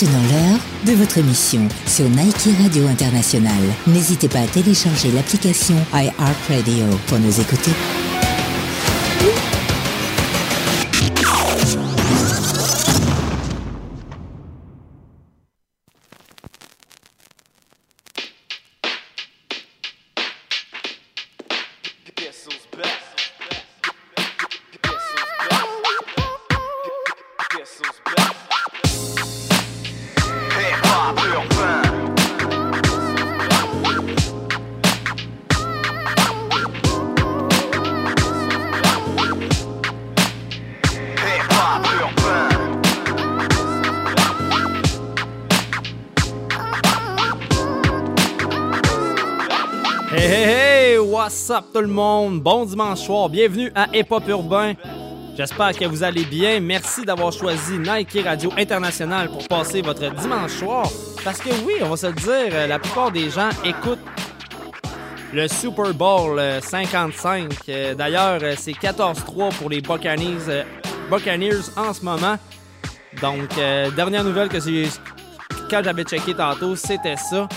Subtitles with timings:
[0.00, 3.50] Maintenant l'heure de votre émission sur Nike Radio International.
[3.88, 7.72] N'hésitez pas à télécharger l'application iHeartRadio pour nous écouter.
[51.72, 52.40] Tout le monde?
[52.40, 54.74] Bon dimanche soir, bienvenue à Hip Hop Urbain.
[55.36, 56.60] J'espère que vous allez bien.
[56.60, 60.88] Merci d'avoir choisi Nike Radio International pour passer votre dimanche soir.
[61.24, 63.98] Parce que oui, on va se dire, euh, la plupart des gens écoutent
[65.32, 67.44] le Super Bowl 55.
[67.44, 72.36] Euh, euh, d'ailleurs, c'est 14-3 pour les Buccaneers, en ce moment.
[73.20, 73.48] Donc,
[73.96, 77.48] dernière nouvelle que j'avais checké tantôt, c'était ça.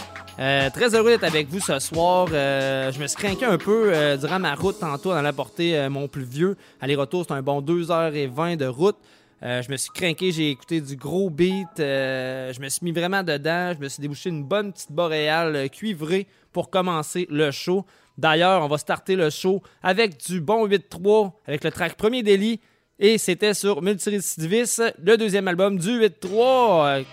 [0.42, 2.28] Euh, très heureux d'être avec vous ce soir.
[2.34, 5.88] Euh, je me suis craqué un peu euh, durant ma route tantôt dans la portée
[5.88, 6.58] mon plus vieux.
[6.80, 8.98] Aller-retour, c'est un bon 2h20 de route.
[9.44, 11.68] je me suis craqué, j'ai écouté du gros beat.
[11.78, 13.74] je me suis mis vraiment dedans.
[13.78, 17.86] Je me suis débouché une bonne petite boréale cuivrée pour commencer le show.
[18.18, 22.60] D'ailleurs, on va starter le show avec du bon 8-3, avec le track Premier Délit.
[22.98, 27.06] Et c'était sur Multirécidivis, le deuxième album du 8-3.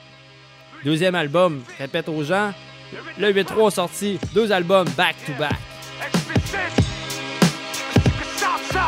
[0.82, 2.52] Deuxième album, répète aux gens,
[3.18, 5.56] le 8-3 a sorti deux albums back-to-back.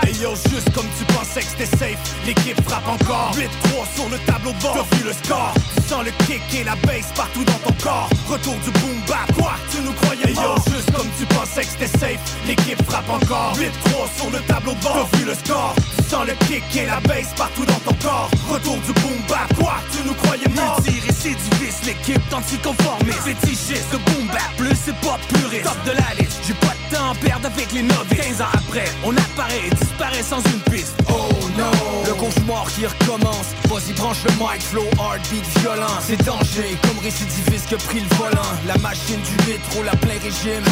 [0.03, 3.33] Hey yo, juste comme tu pensais que c'était safe, l'équipe frappe encore.
[3.35, 5.53] 8-3 sur le tableau de bord, t'as vu le score?
[5.75, 8.09] Tu sens le kick et la bass partout dans ton corps.
[8.29, 11.99] Retour du boom bap, quoi, tu nous croyais yo, juste comme tu pensais que c'était
[11.99, 13.55] safe, l'équipe frappe encore.
[13.57, 13.69] 8-3
[14.17, 15.75] sur le tableau de bord, t'as vu le score?
[16.11, 18.29] Tu sens le kick et la bass partout dans ton corps.
[18.49, 20.81] Retour du boom bap, quoi, tu nous croyais mort.
[20.83, 23.21] Multi-récidiviste, l'équipe d'anticonformistes.
[23.21, 25.63] Fétichiste, de boom bap, plus c'est pas puriste.
[25.63, 28.27] Top de la liste, j'ai pas de temps à perdre avec les novices.
[28.27, 30.97] 15 ans après, on apparaît et disparaît sans une piste.
[31.09, 31.71] Oh no,
[32.05, 33.55] le cauchemar qui recommence.
[33.69, 35.95] Vas-y, branche le mic, flow, heartbeat violent.
[36.03, 38.51] C'est danger, comme récidiviste que pris le volant.
[38.67, 40.65] La machine du métro, la plein régime.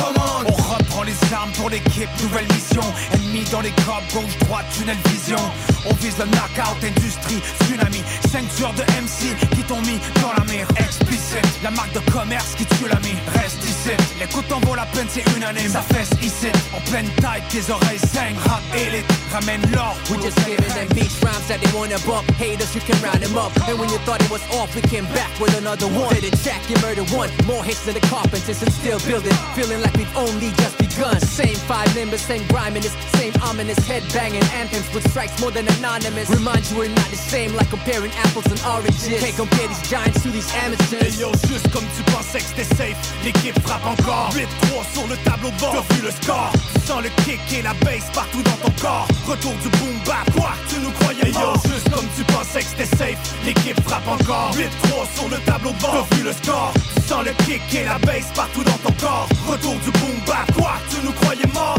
[0.49, 2.83] On reprend les armes pour l'équipe, nouvelle mission.
[3.15, 5.28] Ennemi dans les corps, gauche, droite, tunnel vision.
[5.37, 8.03] On vise le knockout, industrie, tsunami.
[8.31, 10.67] Ceinture de MC qui t'ont mis dans la mire.
[10.77, 13.15] Explicite, la marque de commerce qui tue l'ami.
[13.35, 15.71] Reste ici, l'écoute en vaut la peine, c'est unanime.
[15.71, 18.39] Ça fesse ici, en pleine taille, tes oreilles saignent.
[18.45, 19.97] Rap élite, ramène l'or.
[20.11, 22.25] We just giving them beach rhymes that they wanna bump.
[22.39, 23.53] Haters, you can round them up.
[23.69, 26.15] And when you thought it was off, we came back with another one.
[26.15, 27.29] Did it check, you murder one.
[27.47, 29.37] More hits than the carpenters and still building.
[29.55, 31.21] Feeling like we've only just begun.
[31.21, 36.31] Same five members, same grindiness, same ominous head banging anthems with strikes more than anonymous.
[36.31, 39.19] Remind you we're not the same, like comparing apples and oranges.
[39.19, 41.03] Can't compare these giants to these amateurs.
[41.03, 44.31] Hey yo, juste comme tu pensais que c'était safe, l'équipe frappe encore.
[44.33, 46.53] 8-3 sur le tableau de bord, t'as vu le score?
[46.75, 49.09] Tu sens le kick et la bass partout dans ton corps.
[49.27, 52.97] Retour du boom bap, quoi, tu nous croyais yo, juste comme tu pensais que c'était
[52.97, 54.53] safe, l'équipe frappe encore.
[54.55, 56.73] 8-3 sur le tableau de bord, t'as vu le score?
[56.95, 59.29] Tu sens le kick et la bass partout dans ton corps.
[59.49, 61.79] Retour du boom bap, quoi, tu nous croyais mort.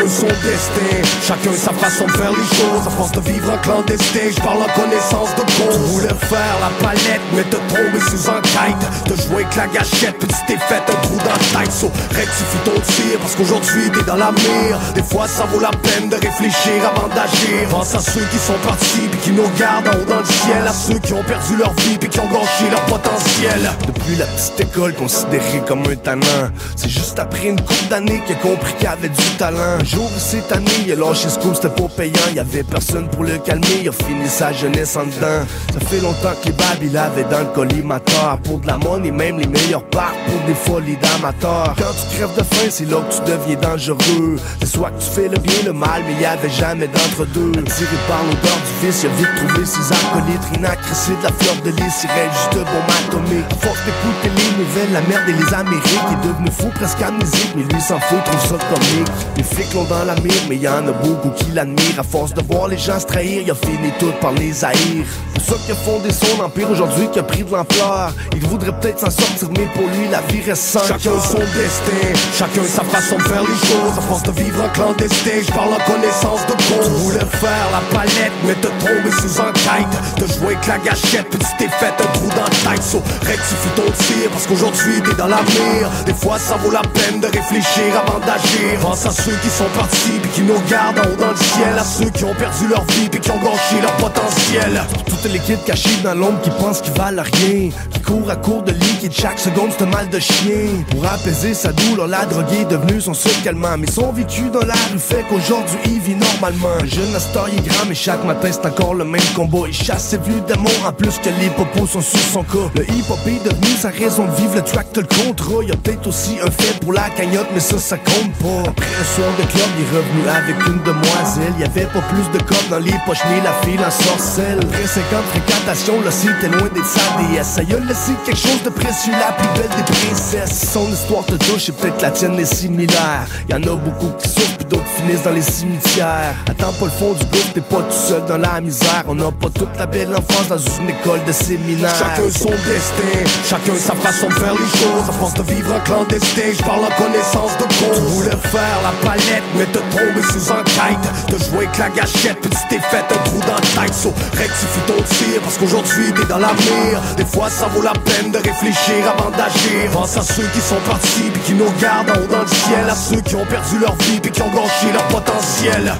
[0.00, 2.86] Chacun son destin, chacun sa façon de faire les choses.
[2.86, 5.74] À force de vivre en clandestin, je parle en connaissance de cause.
[5.74, 8.80] Tu voulais faire la palette, mais te tomber sous enquête.
[9.04, 11.72] Te jouer avec la gâchette, puis tu t'es fait un trou dans la tête.
[11.72, 14.78] So, rectifie ton tir, parce qu'aujourd'hui t'es dans la mire.
[14.94, 17.68] Des fois, ça vaut la peine de réfléchir avant d'agir.
[17.68, 20.66] Pense à ceux qui sont partis, puis qui nous regardent en haut dans le ciel.
[20.66, 23.70] À ceux qui ont perdu leur vie, puis qui ont gâché leur potentiel.
[23.86, 28.36] Depuis la petite école considérée comme un tannant, c'est juste après une couple d'années qu'il
[28.36, 29.76] a compris qu'il avait du talent.
[29.90, 32.28] Jour cette année, il a lâché ce coup, c'était pas payant.
[32.30, 35.44] Il y avait personne pour le calmer, il a fini sa jeunesse en dedans.
[35.72, 38.38] Ça fait longtemps que les babes, il avait dans le collimateur.
[38.44, 41.74] Pour de la monnaie, même les meilleurs partent pour des folies d'amateurs.
[41.76, 44.36] Quand tu crèves de faim, c'est là que tu deviens dangereux.
[44.60, 47.50] C'est soit que tu fais le bien, le mal, mais il y avait jamais d'entre-deux.
[47.50, 50.44] Tiré par l'odeur du vice, il a vite trouvé ses acolytes.
[50.54, 53.50] Rina de la fleur de lys, il rêve juste de bombe atomique.
[53.58, 56.06] Force d'écouter les nouvelles, la merde et les Amériques.
[56.10, 59.08] Il est devenu fou, presque amnésique, mais lui s'en fout, trouve ça comique.
[59.36, 59.42] Les
[59.84, 61.98] dans la mire, mais y en a beaucoup qui l'admirent.
[61.98, 65.04] À force de voir les gens se trahir, il a fini tout par les haïr.
[65.46, 68.12] Ça qui a fondé son empire aujourd'hui, qui a pris de l'ampleur.
[68.36, 72.12] Il voudrait peut-être s'en sortir, mais pour lui, la vie reste sans Chacun son destin,
[72.36, 73.98] chacun sa façon de faire les choses.
[73.98, 76.84] À force de vivre en clandestin, je parle en connaissance de cause.
[76.84, 79.94] Tu voulais faire la palette, mais te tomber sous enquête.
[80.18, 82.82] De jouer avec la gâchette, puis tu t'es fait un trou dans la tête.
[82.82, 85.88] So, rectifie ton tir, parce qu'aujourd'hui t'es dans la mire.
[86.06, 88.78] Des fois, ça vaut la peine de réfléchir avant d'agir.
[88.82, 91.78] Pense à ceux qui sont partis, puis qui nous regardent en haut dans le ciel.
[91.78, 94.82] À ceux qui ont perdu leur vie, puis qui ont gâché leur potentiel.
[95.06, 97.70] Toutes les kids cachés dans l'ombre qui pensent qu'ils valent rien.
[97.92, 100.84] Qui courent à court de lit, qui chaque seconde c'est un mal de chien.
[100.90, 103.76] Pour apaiser sa douleur, la droguée est devenue son seul calmant.
[103.78, 106.76] Mais son vécu dans la rue fait qu'aujourd'hui il vit normalement.
[106.80, 109.66] Le jeune Astor il est grand, mais chaque matin c'est encore le même combat.
[109.68, 112.70] Il chasse ses vues d'amour en plus que les popos sont sur son cas.
[112.74, 115.62] Le hip hop est devenu sa raison de vivre, le track le contrat.
[115.64, 118.70] Y a peut-être aussi un fait pour la cagnotte, mais ça, ça compte pas.
[118.70, 119.04] Après un
[119.52, 121.54] club, il est revenu avec une demoiselle.
[121.58, 124.58] Y avait pas plus de cops dans les poches, ni la fille en sorcelle.
[124.62, 127.48] Après 50 fréquentations, le site est loin d'être sa déesse.
[127.56, 130.70] Ça y a laissé quelque chose de précieux, la plus belle des princesses.
[130.72, 133.26] Son histoire te touche et peut-être la tienne est similaire.
[133.48, 136.34] Y en a beaucoup qui souffrent, puis d'autres finissent dans les cimetières.
[136.48, 139.04] Attends pas le fond du groupe, t'es pas tout seul dans la misère.
[139.08, 141.94] On n'a pas toute la belle enfance dans une école de séminaire.
[141.94, 145.08] Chacun son destin, chacun sa façon de faire les choses.
[145.08, 147.96] À force de vivre en clandestin, je parle en connaissance de cause.
[147.96, 151.06] Tu voulais faire la palette, mais te tomber sous enquête.
[151.28, 153.94] De jouer avec la gâchette, puis tu t'es un trou dans la tête.
[153.94, 157.00] So, rectifie ton tir, parce qu'aujourd'hui t'es dans la mire.
[157.16, 159.90] Des fois, ça vaut la peine de réfléchir avant d'agir.
[159.92, 162.88] Pense à ceux qui sont partis, puis qui nous regardent en haut dans le ciel.
[162.88, 165.92] À ceux qui ont perdu leur vie, puis qui ont gâché leur potentiel.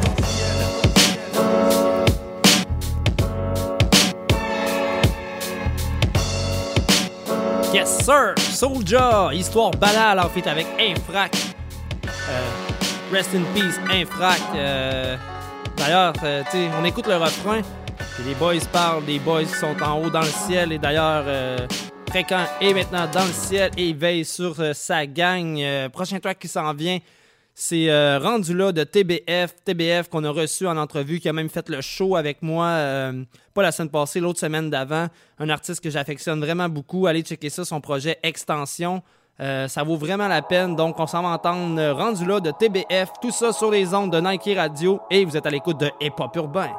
[7.72, 8.34] Yes, sir!
[8.36, 9.30] Soulja!
[9.32, 11.32] Histoire banale en fait avec Infrac.
[12.04, 12.69] Euh,
[13.10, 14.40] rest in peace, Infrac.
[14.54, 15.16] Euh,
[15.76, 16.42] D'ailleurs, euh,
[16.80, 17.62] on écoute le refrain.
[18.26, 20.72] Les boys parlent des boys sont en haut dans le ciel.
[20.72, 21.66] Et d'ailleurs, euh,
[22.08, 25.88] Fréquent est maintenant dans le ciel et il veille sur sa gang.
[25.90, 26.98] Prochain track qui s'en vient,
[27.54, 29.54] c'est rendu là de TBF.
[29.64, 33.12] TBF qu'on a reçu en entrevue, qui a même fait le show avec moi,
[33.54, 35.06] pas la semaine passée, l'autre semaine d'avant.
[35.38, 37.06] Un artiste que j'affectionne vraiment beaucoup.
[37.06, 39.02] Allez checker ça, son projet Extension.
[39.40, 40.76] Euh, ça vaut vraiment la peine.
[40.76, 43.12] Donc, on s'en va entendre rendu là de TBF.
[43.20, 45.00] Tout ça sur les ondes de Nike Radio.
[45.10, 46.70] Et vous êtes à l'écoute de Hip Hop Urbain.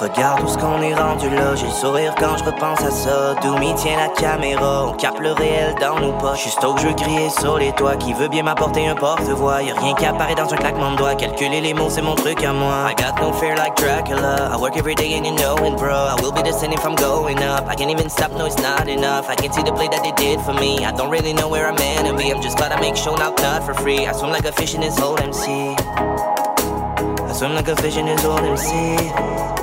[0.00, 3.34] Regarde où ce qu'on est rendu là, j'ai le sourire quand je repense à ça.
[3.40, 6.42] D'où m'y tient la caméra, on capte le réel dans nos poches.
[6.42, 9.62] Juste au que je veux crier sur les toits, qui veut bien m'apporter un porte-voix.
[9.62, 11.14] Y'a rien qui apparaît dans un claquement de doigts.
[11.14, 12.90] Calculer les mots, c'est mon truc à moi.
[12.90, 14.50] I got no fear like Dracula.
[14.52, 15.94] I work every day and you know it, bro.
[15.94, 17.68] I will be descending from going up.
[17.68, 19.28] I can't even stop, no, it's not enough.
[19.28, 20.84] I can see the play that they did for me.
[20.84, 22.32] I don't really know where I'm meant to be.
[22.32, 24.06] I'm just glad make show out not for free.
[24.06, 25.76] I swim like a fish in this old MC.
[25.78, 29.53] I swim like a fish in this old MC.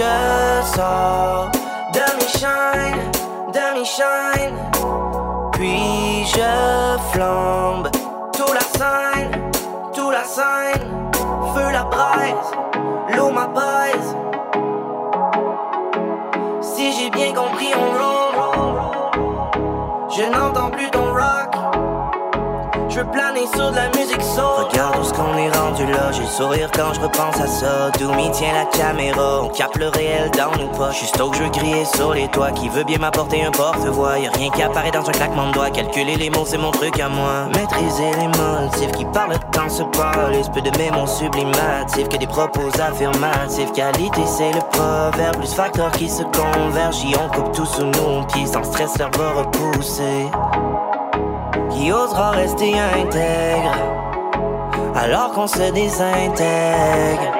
[0.00, 1.50] Je sors
[1.92, 3.10] de mes shines,
[3.56, 4.60] de mes shines.
[5.52, 7.88] Puis je flambe
[8.32, 9.50] tout la scène,
[9.94, 10.86] tout la scène.
[11.54, 12.50] Feu la braise,
[13.14, 14.16] l'eau m'apaise.
[16.62, 18.30] Si j'ai bien compris, on roll.
[20.16, 21.79] Je n'entends plus ton rock.
[22.90, 24.66] Je veux planer sur de la musique soul.
[24.68, 26.10] Regarde où ce qu'on est rendu là.
[26.10, 27.90] J'ai le sourire quand je repense à ça.
[27.98, 29.42] D'où m'y tient la caméra?
[29.44, 30.98] On capte le réel dans nos poches.
[30.98, 32.50] Juste au que je veux crier sur les toits.
[32.50, 34.18] Qui veut bien m'apporter un porte-voix?
[34.18, 35.70] Y'a rien qui apparaît dans un claquement de doigts.
[35.70, 37.46] Calculer les mots, c'est mon truc à moi.
[37.54, 40.48] Maîtriser les motifs qui parlent dans ce police.
[40.48, 43.72] Peu de mes mots sublimatifs que des propos affirmatifs.
[43.72, 45.36] Qualité, c'est le proverbe.
[45.36, 47.04] Plus facteurs qui se convergent.
[47.04, 48.46] Y on coupe tout sous nos pieds.
[48.46, 50.26] Sans stress, leur va repousser
[51.80, 53.74] qui osera rester intègre
[54.94, 57.32] alors qu'on se désintègre.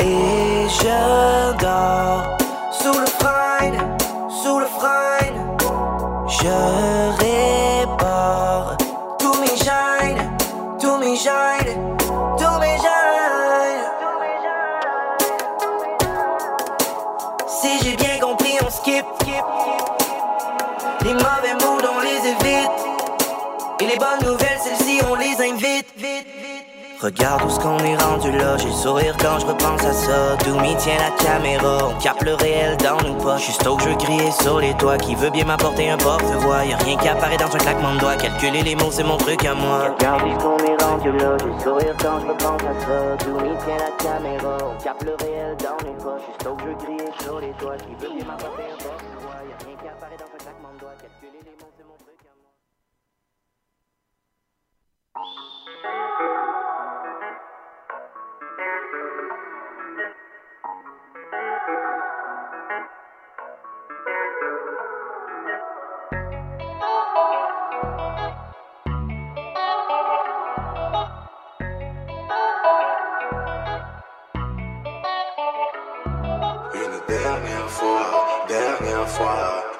[0.00, 2.24] Et je dors
[2.72, 3.72] sous le frein,
[4.28, 5.28] sous le frein.
[6.26, 7.05] Je
[27.06, 30.36] Regarde où ce qu'on est rendu là, j'ai le sourire quand je repense à ça.
[30.44, 33.46] D'où m'y tient la caméra, on capte le réel dans nos poches.
[33.46, 36.64] Juste au que je crier sur les toits, qui veut bien m'apporter un porte-voix.
[36.64, 39.44] Y'a rien qui apparaît dans un claquement de doigts, calculer les mots c'est mon truc
[39.44, 39.94] à moi.
[39.96, 43.24] Regarde où ce qu'on est rendu là, j'ai le sourire quand je repense à ça.
[43.24, 46.22] D'où m'y tient la caméra, on capte le réel dans nos poches.
[46.26, 48.65] Juste au que je crier sur les toits, qui veut bien m'apporter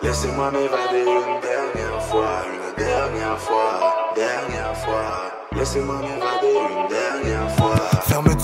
[0.02, 7.65] laissez-moi m'évader une dernière fois, une dernière fois, dernière fois, laissez-moi m'évader une dernière fois.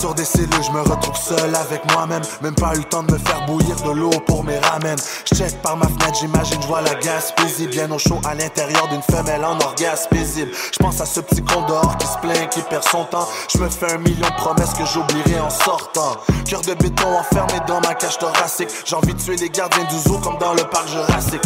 [0.03, 2.23] Fermeture des cellules, je me retrouve seul avec moi-même.
[2.41, 4.97] Même pas eu le temps de me faire bouillir de l'eau pour mes ramen.
[5.31, 7.67] Je par ma fenêtre, j'imagine, je vois la Gaspésie.
[7.67, 10.51] Bien au chaud à l'intérieur d'une femelle en orgasme paisible.
[10.53, 11.65] Je à ce petit con
[11.99, 13.27] qui se plaint, qui perd son temps.
[13.53, 16.17] Je me fais un million de promesses que j'oublierai en sortant.
[16.45, 18.69] Cœur de béton enfermé dans ma cage thoracique.
[18.83, 21.43] J'ai envie de tuer les gardiens du zoo comme dans le parc Jurassique.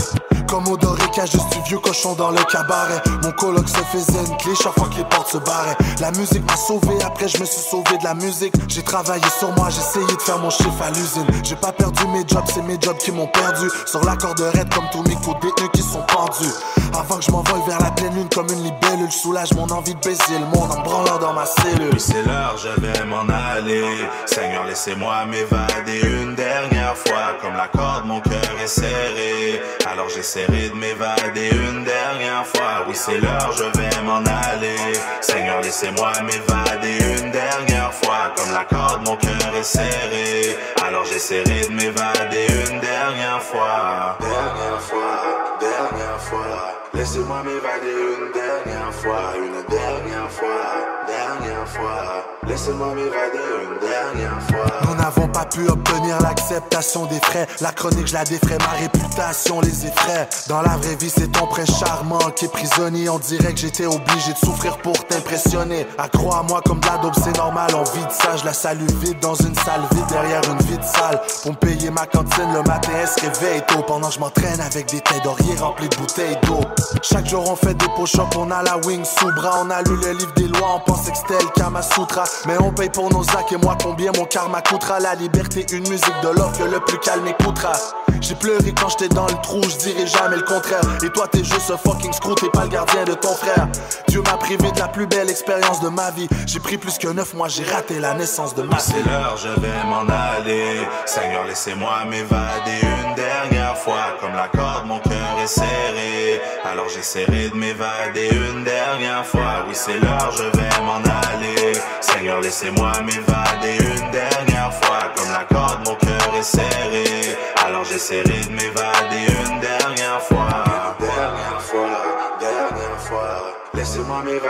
[0.47, 3.01] Comme au Dorica, juste du vieux cochon dans le cabaret.
[3.23, 5.77] Mon coloc se faisait une clé chaque fois que les portes se barraient.
[5.99, 8.53] La musique m'a sauvé, après je me suis sauvé de la musique.
[8.67, 11.27] J'ai travaillé sur moi, j'ai essayé de faire mon chiffre à l'usine.
[11.43, 13.69] J'ai pas perdu mes jobs, c'est mes jobs qui m'ont perdu.
[13.85, 16.53] Sur la corde raide comme tous mes coups détenus qui sont pendus.
[16.97, 19.93] Avant que je m'envole vers la pleine lune comme une libellule, je soulage mon envie
[19.93, 21.89] de baiser le monde en branlant dans ma cellule.
[21.91, 23.83] Oui, c'est l'heure, je vais m'en aller.
[24.25, 27.35] Seigneur, laissez-moi m'évader une dernière fois.
[27.41, 29.61] Comme la corde, mon cœur est serré.
[29.85, 32.85] Alors j'essaierai de m'évader une dernière fois.
[32.87, 34.75] Oui, c'est l'heure, je vais m'en aller.
[35.21, 38.33] Seigneur, laissez-moi m'évader une dernière fois.
[38.35, 40.55] Comme la corde, mon cœur est serré.
[40.85, 44.17] Alors j'essaierai de m'évader une dernière fois.
[44.19, 46.73] Dernière fois, dernière fois.
[46.93, 52.36] Laissez-moi m'évader une dernière fois, une dernière fois, dernière fois.
[52.47, 54.65] Laissez-moi m'évader une dernière fois.
[54.87, 57.47] Nous n'avons pas pu obtenir l'acceptation des frais.
[57.61, 60.29] La chronique, je la défrais, ma réputation les effraie.
[60.47, 63.09] Dans la vraie vie, c'est ton prince charmant qui est prisonnier.
[63.09, 65.85] On dirait que j'étais obligé de souffrir pour t'impressionner.
[65.97, 67.69] Accro à moi comme de la dope, c'est normal.
[67.75, 71.21] On vide ça, je la salue vite dans une salle vide derrière une vide salle.
[71.43, 73.83] Pour me payer ma cantine, le matin, elle se réveille tôt.
[73.85, 76.61] Pendant que je m'entraîne avec des têtes d'oreiller remplies de bouteilles d'eau.
[77.01, 79.59] Chaque jour, on fait des push-ups, on a la wing sous bras.
[79.63, 82.23] On a lu le livre des lois, on pense que c'était le Kama Sutra.
[82.45, 84.99] Mais on paye pour nos actes et moi combien mon karma coûtera?
[84.99, 87.73] La liberté, une musique de l'or que le plus calme écoutera.
[88.21, 90.81] J'ai pleuré quand j'étais dans le trou, je dirais jamais le contraire.
[91.03, 93.67] Et toi, t'es juste un fucking screw, t'es pas le gardien de ton frère.
[94.07, 96.27] Dieu m'a privé de la plus belle expérience de ma vie.
[96.47, 99.03] J'ai pris plus que neuf mois, j'ai raté la naissance de ma C'est fille.
[99.05, 100.79] l'heure, je vais m'en aller.
[101.05, 104.17] Seigneur, laissez-moi m'évader une dernière fois.
[104.19, 106.41] Comme la corde, mon cœur est serré.
[106.65, 109.63] Alors j'essaierai de m'évader une dernière fois.
[109.67, 111.73] Oui, c'est l'heure, je vais m'en aller.
[112.01, 115.13] Seigneur, laissez-moi m'évader une dernière fois.
[115.15, 117.37] Comme la corde, mon cœur est serré.
[117.65, 120.63] Alors j'essaierai de m'évader une dernière fois.
[120.99, 123.46] Dernière fois, dernière fois.
[123.87, 124.41] Laissez-moi m'évader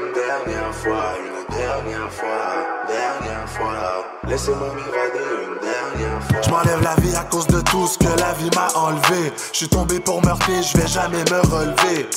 [0.00, 4.04] une dernière fois, une dernière fois, dernière fois.
[4.26, 6.40] Laissez-moi m'évader une dernière fois.
[6.42, 9.30] Je m'enlève la vie à cause de tout ce que la vie m'a enlevé.
[9.52, 12.08] Je suis tombé pour meurtrier, je vais jamais me relever.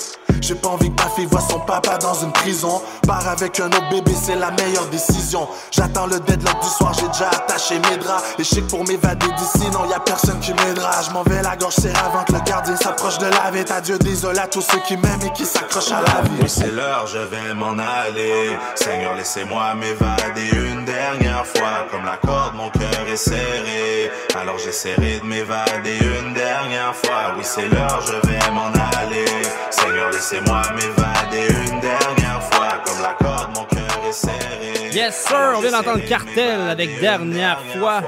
[0.41, 2.81] J'ai pas envie que ma fille voit son papa dans une prison.
[3.05, 5.47] Part avec un autre bébé, c'est la meilleure décision.
[5.71, 8.23] J'attends le deadlock du soir, j'ai déjà attaché mes draps.
[8.39, 11.01] Et je pour m'évader d'ici, non, y a personne qui m'aidera.
[11.07, 13.69] Je m'en vais la gorge serrée avant que le gardien s'approche de la vête.
[13.69, 16.49] Adieu, désolé à tous ceux qui m'aiment et qui s'accrochent à la vie.
[16.61, 18.55] C'est l'heure, je vais m'en aller.
[18.75, 21.87] Seigneur, laissez-moi m'évader une dernière fois.
[21.89, 24.11] Comme la corde, mon cœur est serré.
[24.39, 27.33] Alors j'essaierai de m'évader une dernière fois.
[27.35, 28.67] Oui, c'est l'heure, je vais m'en
[28.99, 29.25] aller.
[29.71, 32.69] Seigneur, laissez-moi m'évader une dernière fois.
[32.85, 34.91] Comme la corde, mon cœur est serré.
[34.93, 38.01] Yes, sir, on vient d'entendre Cartel avec Dernière fois,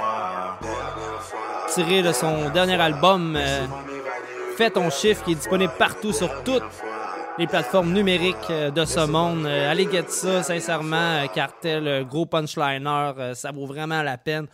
[1.74, 3.65] tiré de son dernier album euh,
[4.57, 6.62] Fais ton chiffre, qui est disponible partout sur toutes
[7.40, 9.46] les plateformes numériques euh, de ce monde.
[9.46, 14.48] Euh, allez get ça, sincèrement, euh, Cartel, gros punchliner, ça vaut vraiment la peine.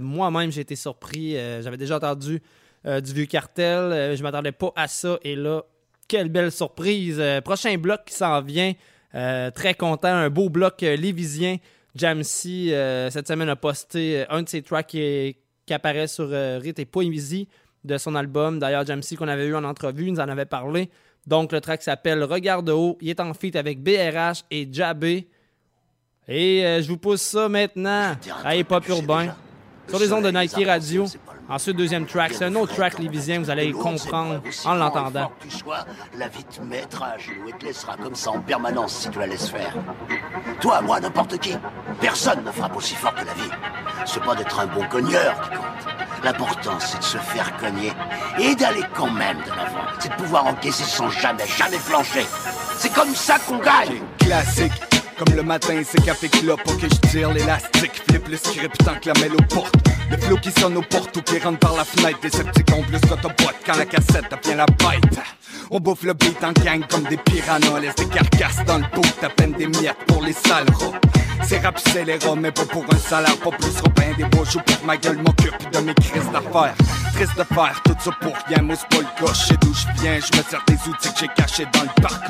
[0.00, 1.32] Moi-même, j'ai été surpris.
[1.32, 2.40] J'avais déjà entendu
[2.84, 4.14] du vieux Cartel.
[4.16, 5.18] je m'attendais pas à ça.
[5.24, 5.62] Et là,
[6.06, 7.20] quelle belle surprise.
[7.44, 8.74] Prochain bloc qui s'en vient.
[9.12, 10.14] Très content.
[10.14, 11.56] Un beau bloc lévisien.
[11.96, 12.68] Jamsey,
[13.10, 15.36] cette semaine, a posté un de ses tracks qui,
[15.68, 17.48] apparaît sur Rite et Poésie
[17.82, 18.60] de son album.
[18.60, 20.90] D'ailleurs, Jamsey, qu'on avait eu en entrevue, nous en avait parlé.
[21.26, 22.98] Donc, le track s'appelle Regarde de haut.
[23.00, 25.28] Il est en feat avec BRH et Jabé.
[26.28, 29.34] Et euh, je vous pousse ça maintenant à Hip Hop Urbain
[29.88, 31.06] sur les ondes de Nike Radio.
[31.48, 35.30] Ensuite, deuxième track, c'est un autre track lévisien, vous allez comprendre en l'entendant.
[35.40, 35.84] Tu sois,
[36.16, 39.18] la vie te mettra à genoux et te laissera comme ça en permanence si tu
[39.18, 39.74] la laisses faire.
[40.60, 41.54] Toi, moi, n'importe qui.
[42.00, 43.50] Personne ne frappe aussi fort que la vie.
[44.06, 46.24] C'est pas d'être un bon cogneur qui compte.
[46.24, 47.92] L'important, c'est de se faire cogner
[48.38, 49.84] et d'aller quand même de l'avant.
[49.98, 52.24] C'est de pouvoir encaisser sans jamais, jamais flancher.
[52.78, 54.00] C'est comme ça qu'on gagne.
[54.18, 54.91] Classique.
[55.24, 57.92] Comme le matin, c'est café pour que je tire l'élastique.
[58.08, 59.74] Flip le script tant que la mêle aux portes.
[60.10, 62.18] Le flow qui sonne aux portes ou qui rentre par la fenêtre.
[62.22, 65.20] Des sceptiques ont plus qu'autoboîte quand la cassette devient la bête.
[65.70, 67.78] On bouffe le beat en gang comme des piranhas.
[67.80, 70.98] Laisse des carcasses dans le bout, à peine des miettes pour les sales rats.
[71.44, 74.60] C'est rap, les rats, mais pas pour un salaire, pas plus Robin des beaux joues
[74.66, 76.74] pour ma gueule m'occupe de mes crises d'affaires.
[77.14, 80.18] Triste de faire tout ça pour rien, mousse pas le coche, et d'où je viens,
[80.18, 82.22] je me sers des outils que j'ai cachés dans le parc.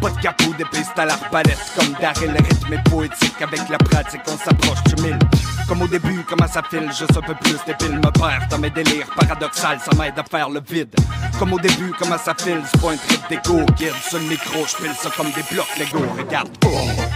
[0.00, 3.78] Pas de capot, des pistes à l'arbalète, comme Daryl, le rythme est poétique, avec la
[3.78, 5.18] pratique on s'approche du mille.
[5.66, 8.70] Comme au début, comment ça file, juste un peu plus des me perd dans mes
[8.70, 10.94] délires paradoxal, ça m'aide à faire le vide.
[11.38, 14.64] Comme au début, comment ça file, c'est pas un trip d'égo, guide sur le micro,
[14.66, 16.48] je pile ça comme des blocs Lego, regarde.
[16.64, 16.68] Oh.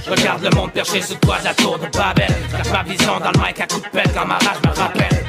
[0.05, 2.35] Je regarde le monde perché sur toi, la tour de Babel.
[2.65, 5.20] Je ma vision dans le mic à coup de pelle quand ma rage me rappelle.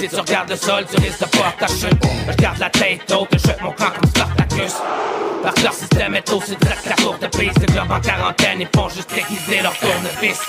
[0.00, 2.02] Si tu regardes le sol, tu risques de voir ta chute.
[2.30, 4.49] Je garde la tête haute, je mon camp comme Spartacus.
[5.42, 7.60] Parce que leur système est aussi direct la courte piste.
[7.60, 10.40] Les clubs en quarantaine, ils font juste aiguiser leur tournevis.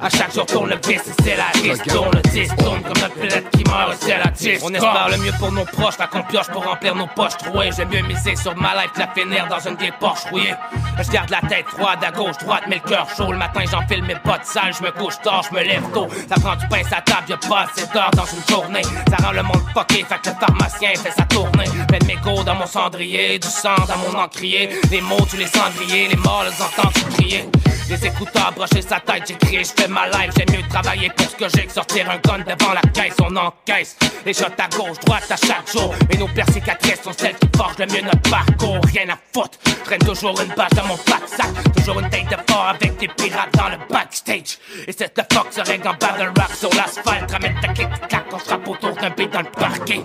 [0.00, 1.86] À chaque jour, tourne le vis, c'est la risque.
[1.86, 4.60] Tourne le 10, tourne comme notre planète qui meurt, c'est la 10.
[4.64, 7.70] On espère le mieux pour nos proches, la qu'on pioche pour remplir nos poches trouées.
[7.76, 10.54] J'aime mieux miser sur ma life que la finir dans une vieille Porsche rouillée.
[10.98, 13.32] Je garde la tête froide à gauche, droite, mais le cœur chaud.
[13.32, 16.08] Le matin, j'enfile mes potes sales, je me couche tard, je me lève tôt.
[16.28, 18.82] Ça prend du pain à table, y'a pas assez d'heures dans une journée.
[19.10, 21.64] Ça rend le monde fucké, fait que le pharmacien fait sa tournée.
[21.90, 24.70] Mets de mégots dans mon cendrier, du sang dans mon encrier.
[24.90, 27.44] Les mots, tu les cendriers, les morts, les entends crier.
[27.88, 31.36] Les écouteurs brocher sa tête, j'écris, je fais ma life, j'aime mieux travailler pour ce
[31.36, 33.96] que j'ai que sortir un gun devant la caisse, on encaisse.
[34.24, 35.94] Les shots à gauche, droite à chaque jour.
[36.10, 38.78] Et nos pères cicatrices sont celles qui forgent le mieux notre parcours.
[38.86, 41.74] Rien à foutre, traîne toujours une bâche dans mon pack-sac.
[41.76, 44.58] Toujours une tête de fort avec des pirates dans le backstage.
[44.86, 47.30] Et cette fuck se règle en battle rap sur l'asphalte.
[47.30, 50.00] Ramène ta clic clac, on se rappe autour d'un beat dans le parquet.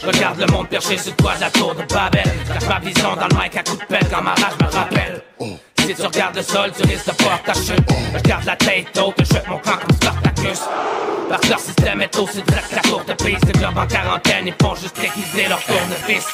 [0.00, 2.39] Je regarde le monde perché sur toi la tour de Babel.
[2.46, 5.22] Je ma vision dans le mic à coup de pelle quand ma rage me rappelle.
[5.90, 7.82] Si tu regardes le sol, tu risques de voir ta chute.
[8.14, 10.60] Je garde la tête haute, je jette mon camp comme Spartacus.
[11.28, 13.46] Parce que leur système est aussi direct la courte piste.
[13.46, 16.26] Les clubs en quarantaine, ils font juste aiguiser leur tournevis.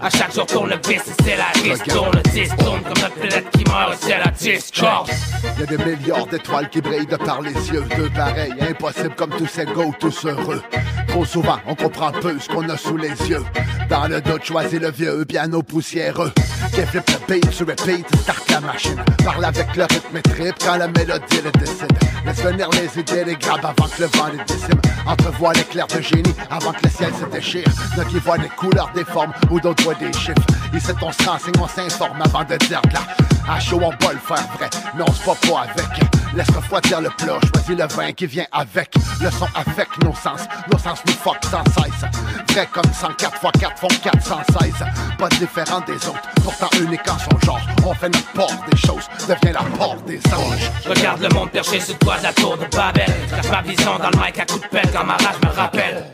[0.00, 1.88] À chaque jour, tourne le vis, c'est la risque.
[1.88, 5.10] Tourne le 10, tourne comme notre planète qui meurt, c'est la discorde.
[5.58, 7.84] Y a des milliards d'étoiles qui brillent de par les yeux.
[7.98, 10.62] Deux pareils, impossible comme tous ces go, tous heureux.
[11.08, 13.44] Trop souvent, on comprend peu ce qu'on a sous les yeux.
[13.90, 16.32] Dans le dos, choisis le vieux piano poussiéreux.
[16.72, 18.85] Qui flip le beat, tu repeat, start la machine.
[19.24, 21.92] Parle avec le rythme trip quand la mélodie le décide.
[22.24, 24.80] Laisse venir les idées, les grabes avant que le vent les décime.
[25.06, 27.66] Entrevois l'éclair de génie avant que le ciel se déchire.
[27.96, 30.46] N'a qui voit des couleurs, des formes ou d'autres voient des chiffres.
[30.74, 33.00] Ici, on se renseigne, on s'informe avant de dire de là.
[33.48, 36.02] À chaud, on va le faire vrai, mais on se bat pas avec.
[36.34, 38.92] Laisse refroidir le plat, choisis le vin qui vient avec.
[39.22, 42.10] Le son avec nos sens, nos sens nous fuck sans cesse.
[42.50, 44.74] Vrai comme 104 x 4 font 416.
[45.18, 47.60] Pas différent des autres, pourtant unique en son genre.
[47.84, 50.70] On fait notre part des choses, devient la porte des anges.
[50.84, 53.14] Je regarde le monde perché sur toi de la tour de Babel.
[53.42, 56.04] Je ma vision dans le mic à coup de pelle quand ma rage me rappelle.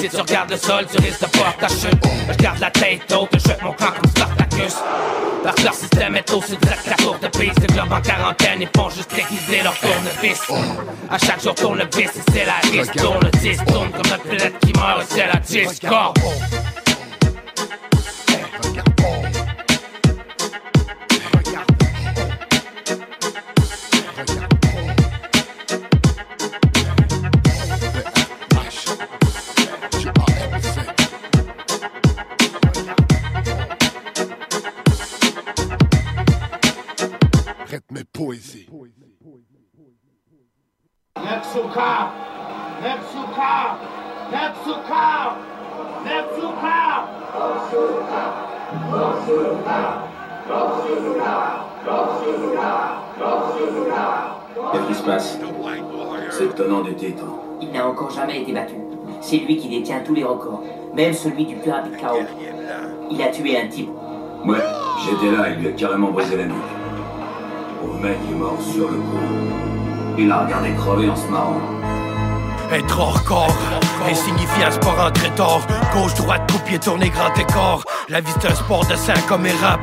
[0.00, 1.98] Si tu regardes le sol, tu risques de voir ta chute.
[2.30, 4.76] Je garde la tête haute, je jette mon camp comme Spartacus.
[5.56, 7.60] Que leur système est aussi direct la courte piste.
[7.60, 10.40] Les clubs en quarantaine, ils font juste aiguiser leur tournevis.
[11.10, 12.94] À chaque jour, tourne le vis, c'est la risque.
[12.94, 16.18] Tourne le 10, tourne comme notre planète qui meurt, c'est la discorde.
[16.18, 16.77] Rythme et
[41.28, 42.08] Netsuka,
[42.82, 43.76] Netsuka,
[44.32, 45.36] Netsuka,
[46.02, 46.78] Netsuka.
[54.72, 55.38] Qu'est-ce qui se passe?
[56.30, 57.24] C'est le tenant du titre.
[57.60, 58.76] Il n'a encore jamais été battu.
[59.20, 60.62] C'est lui qui détient tous les records,
[60.94, 62.20] même celui du plus rapide KO.
[63.10, 63.90] Il a tué un type.
[64.46, 64.56] Ouais,
[65.04, 66.54] j'étais là, il lui a carrément brisé la nuque.
[67.82, 69.67] Le mec est mort sur le coup.
[70.20, 71.60] Il a regardé crever en se marrant.
[72.72, 73.56] Être hors corps
[74.10, 75.62] et signifie un sport en tort.
[75.94, 77.82] Gauche, droite, coup, pied tourné, grand écart.
[78.08, 79.80] La vie c'est un sport de sang comme les rap.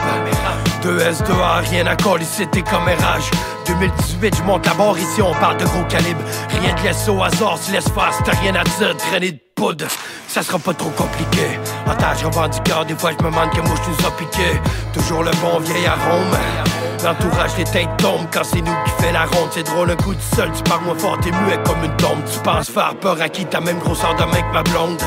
[0.84, 3.32] 2S2A, rien à coller, c'était comme érage
[3.66, 6.22] 2018, je monte la barre ici, on parle de gros calibre.
[6.50, 9.86] Rien de laisse au hasard, tu laisse faire, t'as rien à dire, traîner de poudre.
[10.28, 11.60] Ça sera pas trop compliqué.
[11.90, 14.60] Otage revendiqueur, des fois je me demande que mouche nous a piqué.
[14.94, 16.75] Toujours le bon vieil arôme.
[17.06, 19.50] L'entourage des têtes tombent quand c'est nous qui fait la ronde.
[19.52, 22.18] C'est drôle, un coup de seul, tu parles moins fort, t'es muet comme une tombe.
[22.26, 25.00] Tu penses faire peur à qui t'as même grosseur de main que ma blonde?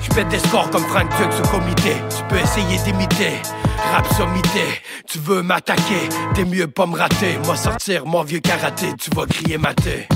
[0.00, 1.96] Je pète des scores comme Frank Tux au comité.
[2.08, 3.42] Tu peux essayer d'imiter.
[3.92, 7.40] Rap sommité, tu veux m'attaquer, t'es mieux pas me rater.
[7.44, 10.06] Moi sortir mon vieux karaté, tu vas crier maté.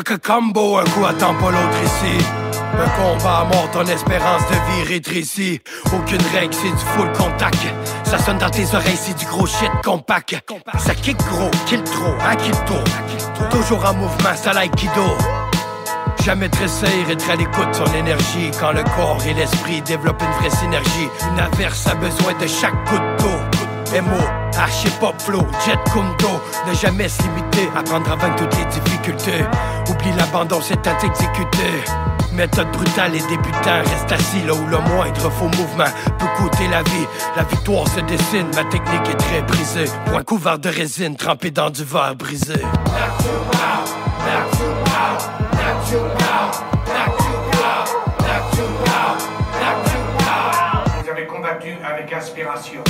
[0.00, 2.24] Combo, un coup attend pas l'autre ici.
[2.52, 5.60] Un combat à mort, ton espérance de vie rétrécie.
[5.86, 7.58] Aucune règle, c'est du full contact.
[8.04, 10.34] Ça sonne dans tes oreilles, c'est du gros shit compact.
[10.78, 12.82] Ça kick gros, kill trop, un kill tour.
[13.50, 15.16] Toujours en mouvement, ça l'aïkido.
[16.24, 18.50] Jamais et être à l'écoute de son énergie.
[18.58, 21.08] Quand le corps et l'esprit développent une vraie synergie.
[21.32, 23.51] Une averse a besoin de chaque coup d'eau.
[24.00, 24.16] MO,
[24.58, 29.44] archi-pop flow, jet kundo Ne jamais se limiter, apprendre à vaincre toutes les difficultés
[29.90, 31.84] Oublie l'abandon, c'est à t'exécuter
[32.32, 35.84] Méthode brutale et débutant, reste assis là où le moindre faux mouvement
[36.18, 37.06] peut coûter la vie.
[37.36, 39.84] La victoire se dessine, ma technique est très brisée.
[40.06, 42.54] Point couvert de résine, trempé dans du verre brisé.
[51.02, 52.82] Vous avez combattu avec inspiration.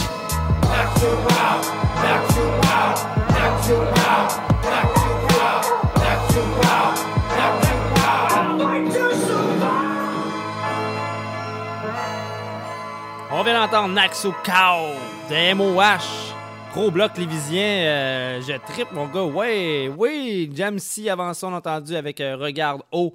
[13.34, 14.94] On vient d'entendre Naxo Cow
[15.30, 16.32] de MOH.
[16.72, 19.22] Gros bloc lévisien, euh, je trippe mon gars.
[19.22, 23.14] Ouais, oui, Jamsey avant ça, entendu avec euh, Regarde Haut,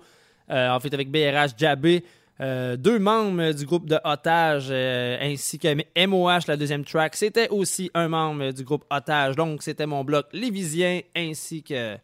[0.49, 2.03] euh, en fait avec BRH Jabé.
[2.39, 7.49] Euh, deux membres du groupe de Otage euh, ainsi que MOH, la deuxième track, c'était
[7.49, 9.35] aussi un membre du groupe Otage.
[9.35, 11.97] Donc, c'était mon bloc Lévisien ainsi que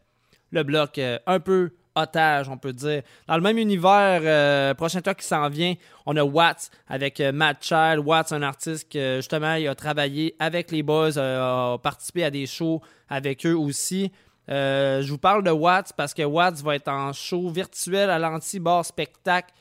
[0.51, 3.03] le bloc euh, un peu Otage, on peut dire.
[3.27, 5.75] Dans le même univers, prochain track qui s'en vient,
[6.07, 7.99] on a Watts avec Matt Child.
[7.99, 12.47] Watts, un artiste que justement, il a travaillé avec les Boys, a participé à des
[12.47, 14.11] shows avec eux aussi.
[14.47, 18.83] je vous parle de Watts parce que Watts va être en show virtuel à l'Anti-Bar
[18.83, 19.53] Spectacle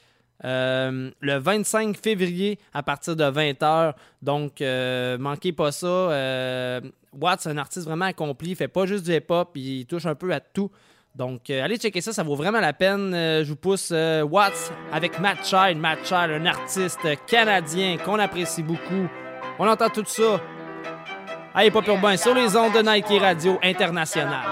[0.45, 3.95] euh, le 25 février à partir de 20h.
[4.23, 5.87] Donc, euh, manquez pas ça.
[5.87, 6.81] Euh,
[7.13, 8.51] Watts, un artiste vraiment accompli.
[8.51, 10.71] Il fait pas juste du hip-hop, il touche un peu à tout.
[11.15, 13.13] Donc, allez checker ça, ça vaut vraiment la peine.
[13.13, 15.79] je vous pousse Watts avec Matt Child.
[15.79, 19.09] Matt Child, un artiste canadien qu'on apprécie beaucoup.
[19.59, 20.41] On entend tout ça.
[21.55, 24.47] Allez, Pop Urbain, sur les ondes de Nike Radio International.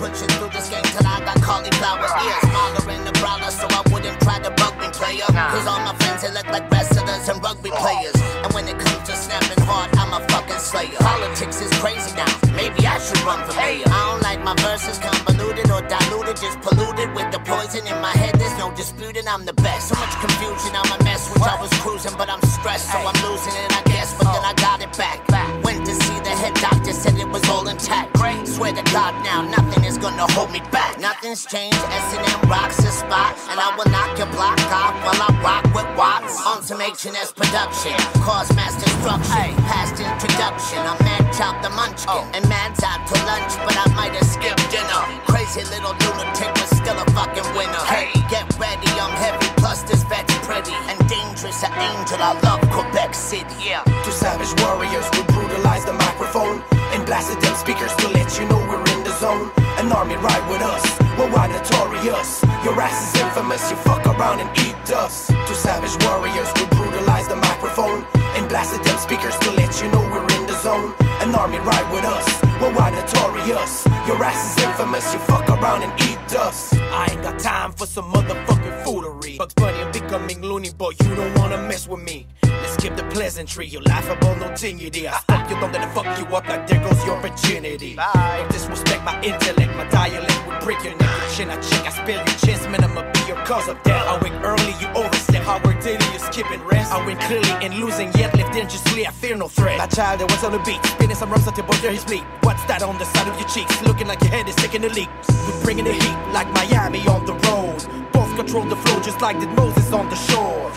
[0.00, 2.40] Pushing through this game till I got cauliflower ears.
[2.48, 5.28] Smaller in the brawler, so I wouldn't try to bug me, player.
[5.28, 5.92] Cause all my
[6.28, 8.14] look like wrestlers and rugby players.
[8.44, 11.00] And when it comes to snapping hard, I'm a fucking slayer.
[11.00, 12.28] Politics is crazy now.
[12.52, 13.88] Maybe I should run for mayor.
[13.88, 18.12] I don't like my verses convoluted or diluted, just polluted with the poison in my
[18.12, 18.36] head.
[18.36, 19.88] There's no disputing I'm the best.
[19.88, 21.32] So much confusion, I'm a mess.
[21.32, 24.12] Which I was cruising, but I'm stressed, so I'm losing it, I guess.
[24.18, 25.24] But then I got it back.
[25.64, 28.18] Went to see the head doctor, said it was all intact.
[28.46, 30.98] Swear to God now, nothing is gonna hold me back.
[31.00, 31.78] Nothing's changed.
[31.78, 35.90] S&M rocks the spot, and I will knock your block off while I rock with.
[36.10, 37.94] On some H&S production,
[38.26, 39.54] cause mass destruction.
[39.62, 42.26] Past introduction, I'm mad child the munchkin, oh.
[42.34, 45.06] and man's out to lunch, but I might have skipped dinner.
[45.30, 47.78] Crazy little lunatic was still a fucking winner.
[47.86, 49.54] Hey, get ready, I'm heavy.
[49.62, 51.62] Plus this vet's pretty and dangerous.
[51.62, 53.46] An angel, I love Quebec City.
[53.62, 53.86] Yeah.
[54.02, 56.58] Two savage warriors would brutalize the microphone
[56.90, 58.89] and blasted them speakers to let you know we're in the
[59.20, 59.52] zone.
[59.76, 60.84] An army ride with us,
[61.18, 62.42] we're wide notorious.
[62.64, 65.28] Your ass is infamous, you fuck around and eat dust.
[65.28, 68.06] Two savage warriors would brutalize the microphone
[68.36, 71.09] and blasted them speakers to let you know we're in the zone.
[71.20, 73.84] An army ride with us, we're wide notorious.
[74.06, 76.74] Your ass is infamous, you fuck around and eat dust.
[76.74, 79.36] I ain't got time for some motherfucking foolery.
[79.36, 82.26] Bugs Bunny, I'm becoming loony, but you don't wanna mess with me.
[82.42, 85.08] Let's skip the pleasantry, you laughable, no dignity.
[85.08, 87.96] I you long, then fuck you up like there goes your virginity.
[87.96, 91.10] Don't disrespect my intellect, my dialect would break your neck.
[91.20, 94.06] Your chin, I check, I spell your chest, man, I'ma be your cause of death.
[94.06, 95.42] I wake early, you overstep.
[95.42, 96.92] Hard work daily, you skipping rest.
[96.92, 99.78] I win clearly and losing, yet live dangerously, I fear no threat.
[99.78, 100.80] My child, that was on the beat,
[101.14, 102.24] spinning some until both your his bleed.
[102.42, 103.82] What's that on the side of your cheeks?
[103.82, 105.08] Looking like your head is taking a leak.
[105.28, 107.78] We're bringing the heat, like Miami on the road.
[108.12, 110.70] Both control the flow, just like did Moses on the shore.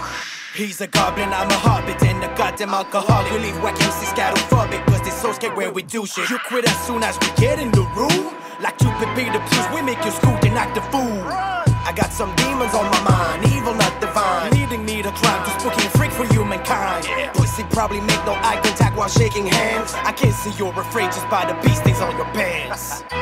[0.55, 3.31] He's a goblin, I'm a hobbit, and a goddamn alcoholic.
[3.31, 6.29] We leave whack MCs scatophobic, cause they so scared where we do shit.
[6.29, 8.33] You quit as soon as we get in the room.
[8.61, 11.23] Like prepare the blues, we make you scoot and act a fool.
[11.83, 13.92] I got some demons on my mind, evil not
[14.49, 14.59] divine.
[14.59, 17.05] Needing me to climb, too spooky and freak for humankind.
[17.33, 19.93] Pussy probably make no eye contact while shaking hands.
[19.93, 23.03] I can't see you're afraid just by the beat stains on your pants.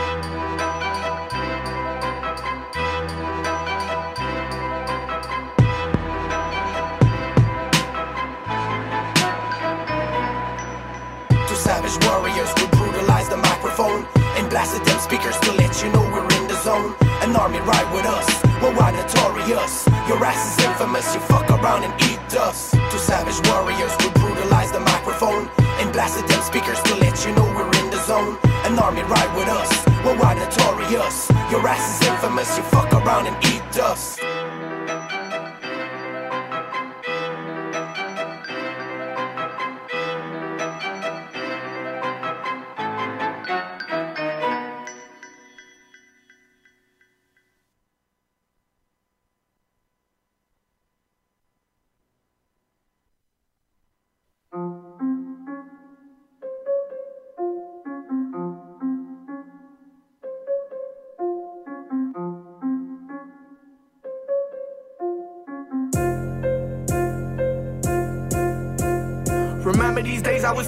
[11.48, 14.06] Two savage warriors who brutalize the microphone
[14.38, 16.96] and blasted them speakers to let you know we're in the zone.
[17.22, 19.86] An army ride with us, we're wide notorious.
[20.08, 22.74] Your ass is infamous, you fuck around and eat dust.
[22.74, 25.48] Two savage warriors who brutalize the microphone
[25.80, 28.38] and blasted them speakers to let you know we're in the zone.
[28.65, 31.30] An army ride with us, we're wide notorious.
[31.52, 34.20] Your ass is infamous, you fuck around and eat dust.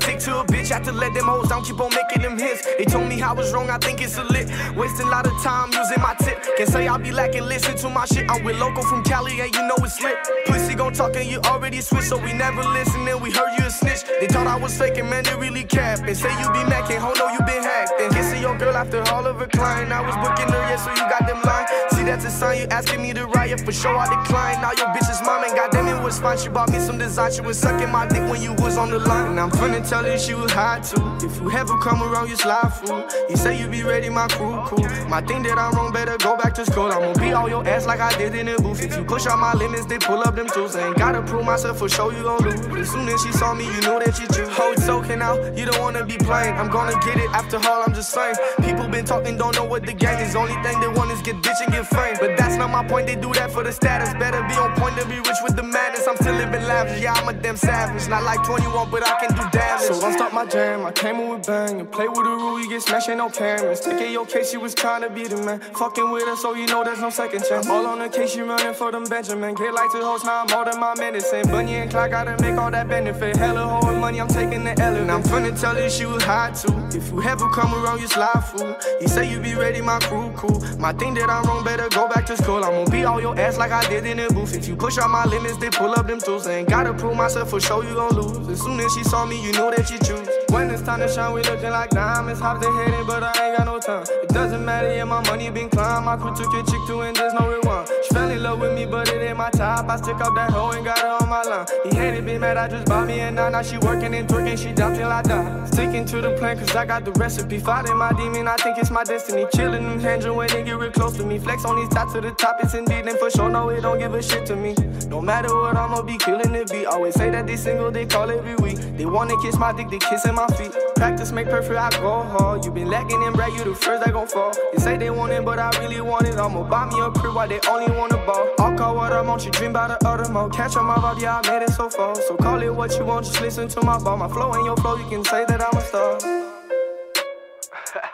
[0.04, 0.70] Stick to a bitch.
[0.70, 2.68] Had to let them hoes down, keep on making them hits.
[2.78, 4.48] They told me I was wrong, I think it's a lit.
[4.76, 6.38] Wasting a lot of time using my tip.
[6.58, 8.30] Can say I be lacking, listen to my shit.
[8.30, 10.18] I'm with local from Cali, and you know it's lit.
[10.46, 13.08] Pussy gon' talk and you already switch, so we never listen.
[13.08, 14.04] And we heard you a snitch.
[14.20, 16.00] They thought I was faking, man, they really cap.
[16.00, 17.94] And say you be macking, ho, no, you been hacked.
[18.00, 19.92] And kissing your girl after all of her client.
[19.92, 21.68] I was booking her, yeah, so you got them lying.
[21.92, 23.62] See, that's a sign you asking me to riot.
[23.62, 24.62] For sure, I decline.
[24.62, 26.38] Now your bitch's mom, and goddamn it was fine.
[26.38, 27.32] She bought me some design.
[27.32, 29.32] She was sucking my dick when you was on the line.
[29.32, 31.03] And I'm finna tell you she was hot too.
[31.25, 33.06] If you ever come around, you slide fool.
[33.29, 34.88] You say you be ready, my crew cool.
[35.08, 36.91] My thing that I'm wrong, better go back to school.
[36.91, 38.82] I'ma beat all your ass like I did in the booth.
[38.82, 40.75] If you push out my limits, they pull up them tools.
[40.75, 42.60] Ain't gotta prove myself for sure, you gon' lose.
[42.82, 44.25] As soon as she saw me, you knew that you.
[44.60, 46.56] Oh, it's okay now, you don't wanna be playing.
[46.56, 48.36] I'm gonna get it after all, I'm just saying.
[48.63, 50.36] People been talking, don't know what the game is.
[50.36, 52.15] Only thing they want is get bitch and get fame.
[52.19, 54.13] But that's not my point, they do that for the status.
[54.13, 56.08] Better be on point to be rich with the madness.
[56.08, 58.08] I'm still living lavish, yeah, I'm a damn savage.
[58.10, 59.83] Not like 21, but I can do damage.
[59.84, 61.82] So don't stop my jam, I came in with bang.
[61.82, 63.82] And play with the rule, you get smashed, ain't no cameras.
[63.82, 65.60] Take it your case, you was trying to be the man.
[65.60, 67.67] Fucking with us, so you know there's no second chance.
[67.67, 69.56] All on the case, you running for them Benjamin.
[69.56, 71.43] Get like to host, now I'm more than my medicine.
[71.50, 73.36] Bunny and Clyde gotta make all that benefit.
[73.36, 74.96] Hella hoe and money, I'm taking the L.
[74.96, 76.74] And I'm finna tell you she was hot too.
[76.98, 78.78] If you ever come around, you slide fool.
[79.02, 80.63] He say you be ready, my crew cool.
[80.78, 82.63] My thing that I'm wrong, better go back to school.
[82.63, 84.56] I'ma beat all your ass like I did in the booth.
[84.56, 86.48] If you push out my limits, they pull up them tools.
[86.48, 88.48] Ain't gotta prove myself for sure, you gon' lose.
[88.48, 90.28] As soon as she saw me, you know that you choose.
[90.50, 92.40] When it's time to shine, we looking like diamonds.
[92.40, 94.06] Hop the headed, but I ain't got no time.
[94.22, 96.06] It doesn't matter, yeah, my money been climbed.
[96.06, 97.90] My crew took your chick to and there's no rewind.
[98.04, 99.90] She fell in love with me, but it ain't my type.
[99.90, 101.66] I stick up that hoe and got her on my line.
[101.86, 103.52] He hated, been mad, I just bought me a nine.
[103.54, 105.66] Now she working and twerking, she down till I die.
[105.66, 107.58] Sticking to the plan, cause I got the recipe.
[107.60, 109.48] Fighting my demon, I think it's my destiny.
[109.56, 111.40] Chilling them hands when they get real close to me.
[111.40, 113.08] Flex on these tops to the top, it's indeed.
[113.08, 114.76] And for sure, no, it don't give a shit to me.
[115.08, 116.86] No matter what, I'ma be killing the beat.
[116.86, 118.78] Always say that they single, they call every week.
[118.98, 120.73] They wanna kiss my dick, they kissing my feet.
[120.95, 122.65] Practice make perfect, I go hard.
[122.65, 124.52] You been lacking and brag, you the first that gon' fall.
[124.73, 126.36] They say they want it, but I really want it.
[126.36, 128.49] I'ma buy me a crib while they only want a ball.
[128.60, 130.54] I'll call what I want, you dream about the other mode.
[130.54, 132.15] Catch on my vibe, yeah, I made it so far.
[132.15, 134.17] So call it what you want, just listen to my ball.
[134.17, 136.19] My flow and your flow, you can say that I'm a star.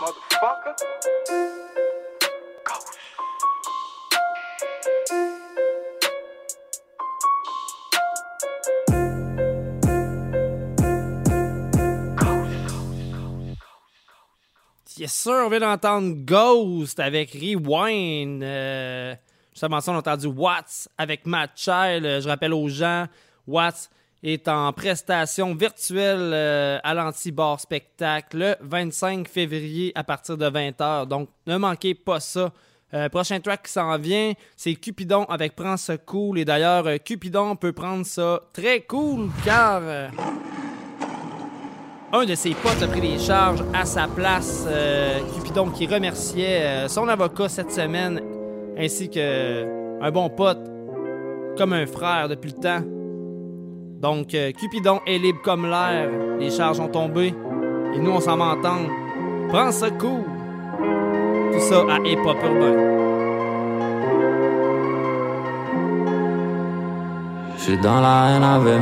[0.00, 1.47] Motherfucker.
[14.98, 18.42] Yes, sir, on vient d'entendre Ghost avec Rewind.
[18.42, 19.14] Euh,
[19.52, 22.04] juste avant ça, on a entendu Watts avec Matt Child.
[22.04, 23.06] Euh, Je rappelle aux gens,
[23.46, 23.90] Watts
[24.24, 31.06] est en prestation virtuelle euh, à l'Anti-Bar Spectacle le 25 février à partir de 20h.
[31.06, 32.52] Donc, ne manquez pas ça.
[32.92, 36.40] Euh, prochain track qui s'en vient, c'est Cupidon avec Prends cool.
[36.40, 39.80] Et d'ailleurs, euh, Cupidon peut prendre ça très cool car
[42.12, 44.64] un de ses potes a pris des charges à sa place.
[44.68, 48.20] Euh, Cupidon qui remerciait euh, son avocat cette semaine
[48.78, 50.60] ainsi que un bon pote
[51.56, 52.82] comme un frère depuis le temps.
[54.00, 57.34] Donc, euh, Cupidon est libre comme l'air, les charges ont tombé,
[57.94, 58.88] et nous on s'en va entendre.
[59.48, 60.24] Prends ce coup!
[61.52, 62.76] Tout ça à Hip Hop Urbain.
[67.58, 68.80] J'suis dans la haine avec.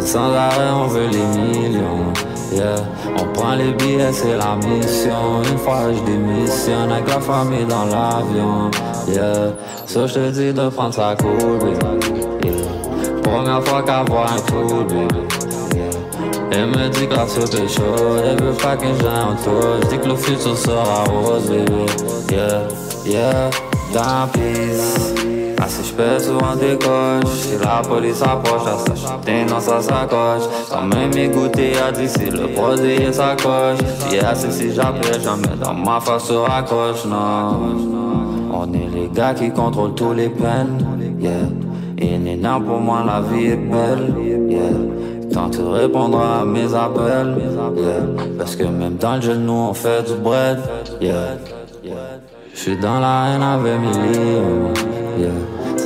[0.00, 2.12] C'est sans arrêt, on veut les millions,
[2.52, 2.76] yeah.
[3.18, 5.42] On prend les billets, c'est la mission.
[5.50, 8.70] Une fois je démissionne avec la famille dans l'avion,
[9.08, 9.52] yeah.
[9.86, 13.22] So, j'te dis de prendre sa cool, baby, yeah.
[13.24, 15.18] Première fois qu'à voir un fool, baby.
[16.52, 19.80] Elle me dit que la soupe est chaude, elle veut pas que j'aille en tour.
[19.82, 21.86] J'dis que le futur sera rose, baby.
[22.30, 22.68] Yeah,
[23.04, 23.50] yeah,
[23.92, 25.47] dans peace.
[25.68, 30.48] Si j'pèse souvent des coches, si la police approche, à ça j'éteins dans sa sacoche.
[30.70, 33.78] Quand même égoutté dit si le produit est sa coche.
[34.00, 38.08] J'suis assez si j'appelle, jamais dans ma face se raccroche, non.
[38.50, 40.78] On est les gars qui contrôlent tous les peines,
[41.20, 41.32] yeah.
[42.00, 44.14] Inénant pour moi, la vie est belle,
[44.48, 44.60] yeah.
[45.32, 47.36] Tant tu répondras à mes appels.
[48.38, 50.58] Parce que même dans le genou, on fait du bread,
[51.00, 51.36] yeah.
[52.54, 55.30] J'suis dans la haine avec mes yeah.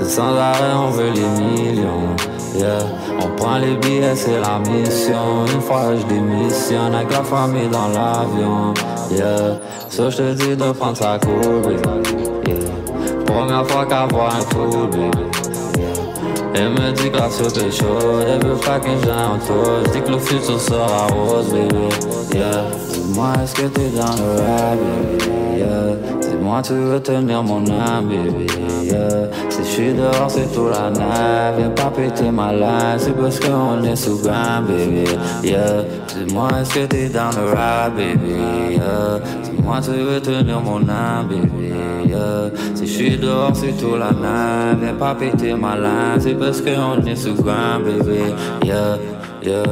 [0.02, 2.16] C'est sans arrêt, on veut les millions,
[2.56, 2.78] yeah.
[3.20, 5.46] On prend les billets, c'est la mission.
[5.54, 8.74] Une fois je démissionne avec la famille dans l'avion,
[9.12, 9.60] yeah.
[9.90, 11.76] So j'te dis de prendre sa baby,
[12.48, 12.56] yeah.
[13.26, 15.10] Première fois qu'à voir un fool, baby.
[16.54, 19.84] Elle me dit que la soupe est chaude, elle veut pas que j'aille en tour.
[19.86, 21.88] J'dis que le futur sera rose, baby.
[22.34, 22.64] Yeah.
[22.92, 25.58] Dis-moi, est-ce que t'es dans le rap, baby?
[25.58, 26.21] Yeah.
[26.42, 28.48] Dis-moi, tu veux tenir mon âme, baby.
[28.82, 29.30] Yeah.
[29.48, 31.54] Si j'suis dehors, c'est tout la nave.
[31.56, 35.04] Viens pas péter ma life, c'est parce qu'on est sous grain, baby.
[35.44, 35.84] Yeah.
[36.08, 38.32] Dis-moi, est-ce que t'es dans le rap, baby?
[38.72, 39.20] Yeah.
[39.44, 41.74] Dis-moi, tu veux tenir mon âme, baby.
[42.06, 42.50] Yeah.
[42.74, 44.80] Si j'suis dehors, c'est tout la nave.
[44.82, 48.34] Viens pas péter ma life, c'est parce qu'on est sous grain, baby.
[48.64, 48.96] Yeah,
[49.44, 49.62] yeah.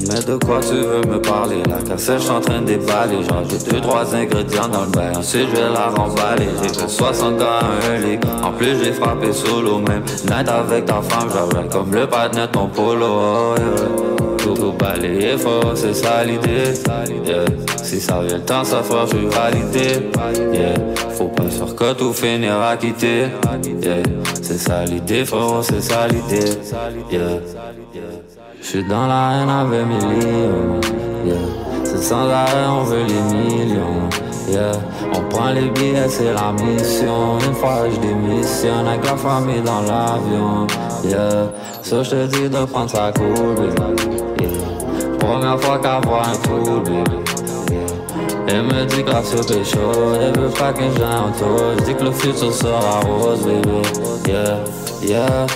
[0.00, 1.62] Mais de quoi tu veux me parler?
[1.68, 3.22] La cassette, j'suis en train de déballer.
[3.22, 5.12] Genre j'ai deux, trois ingrédients dans le bain.
[5.16, 6.48] Ensuite je vais la remballer.
[6.62, 10.02] J'ai fait 60 ans à un lit En plus j'ai frappé solo même.
[10.24, 13.06] Night avec ta femme, j'avais comme le partenaire ton polo.
[13.06, 13.54] Oh.
[14.38, 16.74] Tout, tout balayer fort, c'est ça l'idée
[17.26, 17.44] yeah.
[17.82, 20.10] Si ça vient le temps, ça fera, je validé.
[21.16, 23.26] Faut pas sur que tout finir à quitter.
[23.82, 24.02] Yeah.
[24.42, 26.44] C'est ça l'idée, frérot, c'est ça l'idée.
[28.68, 30.80] J'suis dans la haine avec mes lions,
[31.24, 31.36] yeah.
[31.84, 34.08] C'est sans arrêt, on veut les millions,
[34.48, 34.72] yeah.
[35.14, 37.38] On prend les billets, c'est la mission.
[37.46, 40.66] Une fois je démissionne avec la famille dans l'avion,
[41.04, 41.48] yeah.
[41.84, 43.70] So j'te dis de prendre sa cool,
[44.40, 45.16] yeah.
[45.20, 47.04] Première fois qu'à voir un fool, baby.
[48.48, 51.60] Elle me dit que la soupe est chaude, elle veut pas que j'aille en tour.
[51.78, 54.58] J'dis que le futur sera rose, baby, yeah,
[55.02, 55.46] yeah.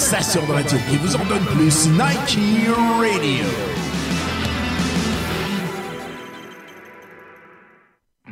[0.00, 2.38] Station de radio qui vous en donne plus, Nike
[2.98, 3.69] Radio.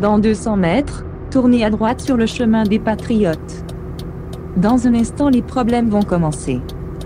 [0.00, 3.64] Dans 200 mètres, tournez à droite sur le chemin des Patriotes.
[4.56, 6.60] Dans un instant, les problèmes vont commencer.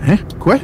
[0.07, 0.17] Hein?
[0.39, 0.57] Quoi?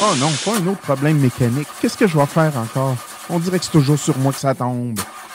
[0.00, 1.68] Oh non, pas un autre problème mécanique.
[1.80, 2.96] Qu'est-ce que je vais faire encore?
[3.30, 4.98] On dirait que c'est toujours sur moi que ça tombe.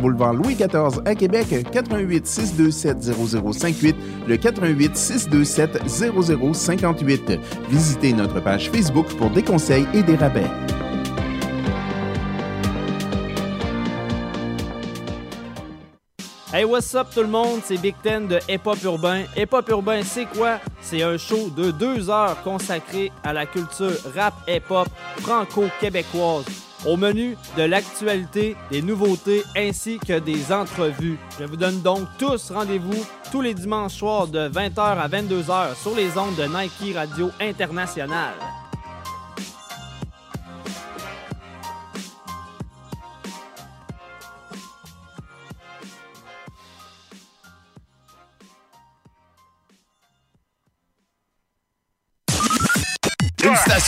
[0.00, 3.96] boulevard Louis XIV à Québec, 88 627 0058,
[4.26, 7.38] le 88 627 0058.
[7.68, 10.46] Visitez notre page Facebook pour des conseils et des rabais.
[16.52, 17.60] Hey, what's up tout le monde?
[17.62, 19.22] C'est Big Ten de Hip Hop Urbain.
[19.36, 20.58] Hip Hop Urbain, c'est quoi?
[20.80, 26.69] C'est un show de deux heures consacré à la culture rap hip hop franco-québécoise.
[26.86, 31.18] Au menu de l'actualité, des nouveautés ainsi que des entrevues.
[31.38, 35.94] Je vous donne donc tous rendez-vous tous les dimanches soirs de 20h à 22h sur
[35.94, 38.34] les ondes de Nike Radio International.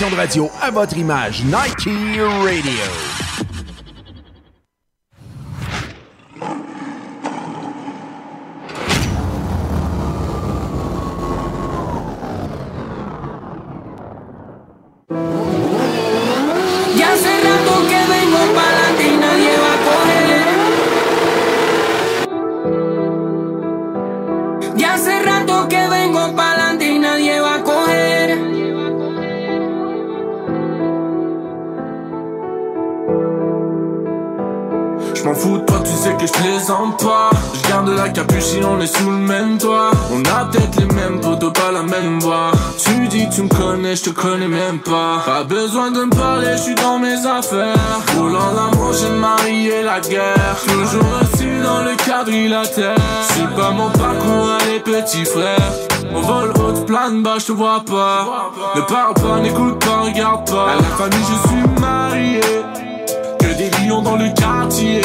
[0.01, 3.22] De radio à votre image, Nike Radio.
[57.43, 58.53] Je te vois pas.
[58.77, 60.73] Ne parle pas, n'écoute pas, regarde pas.
[60.73, 62.41] À la famille, je suis marié.
[63.41, 65.01] Que des lions dans le quartier.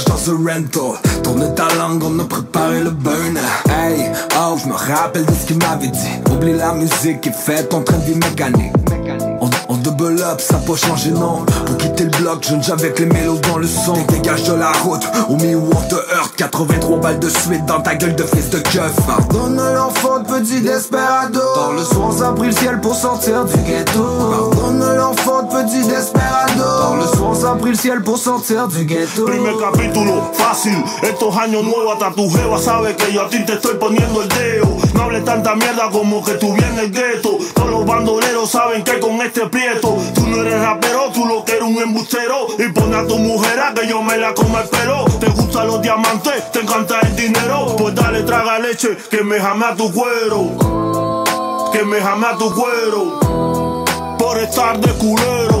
[0.00, 1.22] Dans un rental.
[1.22, 3.38] Tourne ta langue, on a préparé le burn.
[3.68, 6.32] Hey, oh, je me rappelle de ce qu'il m'avait dit.
[6.32, 8.72] Oublie la musique et faites en train de vie mécanique.
[9.68, 11.44] On, double up, ça peut changer, non.
[11.66, 13.94] Pour quitter le bloc, jeune avec les mélos dans le son.
[14.08, 16.36] Dégage de la route, au milieu on te heurte.
[16.36, 18.94] 83 balles de suite dans ta gueule de fils de keuf.
[19.06, 21.40] Pardonne l'enfant de petit desperado.
[21.54, 24.02] Dans le soir, ça pris le ciel pour sortir du ghetto.
[24.30, 25.31] Pardonne l'enfant
[25.62, 26.42] petit desperado.
[26.80, 29.24] Dans le soir, ça a pris le ciel pour sortir du ghetto.
[29.24, 30.76] Primer capítulo, fácil.
[31.02, 34.28] Estos años nuevos hasta tu jeva sabe que yo a ti te estoy poniendo el
[34.28, 34.76] dedo.
[34.94, 37.38] No hables tanta mierda como que tú vienes el gueto.
[37.54, 41.52] Todos los bandoleros saben que con este prieto tú no eres rapero, tú lo que
[41.52, 42.46] eres un embustero.
[42.58, 45.04] Y pone a tu mujer a que yo me la coma el pelo.
[45.20, 47.76] Te gustan los diamantes, te encanta el dinero.
[47.76, 51.24] Pues dale, traga leche, que me jame a tu cuero.
[51.72, 53.84] Que me jame a tu cuero.
[54.18, 55.51] Por estar de culero.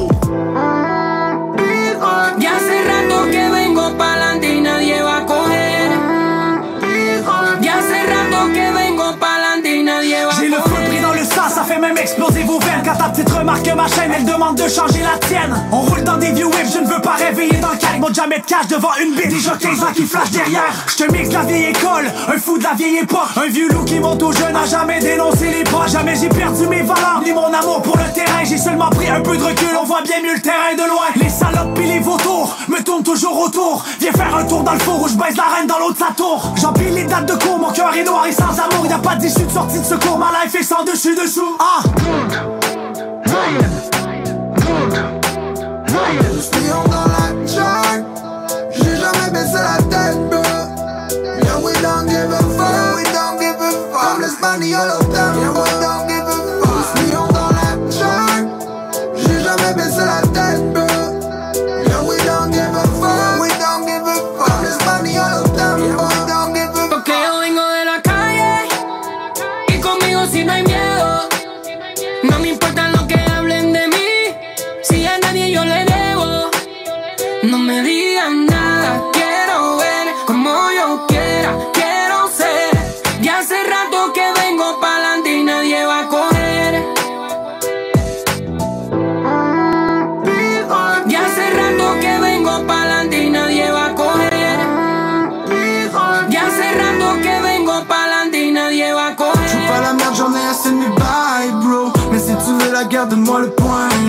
[13.12, 15.54] Titre remarque ma chaîne, elle demande de changer la tienne.
[15.70, 18.00] On roule dans des vieux whips, je ne veux pas réveiller dans le calme.
[18.00, 19.28] Mon jamais de cash devant une bite.
[19.28, 20.72] Déjà 15 ans qui flash derrière.
[20.86, 23.30] Je te mixe la vieille école, un fou de la vieille époque.
[23.36, 25.86] Un vieux loup qui monte au jeu n'a jamais dénoncé les pas.
[25.86, 28.44] Jamais j'ai perdu mes valeurs, ni mon amour pour le terrain.
[28.44, 31.06] J'ai seulement pris un peu de recul, on voit bien mieux le terrain de loin.
[31.16, 33.84] Les salopes pis les vautours me tournent toujours autour.
[34.00, 36.12] Viens faire un tour dans le four où je baisse la reine dans l'autre sa
[36.14, 36.52] tour.
[36.60, 38.32] J'empile les dates de cours, mon cœur est noir et
[39.12, 41.56] pas d'issue de sortie de secours, ma life est sans dessus dessous.
[41.58, 41.82] Ah!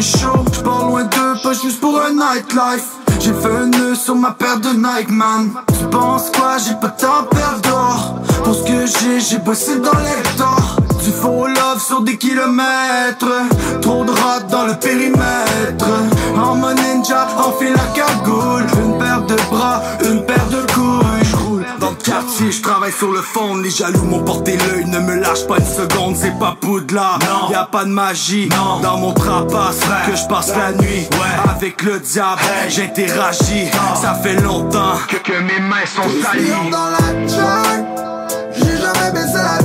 [0.04, 0.46] Chaud.
[0.54, 2.90] J'pars loin d'eux, pas juste pour un nightlife.
[3.20, 5.52] J'ai fait un nœud sur ma paire de Nike, man.
[5.68, 8.16] Tu penses quoi, j'ai pas de temps perdre d'or.
[8.44, 10.78] Pour ce que j'ai, j'ai bossé dans l'hectare.
[11.04, 13.34] Du faux love sur des kilomètres.
[13.82, 15.88] Trop de rats dans le périmètre.
[16.38, 18.66] En mode ninja, enfile la cagoule.
[18.84, 21.13] Une paire de bras, une paire de couilles.
[22.04, 23.56] Quartier, je travaille sur le fond.
[23.56, 26.16] Les jaloux m'ont porté l'œil, ne me lâche pas une seconde.
[26.18, 28.50] C'est pas poudlard, y a pas de magie.
[28.82, 31.08] Dans mon trapace, que je passe la nuit.
[31.50, 33.70] Avec le diable, j'interagis.
[33.96, 36.70] Ça fait longtemps que, que mes mains sont salies.
[36.72, 37.86] dans la jungle,
[38.56, 39.63] j'ai jamais baissé la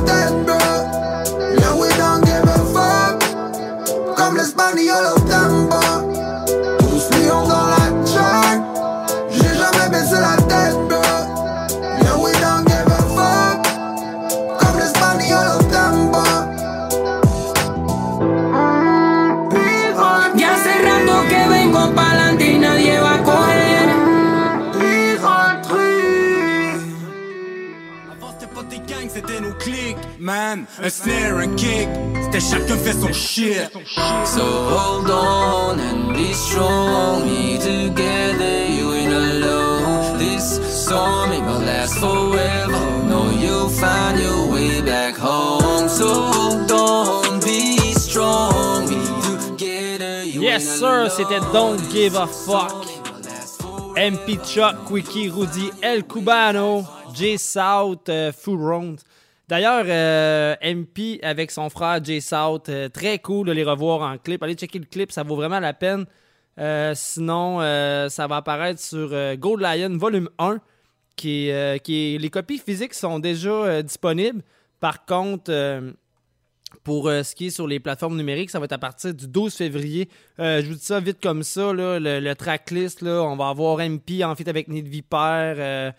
[30.28, 31.88] Man, un snare, un kick.
[32.24, 33.70] C'était chacun fait son shit.
[34.26, 37.22] So hold on and be strong.
[37.24, 40.18] We together, you ain't alone.
[40.18, 42.78] This storm ain't gonna last forever.
[43.08, 45.88] No, you'll find your way back home.
[45.88, 48.84] So hold on, be strong.
[48.86, 52.86] We together, you Yes, sir, c'était Don't Give a Fuck.
[53.96, 59.00] MP Chuck, Quickie, Rudy, El Cubano, J South, euh, Food Round.
[59.48, 64.18] D'ailleurs, euh, MP avec son frère J South, euh, très cool de les revoir en
[64.18, 64.42] clip.
[64.42, 66.04] Allez checker le clip, ça vaut vraiment la peine.
[66.58, 67.60] Euh, sinon,
[68.10, 70.58] ça va apparaître sur Gold Lion Volume 1,
[71.16, 74.42] qui, est, les copies physiques sont déjà disponibles.
[74.80, 75.52] Par contre,
[76.82, 79.54] pour ce qui est sur les plateformes numériques, ça va être à partir du 12
[79.54, 80.08] février.
[80.38, 84.48] Je vous dis ça vite comme ça, le, tracklist, on va avoir MP en fait
[84.48, 85.92] avec Nid Viper.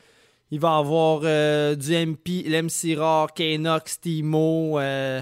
[0.51, 4.79] Il va avoir euh, du MP, l'MC Rare, Kenox, Timo.
[4.79, 5.21] euh,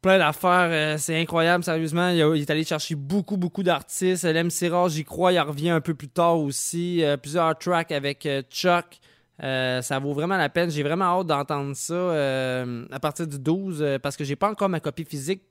[0.00, 0.70] plein d'affaires.
[0.70, 2.08] euh, c'est incroyable, sérieusement.
[2.10, 4.24] Il, est allé chercher beaucoup, beaucoup d'artistes.
[4.24, 7.02] L'MC Rare, j'y crois, il revient un peu plus tard aussi.
[7.22, 9.00] Plusieurs tracks avec Chuck.
[9.40, 10.70] Ça vaut vraiment la peine.
[10.70, 14.68] J'ai vraiment hâte d'entendre ça à partir du 12 euh, parce que j'ai pas encore
[14.68, 15.42] ma copie physique.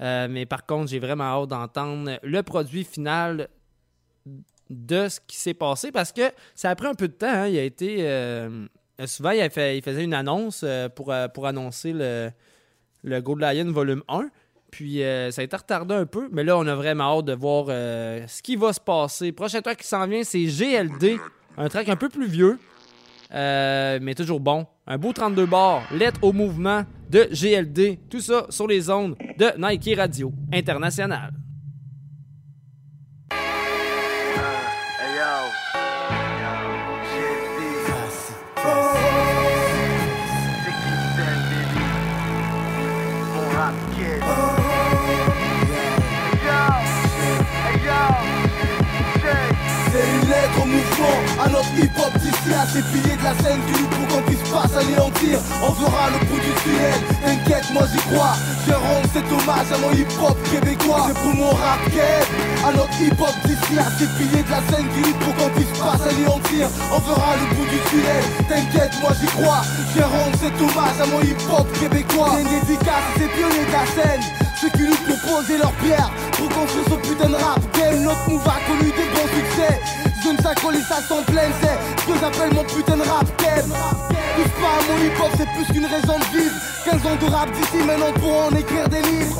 [0.00, 3.48] Mais par contre, j'ai vraiment hâte d'entendre le produit final
[4.70, 6.22] de ce qui s'est passé parce que
[6.54, 7.26] ça a pris un peu de temps.
[7.28, 7.48] hein.
[7.48, 7.96] Il a été.
[9.00, 12.30] euh, souvent, il, faisait une annonce euh, pour, euh, pour annoncer le,
[13.02, 14.28] le Gold Lion volume 1.
[14.70, 17.66] Puis ça a été retardé un peu, mais là, on a vraiment hâte de voir
[17.66, 19.30] ce qui va se passer.
[19.30, 21.20] Prochain track qui s'en vient, c'est GLD,
[21.56, 22.58] un track un peu plus vieux,
[23.30, 24.66] mais toujours bon.
[24.88, 28.00] Un beau 32 bars, lettre au mouvement de GLD.
[28.10, 31.30] Tout ça sur les ondes de Nike Radio International.
[51.44, 54.66] À notre hip-hop d'ici à ces de la scène qui lutte pour qu'on puisse pas
[54.68, 58.36] s'anéantir On verra le bout du tunnel, t'inquiète moi j'y crois.
[58.66, 61.04] Je rends cet hommage à mon hip-hop québécois.
[61.08, 61.84] C'est pour mon rap
[62.64, 65.96] à notre hip-hop d'ici à ces de la scène qui lutte pour qu'on puisse pas
[66.00, 69.62] s'anéantir On verra le bout du tunnel, t'inquiète moi j'y crois.
[69.94, 72.40] Je rends cet hommage à mon hip-hop québécois.
[72.40, 74.22] Une dédicace à ces pionniers de la scène.
[74.60, 76.10] Ceux qui pour poser leur pierre.
[76.38, 77.60] Pour construire ce putain de rap.
[77.76, 80.03] Game Notre move a connu des bons succès?
[80.32, 84.52] Colle et ça s'en pleine C'est ce que j'appelle mon putain de rap game Touche
[84.58, 86.54] pas à mon hip hop c'est plus qu'une raison de vivre.
[86.84, 89.36] 15 ans de rap d'ici maintenant pour en écrire des livres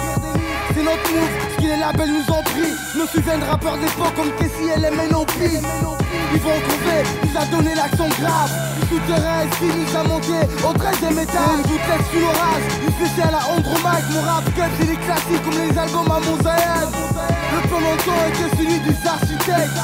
[0.75, 2.73] c'est notre move, ce qui les labels nous ont pris.
[2.99, 7.45] Me souviens de rappeurs d'époque comme Casey et les MNOP Ils vont trouver, nous a
[7.47, 8.51] donné l'accent grave.
[8.81, 11.63] Du souterrain, qui nous a monté au 13 étage.
[11.71, 14.05] Nous texte sous l'orage, une spécial à Andro Mike.
[14.13, 16.91] Mon rap cut c'est des classiques comme les albums à Mosaïen
[17.55, 19.79] Le plan longtemps était celui des architectes.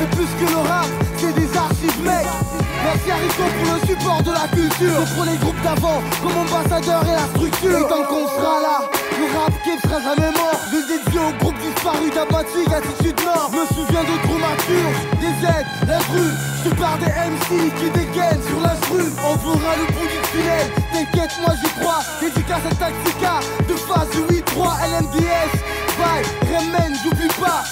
[0.00, 0.86] C'est plus que le rap,
[1.18, 5.04] c'est des archives mec Merci à Rico pour le support de la culture.
[5.14, 7.78] Pour les groupes d'avant, comme ambassadeur et la structure.
[7.78, 10.60] Et tant qu'on sera là, le rap qui sera jamais mort.
[10.72, 16.34] Je dédié au groupe disparu d'Abatique, attitude Me souviens de Dramaturge, des aides, la rue.
[16.64, 19.10] Je parle des MC qui dégainent sur la rue.
[19.24, 22.02] On verra le bout du tunnel, t'inquiète moi j'y crois.
[22.20, 25.50] Dédicace à Taxica, de phase 8-3 LMDS
[25.98, 27.62] Bye, Remen, j'oublie pas.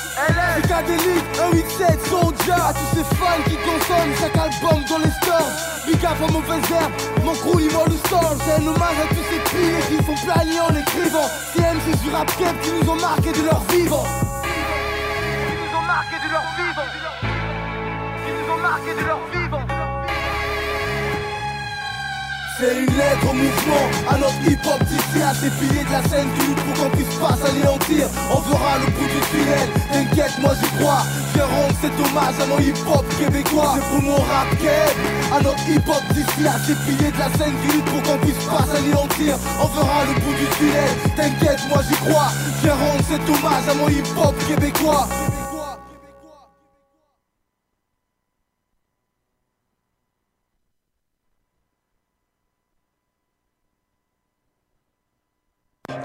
[0.58, 5.52] Psychadélique, 187, Soldier À tous ces fans qui consomment chaque album dans les stores.
[5.86, 6.92] Big up à mauvaise herbe,
[7.24, 10.74] mon crew Immortal Storm C'est un hommage à tous ces piliers qui font planer en
[10.74, 11.28] écrivant.
[11.54, 14.04] Ces MC du rap qui nous ont marqué de leur vivant
[22.58, 26.54] c'est une lettre au mouvement, à notre hip-hop d'ici à ces de la scène qui
[26.54, 31.02] pour qu'on puisse pas s'anéantir On verra le bout du tunnel, t'inquiète moi j'y crois.
[31.34, 33.74] Je rends cet hommage à mon hip-hop québécois.
[33.76, 34.48] C'est pour mon rap
[35.32, 39.36] à notre hip-hop d'ici à ces de la scène qui pour qu'on puisse pas s'anéantir
[39.62, 42.30] On verra le bout du tunnel, t'inquiète moi j'y crois.
[42.62, 45.06] Je rends cet hommage à mon hip-hop québécois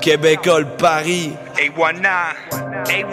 [0.03, 1.31] Québécois, Paris.
[1.55, 2.07] A19,
[2.89, 3.03] AY,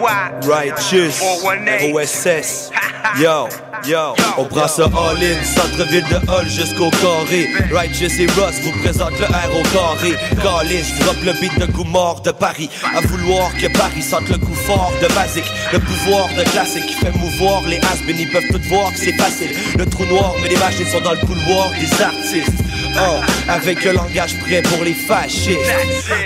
[0.47, 1.93] Righteous, 418.
[1.93, 2.71] OSS.
[3.19, 3.47] Yo,
[3.85, 7.47] yo, on prend ça all-in, centre-ville de Hall jusqu'au carré.
[7.71, 10.13] Righteous et Ross vous présentent le R au carré.
[10.41, 12.69] Callis, drop le beat de goût mort de Paris.
[12.95, 15.51] À vouloir que Paris sente le coup fort de basique.
[15.73, 19.13] Le pouvoir de classique qui fait mouvoir les has ils peuvent tout voir que c'est
[19.13, 19.51] facile.
[19.77, 22.63] Le trou noir, mais les machines sont dans le couloir des artistes.
[22.95, 25.59] Oh, avec un langage prêt pour les fascistes.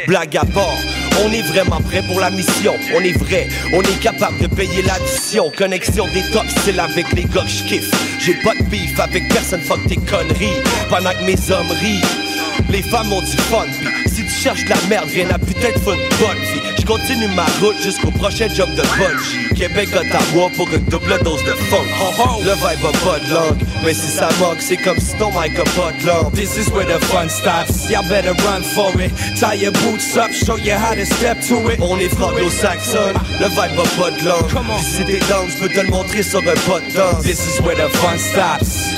[0.08, 0.78] Blague à part,
[1.24, 2.74] on est vraiment prêt pour la mission.
[2.96, 5.52] On est vrai, on est capable de payer l'addition.
[5.56, 7.92] Connexion des top styles avec les gars que j'kiffe.
[8.20, 10.62] J'ai pas de beef avec personne, fuck tes conneries.
[10.90, 12.02] Pendant que mes hommes rient.
[12.70, 13.66] Les femmes ont du fun,
[14.08, 16.65] si tu cherches de la merde, viens à putain de bonne vie.
[16.78, 19.54] Je continue ma route jusqu'au prochain job de bungee.
[19.56, 21.86] Québec, Ottawa pour une double dose de funk.
[22.44, 25.58] Le vibe a pas de langue, mais si ça manque, c'est comme si ton mic
[25.58, 26.34] a pas de langue.
[26.34, 27.90] This is where the fun stops.
[27.90, 29.12] Y'all better run for it.
[29.40, 31.80] Tie your boots up, show you how to step to it.
[31.82, 34.82] On est franco-saxonne, le vibe a pas de langue.
[34.84, 37.24] Si t'es down, je peux te le montrer sur un pas de danse.
[37.24, 38.92] This is where the fun stops.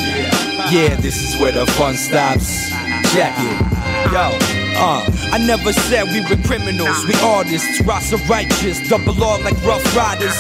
[0.71, 2.69] Yeah, this is where the fun stops.
[3.13, 4.11] Check it.
[4.11, 4.38] Yo.
[4.80, 9.84] Uh, I never said we were criminals, we artists, rocks righteous, double R like rough
[9.95, 10.36] riders.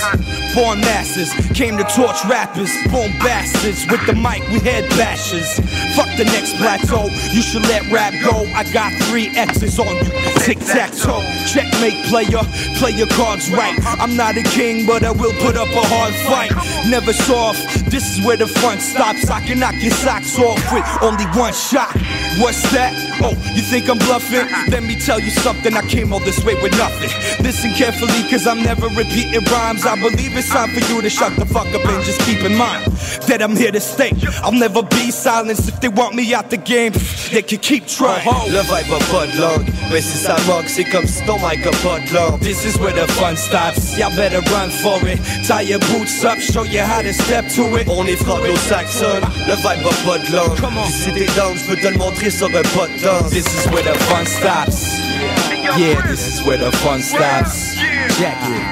[0.55, 5.59] Born masses, came to torch rappers, born bastards, with the mic we head bashers.
[5.95, 8.47] Fuck the next plateau, you should let rap go.
[8.55, 11.21] I got three X's on you, tic tac toe.
[11.45, 12.41] Checkmate player,
[12.79, 13.77] play your cards right.
[13.99, 16.51] I'm not a king, but I will put up a hard fight.
[16.89, 19.29] Never soft, this is where the front stops.
[19.29, 21.93] I can knock your socks off with only one shot.
[22.39, 22.93] What's that?
[23.21, 24.47] Oh, you think I'm bluffing?
[24.77, 27.09] Let me tell you something, I came all this way with nothing.
[27.43, 29.87] Listen carefully, cause I'm never repeating rhymes.
[29.87, 32.55] I believe it's time for you to shut the fuck up and just keep in
[32.55, 32.85] mind
[33.25, 34.13] that I'm here to stay.
[34.43, 36.93] I'll never be silenced if they want me out the game.
[37.33, 38.21] They can keep trying.
[38.27, 38.51] Oh, oh.
[38.51, 42.37] Le vibe a langue, mais si ça manque, c'est comme si ton mic a pas.
[42.37, 43.97] This is where the fun stops.
[43.97, 45.19] Y'all better run for it.
[45.47, 47.87] Tie your boots up, show you how to step to it.
[47.89, 50.85] On est franco-saxonne, le vibe a pas de langue.
[50.85, 52.61] Pis si t'es down, je peux te le montrer sur un
[53.01, 53.31] danse.
[53.31, 54.66] This is where the fun stops.
[54.67, 57.73] Yeah, this is where the fun stops.
[57.77, 58.66] It.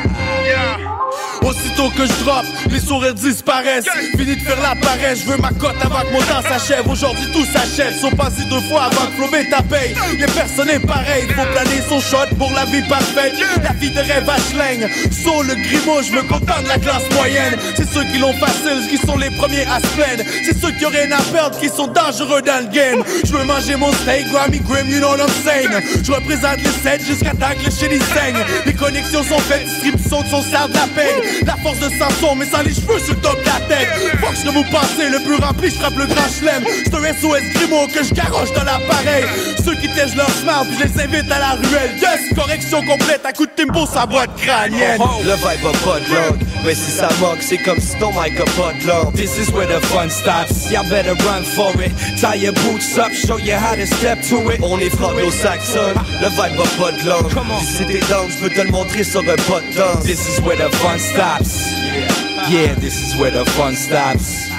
[1.46, 3.86] Aussitôt que je drop, les sourires disparaissent.
[4.18, 6.88] Fini de faire la paresse, je veux ma cote avant que mon temps s'achève.
[6.90, 9.96] Aujourd'hui tout s'achève, sont passés deux fois avant que Flobé ta paye.
[10.18, 13.34] Y'a personne est pareil, faut planer son shot pour la vie parfaite.
[13.64, 14.90] La vie de rêve à schling.
[15.12, 17.56] Sur le grimo, je me contente de la classe moyenne.
[17.76, 20.24] C'est ceux qui l'ont facile, qui sont les premiers à se plaindre.
[20.44, 23.04] C'est ceux qui ont rien à perdre, qui sont dangereux dans le game.
[23.24, 25.70] Je veux manger mon steak, Grammy Grim, you know what I'm saying.
[26.04, 28.38] Je représente les 7 jusqu'à temps que le saigne.
[28.66, 31.35] Les connexions sont faites, distribution de son sale de la peine.
[31.46, 33.90] La force de Samson, mais sans les cheveux sur le top de la tête.
[34.22, 36.64] Faut que je vous passer, le plus rempli, je frappe le grand chelem.
[36.84, 39.26] C'est un SOS Grimo que je garoche dans l'appareil.
[39.64, 41.92] Ceux qui tèchent leur puis je les invite à la ruelle.
[42.00, 45.00] Yes, correction complète, à coup de timbo, sa boîte crânienne.
[45.24, 48.40] Le vibe a pas de langue, mais si ça manque, c'est comme si ton mic
[48.40, 49.14] a pas de langue.
[49.16, 51.92] This is where the fun stops, y'all better run for it.
[52.20, 54.60] Tie your boots up, show you how to step to it.
[54.62, 57.32] On est franco-saxon, le vibe a pas de langue.
[57.66, 60.06] Si t'es down, je peux te le montrer sur un pas de.
[60.06, 61.15] This is where the fun stops.
[61.18, 64.50] Yeah, this is where the fun stops.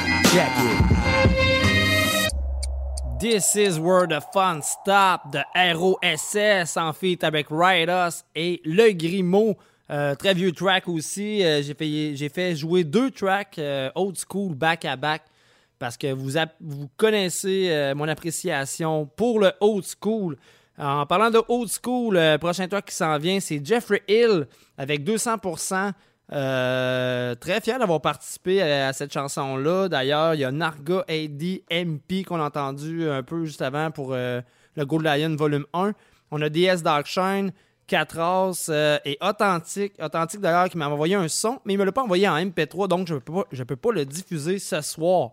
[3.20, 8.92] This is where the fun stop de ROSS en feat avec Ride Us et Le
[8.92, 9.56] Grimaud.
[9.90, 11.44] Euh, très vieux track aussi.
[11.44, 15.24] Euh, j'ai, fait, jouer deux tracks euh, old school back à back
[15.78, 20.36] parce que vous, vous connaissez mon appréciation pour le old school.
[20.78, 24.46] En parlant de old school, le prochain track qui s'en vient, c'est Jeffrey Hill
[24.78, 25.92] avec 200%.
[26.32, 29.88] Euh, très fier d'avoir participé à, cette chanson-là.
[29.88, 34.12] D'ailleurs, il y a Narga AD MP qu'on a entendu un peu juste avant pour
[34.12, 34.40] euh,
[34.76, 35.92] le Gold Lion Volume 1.
[36.32, 37.52] On a DS Darkshine,
[37.86, 39.94] 4 As euh, et Authentique.
[40.02, 42.88] Authentique d'ailleurs qui m'a envoyé un son, mais il me l'a pas envoyé en MP3,
[42.88, 45.30] donc je ne peux pas le diffuser ce soir.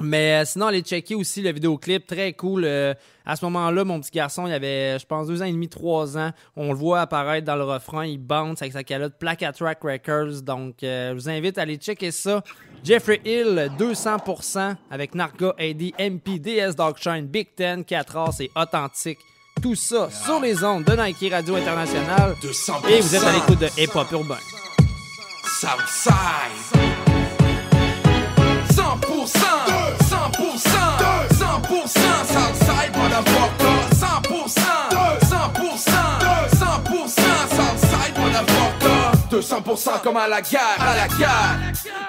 [0.00, 2.64] Mais euh, sinon, allez checker aussi le vidéoclip, très cool.
[2.64, 5.68] Euh, à ce moment-là, mon petit garçon, il avait, je pense, deux ans et demi,
[5.68, 6.30] trois ans.
[6.56, 10.42] On le voit apparaître dans le refrain, il bounce avec sa calotte Placa Track Records.
[10.42, 12.42] Donc, euh, je vous invite à aller checker ça.
[12.82, 19.18] Jeffrey Hill, 200% avec Narga AD, MP, DS Dogshine, Big Ten, 4 As et Authentique.
[19.62, 22.34] Tout ça sur les ondes de Nike Radio International.
[22.90, 24.08] Et vous êtes à l'écoute de Hip Hop.
[25.60, 26.83] Southside
[31.84, 33.43] 100% Southside motherfucker
[39.44, 41.56] 100% comme à la gare, à la gare.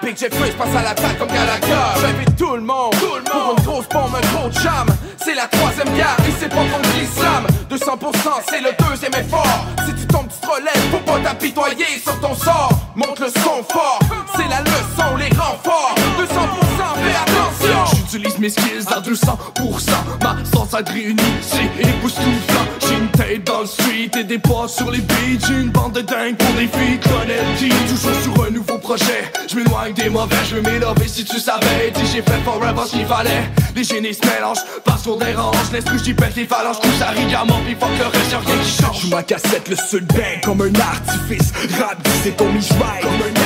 [0.02, 2.00] Big Jet passe à l'attaque comme Gallagher.
[2.00, 3.56] J'invite tout le monde, tout le monde.
[3.56, 4.86] Pour une grosse bombe, un gros jam.
[5.22, 7.46] C'est la troisième gare et c'est pas contre l'islam.
[7.70, 9.66] 200% c'est le deuxième effort.
[9.84, 12.70] Si tu tombes, tu te relèves pour pas t'apitoyer sur ton sort.
[12.94, 13.98] Monte le son fort,
[14.34, 15.94] c'est la leçon, les renforts.
[16.18, 17.96] 200% fais attention.
[17.96, 19.90] J'utilise mes skills à 200%.
[20.22, 22.66] Ma sensate réunie, c'est époustouflant.
[22.80, 25.46] J'ai une tête dans le street et des pas sur les beats.
[25.46, 29.30] J'ai une bande de dingue pour des filles connectées Toujours sur un nouveau projet.
[29.48, 32.92] Je m'éloigne des mauvais, je veux m'élever si tu savais Dis j'ai fait forever ce
[32.92, 33.50] qu'il fallait.
[33.74, 37.60] Les génies se mélangent, parce qu'on dérange L'esprit j'y pète les phalanges, couche à rigamment
[37.64, 39.00] Puis fuck le reste, y'a rien qui change.
[39.02, 41.52] Joue ma cassette, le seul bang comme un artifice.
[41.78, 43.45] Rap, c'est ton miche comme un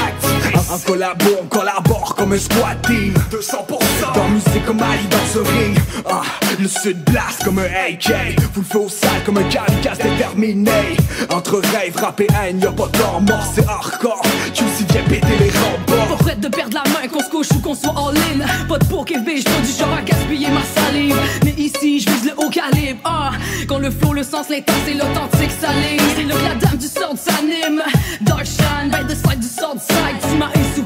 [0.60, 3.14] activiste En collabo, on collabore comme un squad team.
[3.30, 5.78] 200% Dans musique comme Ali dans ce ring.
[6.08, 6.22] Ah,
[6.58, 8.12] Le sud blast comme un AK
[8.54, 10.96] Vous le faites au sale comme un kamikaze déterminé.
[11.30, 14.22] Entre rêve, rap et haine, y'a pas de mort C'est hardcore,
[14.54, 17.60] QC vient péter les remports pas prête de perdre la main, qu'on se couche ou
[17.60, 18.44] qu'on soit all-in.
[18.68, 21.16] Pas de pour bitch, pas du genre à gaspiller ma salive.
[21.44, 23.00] Mais ici, je vise le haut calibre.
[23.04, 23.30] Ah,
[23.68, 26.00] quand le flow, le sens, l'intense et l'authentique s'aligne.
[26.16, 26.34] C'est là
[26.72, 27.80] que du sort s'anime.
[28.22, 30.16] Dark shine, by the side du sort side.
[30.28, 30.84] Tu m'as sous.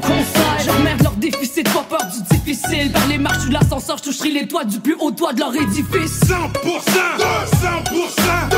[0.63, 2.91] J'emmerde leur déficit, pas peur du difficile.
[2.91, 5.55] Par les marches ou l'ascenseur, je toucherai les toits du plus haut toit de leur
[5.55, 6.21] édifice.
[6.21, 8.51] 100%, de Sound Side,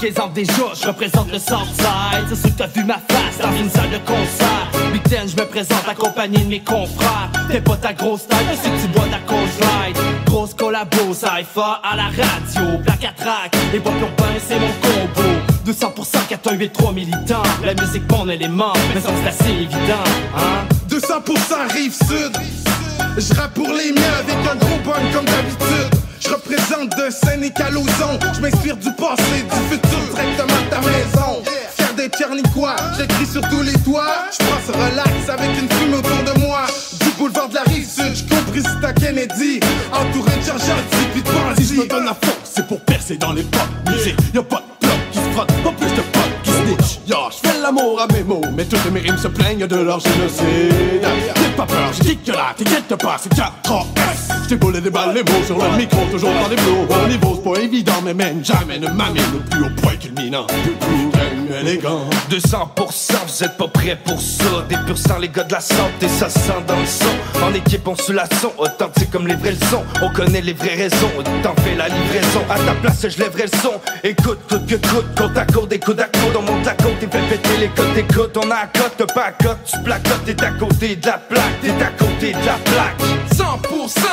[0.03, 2.25] présente déjà, je représente le Southside.
[2.27, 4.67] C'est sûr que t'as vu ma face dans une salle de concert.
[4.91, 7.29] Weekend, je me présente accompagné de mes confrères.
[7.49, 11.13] T'es pas ta grosse taille, mais c'est que tu bois de la light Grosse collabo,
[11.13, 12.79] cypher à la radio.
[12.83, 15.29] Plaque à track, les bois urbains, c'est mon combo.
[15.65, 17.43] 200% 4183 militants.
[17.63, 20.03] La musique, mon élément, mais ça c'est assez évident,
[20.35, 20.65] hein.
[20.89, 22.33] 200% rive sud.
[23.17, 25.92] Je rappe pour les miens avec un gros bun comme d'habitude.
[26.23, 31.43] Je représente de scène et Je m'inspire du passé, du futur directement ta maison.
[31.75, 34.29] Fier d'être Pierre-Nicois, j'écris sur tous les toits.
[34.31, 36.61] Je passe relax avec une fumée autour de moi.
[37.01, 39.59] Du boulevard de la rive sud, je compris à Kennedy.
[39.91, 43.33] Entouré de Gentil puis de Si je me donne à fond, c'est pour percer dans
[43.33, 46.01] les pop musique Y'a pas de bloc qui se frotte, pas plus de
[46.42, 49.67] qui snitch Yo, je fais l'amour à mes mots, mais toutes mes rimes se plaignent
[49.67, 51.01] de leur génocide.
[51.01, 53.53] N'aie pas peur, je dis que là, t'inquiète pas, c'est 4
[53.97, 57.07] S J'ai boulé des balles, les mots sur le micro, toujours dans les flots Au
[57.07, 60.47] niveau, c'est pas évident, mais même jamais ne m'amène plus haut point culminant.
[60.65, 61.13] Le plus
[61.59, 62.09] élégant.
[62.29, 64.65] 200%, vous êtes pas prêts pour ça.
[64.69, 67.43] Des purs sang, les gars de la santé, ça sent dans le son.
[67.45, 69.83] En équipe, on sous la son, authentique comme les vrais leçons.
[70.01, 71.11] On connaît les vraies raisons,
[71.43, 72.41] t'en fais la livraison.
[72.49, 73.73] À ta place, je lèverai le son.
[74.03, 77.67] Écoute, coûte que coûte, côte à côte, des à coude La et fait péter les
[77.67, 81.17] côtes Écoute, on a t'as pas à côte Tu placotes, t'es à côté de la
[81.17, 83.01] plaque T'es à côté de la plaque.
[83.33, 83.43] 100%
[83.73, 84.12] 100%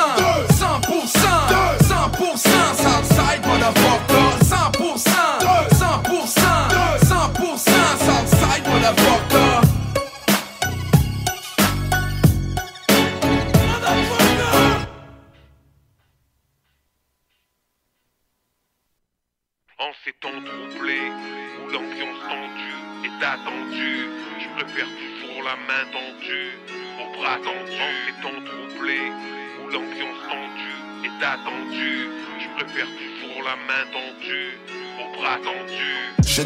[33.67, 34.50] main tendue.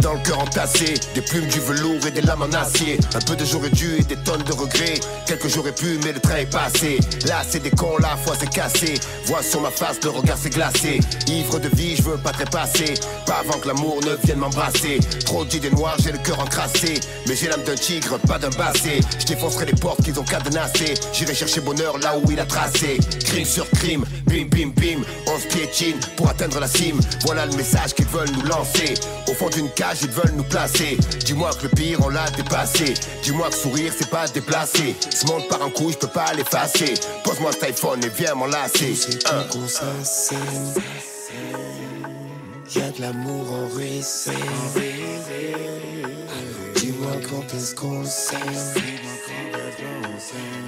[0.01, 2.99] Dans le cœur entassé des plumes, du velours et des lames en acier.
[3.15, 4.99] Un peu de j'aurais dû et des tonnes de regrets.
[5.25, 6.99] Quelques j'aurais pu, mais le train est passé.
[7.27, 8.95] Là, c'est des cons, la foi c'est cassé.
[9.25, 10.99] Vois sur ma face, le regard s'est glacé.
[11.27, 12.93] Ivre de vie, je veux pas trépasser.
[13.25, 14.99] Pas avant que l'amour ne vienne m'embrasser.
[15.25, 16.99] Trop d'idées noires, j'ai le cœur encrassé.
[17.27, 18.99] Mais j'ai l'âme d'un tigre, pas d'un bassé.
[19.19, 20.95] Je défoncerai les portes qu'ils ont cadenassées.
[21.13, 22.99] J'irai chercher bonheur là où il a tracé.
[23.23, 25.03] Crime sur crime, bim bim bim.
[25.27, 26.99] On se piétine pour atteindre la cime.
[27.25, 28.93] Voilà le message qu'ils veulent nous lancer.
[29.27, 30.97] Au fond d'une cage, ils veulent nous placer.
[31.25, 32.93] Dis-moi que le pire, on l'a dépassé.
[33.23, 34.95] Dis-moi que sourire, c'est pas déplacé.
[35.09, 36.93] Ce monde part en couille, je peux pas l'effacer.
[37.23, 38.95] Pose-moi cet iPhone et viens m'enlacer.
[39.31, 39.67] Un.
[39.67, 40.37] s'assène.
[42.75, 44.31] Y'a de l'amour en ruisseau.
[46.75, 48.39] Dis-moi quand est-ce qu'on s'aime.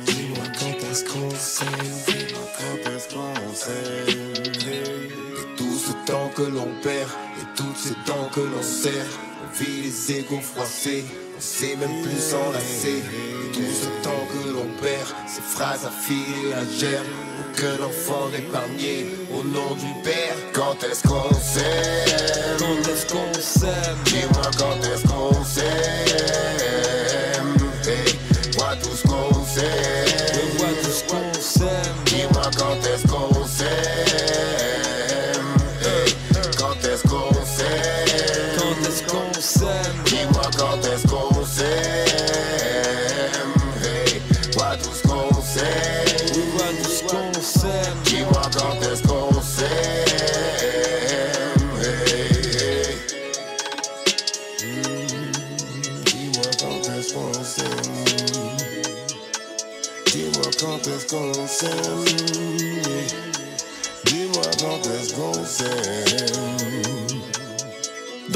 [0.05, 1.67] Dis-moi quand est-ce qu'on s'aime.
[2.07, 4.33] Dis-moi quand est-ce qu'on s'aime.
[4.71, 7.09] Et tout ce temps que l'on perd,
[7.57, 9.07] toutes ces dents que l'on serre,
[9.43, 11.03] on vit les égaux froissés.
[11.35, 12.99] On sait même plus s'enlacer.
[12.99, 17.05] Et tout ce temps que l'on perd, ces phrases à filer la gerbe.
[17.39, 20.35] Aucun enfant épargné au nom du Père.
[20.53, 22.57] Quand est-ce qu'on s'aime?
[22.59, 23.97] Quand est-ce qu'on s'aime?
[24.05, 26.06] Dis-moi quand est-ce qu'on s'aime?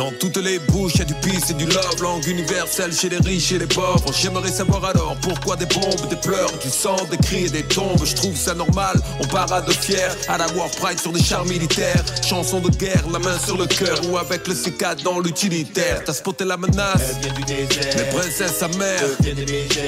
[0.02, 3.18] Dans toutes les bouches, y a du peace et du love, langue universelle chez les
[3.18, 4.14] riches et les pauvres.
[4.14, 8.06] J'aimerais savoir alors pourquoi des bombes, des pleurs, du sang, des cris et des tombes.
[8.06, 12.04] Je trouve ça normal, on parade fier à la War Pride sur des chars militaires.
[12.24, 16.04] Chanson de guerre, la main sur le cœur ou avec le C4 dans l'utilitaire.
[16.06, 19.02] T'as spoté la menace, les princesses sa mère.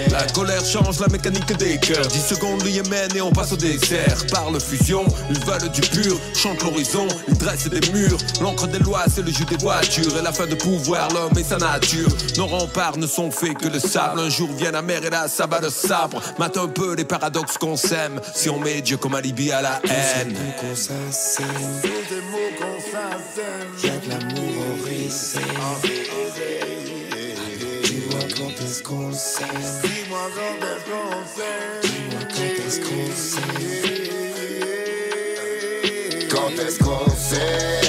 [0.09, 2.07] La colère change la mécanique des cœurs.
[2.07, 4.17] 10 secondes le Yémen et on passe au dessert.
[4.31, 6.17] Parle fusion, ils veulent du pur.
[6.33, 8.17] Chante l'horizon, ils dressent des murs.
[8.41, 10.22] L'encre des lois, c'est le jus des voitures.
[10.23, 12.07] La fin de pouvoir, l'homme et sa nature.
[12.37, 14.21] Nos remparts ne sont faits que de sable.
[14.21, 16.21] Un jour vient la mer et la sabbat de sabre.
[16.39, 18.21] Mate un peu les paradoxes qu'on sème.
[18.33, 20.33] Si on met Dieu comme alibi à la haine.
[20.59, 21.45] qu'on s'assène
[23.83, 25.39] Y'a de l'amour en ruisseau
[27.83, 29.47] Dis-moi quand est-ce qu'on s'aime
[29.83, 33.67] Dis-moi quand est-ce qu'on s'aime Dis-moi quand est-ce qu'on s'aime
[36.31, 37.82] Quand est-ce qu'on s'aime?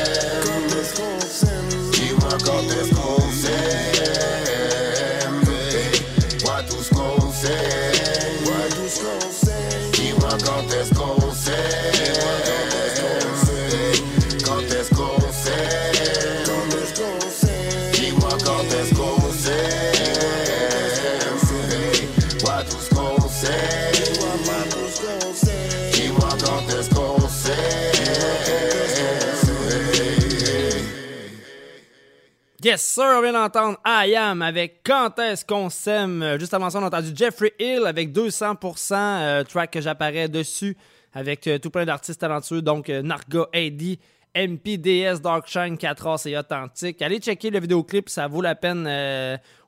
[32.64, 36.22] Yes, sir, on vient d'entendre I Am avec Quand est-ce qu'on s'aime?
[36.22, 40.30] Euh, Juste avant ça, on a entendu Jeffrey Hill avec 200%, euh, track que j'apparais
[40.30, 40.74] dessus
[41.12, 44.00] avec euh, tout plein d'artistes talentueux, donc euh, Narga, Eddie,
[44.34, 47.02] MPDS Darkshine 4A, c'est authentique.
[47.02, 48.86] Allez checker le vidéoclip, ça vaut la peine.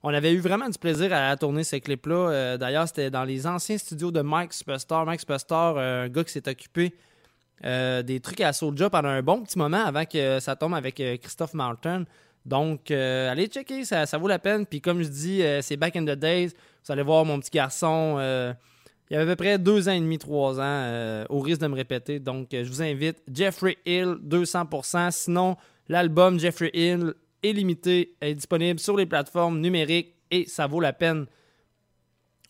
[0.03, 2.57] On avait eu vraiment du plaisir à, tourner ces clips-là.
[2.57, 5.05] D'ailleurs, c'était dans les anciens studios de Mike Superstar.
[5.05, 6.95] Mike Superstar, un gars qui s'est occupé
[7.63, 11.55] des trucs à Soulja pendant un bon petit moment avant que ça tombe avec Christophe
[11.55, 12.05] Martin.
[12.47, 14.65] Donc, allez checker, ça, vaut la peine.
[14.65, 16.53] Puis comme je dis, c'est Back in the Days.
[16.85, 18.19] Vous allez voir mon petit garçon
[19.09, 21.61] il y avait à peu près deux ans et demi, trois ans, euh, au risque
[21.61, 22.19] de me répéter.
[22.19, 23.23] Donc, euh, je vous invite.
[23.33, 25.11] Jeffrey Hill, 200%.
[25.13, 25.57] Sinon,
[25.89, 30.93] l'album Jeffrey Hill est limité, est disponible sur les plateformes numériques et ça vaut la
[30.93, 31.27] peine.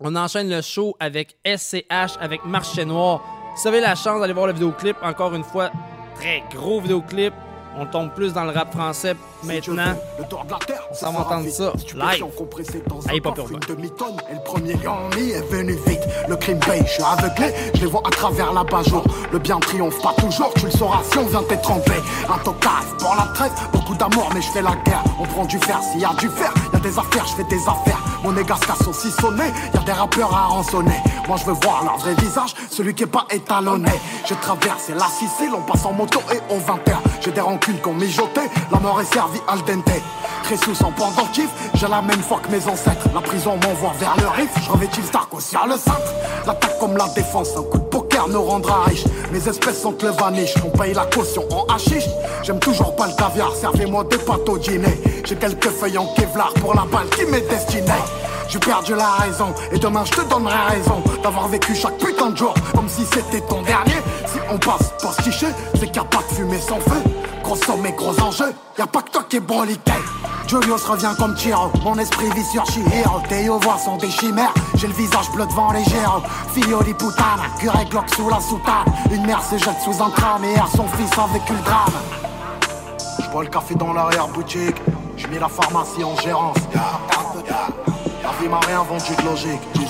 [0.01, 3.23] On enchaîne le show avec SCH, avec Marché Noir.
[3.57, 5.71] Si vous avez la chance d'aller voir le vidéoclip, encore une fois,
[6.15, 7.35] très gros vidéoclip.
[7.79, 9.15] On tombe plus dans le rap français
[9.45, 9.95] maintenant.
[10.19, 12.25] Le tour de la terre, on va entendre ça live.
[13.09, 13.47] Allez, pas peur.
[13.69, 16.01] demi-tonne et le premier lion est venu vite.
[16.27, 19.59] Le crime paye, je suis aveuglé, je les vois à travers la jour Le bien
[19.61, 22.01] triomphe pas toujours, tu le sauras si on vient t'étromper.
[22.33, 25.05] Un tocard pour la traite, beaucoup d'amour, mais je fais la guerre.
[25.21, 27.45] On prend du fer, s'il y a du fer, y a des affaires, je fais
[27.45, 28.03] des affaires.
[28.25, 30.97] Mon égard casse aussi sonné, y a des rappeurs à rançonner.
[31.29, 33.91] Moi je veux voir leur vrai visage, celui qui est pas étalonné.
[34.27, 36.81] Je traverse la Sicile, on passe en moto et on 20
[37.21, 37.41] J'ai des
[37.75, 40.01] qu'on mijoté, la mort est servie al dente.
[40.45, 43.09] Très sous pendentif, j'ai la même foi que mes ancêtres.
[43.13, 46.15] La prison m'envoie vers le riff, je revêtis le aussi le centre.
[46.47, 49.05] L'attaque comme la défense, un coup de poker nous rendra riche.
[49.33, 52.07] Mes espèces sont le vaniche, on paye la caution en hachiche.
[52.45, 55.01] J'aime toujours pas le caviar, servez-moi des pâtes au dîner.
[55.25, 58.05] J'ai quelques feuilles en Kevlar pour la balle qui m'est destinée.
[58.49, 62.37] J'ai perdu la raison et demain je te donnerai raison d'avoir vécu chaque putain de
[62.37, 64.01] jour comme si c'était ton dernier.
[64.27, 67.16] Si on passe pour se c'est qu'il a pas de fumée sans feu.
[67.47, 69.93] Gros somme et gros enjeux, y a pas que toi qui est broliqué.
[70.49, 74.89] Julius revient comme Tiro, mon esprit vit sur Shihiro Tes voix sont des chimères, j'ai
[74.89, 76.23] le visage bleu devant les géros.
[76.53, 78.93] Filio di putana, curé Glock sous la soutane.
[79.13, 81.93] Une mère se jette sous un tram et erre son fils a vécu le drame
[83.23, 84.83] J'bois le café dans l'arrière-boutique,
[85.17, 86.57] j'mets la pharmacie en gérance.
[88.25, 89.87] La vie m'a rien vendu de logique, 19.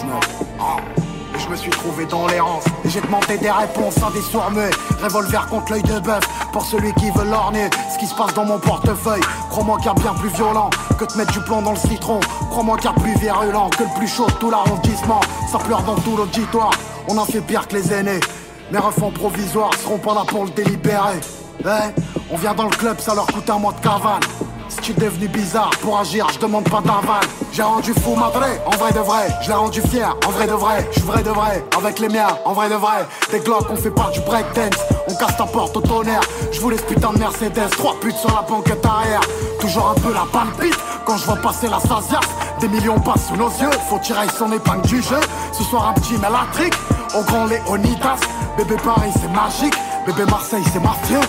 [0.98, 1.05] Et
[1.39, 4.51] je me suis trouvé dans l'errance Et j'ai demandé des réponses à des sourds
[5.03, 8.45] Revolver contre l'œil de bœuf Pour celui qui veut l'orner Ce qui se passe dans
[8.45, 9.20] mon portefeuille.
[9.51, 12.20] Crois-moi qu'il y a bien plus violent Que de mettre du plomb dans le citron.
[12.51, 15.20] Crois-moi qu'il y a plus virulent Que le plus chaud de tout l'arrondissement.
[15.51, 16.70] Ça pleure dans tout l'auditoire.
[17.09, 18.20] On a fait pire que les aînés.
[18.70, 21.20] Mes refs provisoires seront pas là pour le délibérer.
[21.61, 21.66] Eh,
[22.30, 24.20] on vient dans le club, ça leur coûte un mois de cavale
[24.81, 27.22] tu devenu bizarre pour agir, je demande pas d'aval.
[27.53, 29.29] J'ai rendu fou ma vraie, en vrai de vrai.
[29.43, 30.89] Je rendu fier, en vrai de vrai.
[30.93, 33.07] Je vrai de vrai, avec les miens, en vrai de vrai.
[33.31, 34.81] Des glocks, on fait pas du breakdance.
[35.09, 36.20] On casse ta porte au tonnerre.
[36.53, 39.20] Je vous laisse putain de Mercedes, trois putes sur la banquette arrière.
[39.61, 42.20] Toujours un peu la palpite quand je vois passer la Sasia.
[42.61, 45.20] Des millions passent sous nos yeux, faut tirer son épingle du jeu.
[45.53, 46.74] Ce soir un petit mélatrique,
[47.14, 48.20] au grand Léonidas.
[48.57, 49.74] Bébé Paris c'est magique,
[50.07, 51.20] bébé Marseille c'est mafieux.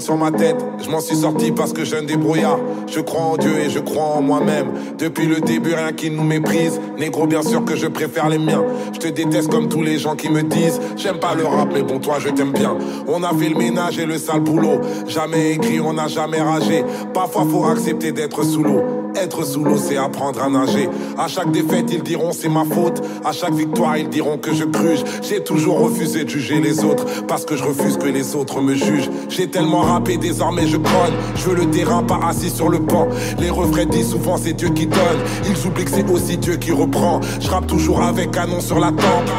[0.00, 0.56] Sur ma tête.
[0.82, 2.58] Je m'en suis sorti parce que j'ai un débrouillard.
[2.86, 4.72] Je crois en Dieu et je crois en moi-même.
[4.98, 6.80] Depuis le début, rien qui nous méprise.
[6.98, 8.64] Négro, bien sûr que je préfère les miens.
[8.92, 11.82] Je te déteste comme tous les gens qui me disent J'aime pas le rap, mais
[11.82, 12.76] bon, toi, je t'aime bien.
[13.06, 14.80] On a fait le ménage et le sale boulot.
[15.06, 16.84] Jamais écrit, on n'a jamais ragé.
[17.14, 18.99] Parfois, faut accepter d'être sous l'eau.
[19.20, 20.88] Être sous l'eau, c'est apprendre à nager.
[21.18, 23.02] À chaque défaite, ils diront c'est ma faute.
[23.22, 25.00] À chaque victoire, ils diront que je cruche.
[25.20, 28.74] J'ai toujours refusé de juger les autres parce que je refuse que les autres me
[28.74, 29.10] jugent.
[29.28, 31.12] J'ai tellement rappé, désormais je prône.
[31.34, 33.08] Je veux le terrain, pas assis sur le banc.
[33.38, 35.20] Les refrains disent souvent c'est Dieu qui donne.
[35.44, 37.20] Ils oublient que c'est aussi Dieu qui reprend.
[37.40, 39.30] Je rappe toujours avec canon sur la tempe.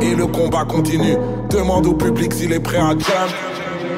[0.00, 1.16] Et le combat continue.
[1.50, 3.47] Demande au public s'il est prêt à jump.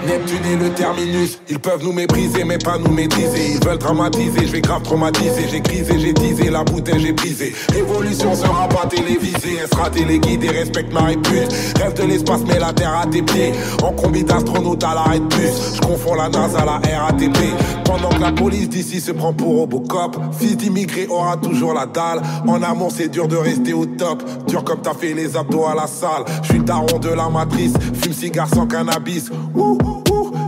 [0.07, 3.53] Neptune et le terminus, ils peuvent nous mépriser mais pas nous maîtriser.
[3.55, 5.49] Ils veulent dramatiser, je vais grave traumatiser.
[5.51, 7.55] J'ai grisé, j'ai teasé, la bouteille j'ai brisé.
[7.73, 11.53] Révolution sera pas télévisée, elle sera téléguidée, respecte ma répute.
[11.81, 13.53] Rêve de l'espace, mais la terre à tes pieds.
[13.83, 17.39] En combi d'astronaute à l'arrêt de bus, je confonds la NASA à la RATP.
[17.85, 22.23] Pendant que la police d'ici se prend pour Robocop, fils d'immigré aura toujours la dalle.
[22.47, 24.23] En amont, c'est dur de rester au top.
[24.47, 26.25] Dur comme t'as fait les abdos à la salle.
[26.43, 29.31] Je suis daron de la matrice, fume cigare sans cannabis.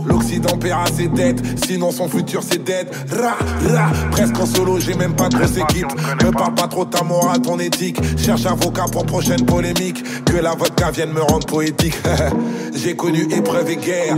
[0.05, 2.87] L'Occident paiera ses dettes, sinon son futur c'est dead.
[3.11, 3.37] Ra,
[3.73, 5.87] ra, presque en solo, j'ai même pas de grosse équipe.
[6.23, 7.99] Ne parle pas trop ta morale, ton éthique.
[8.17, 10.03] Cherche avocat pour prochaine polémique.
[10.25, 11.95] Que la vodka vienne me rendre poétique.
[12.73, 14.17] j'ai connu épreuve et guerre.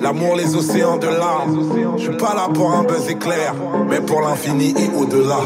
[0.00, 1.96] L'amour, les océans de larmes.
[1.96, 3.54] Je suis pas là pour un buzz éclair,
[3.88, 5.40] mais pour l'infini et au-delà.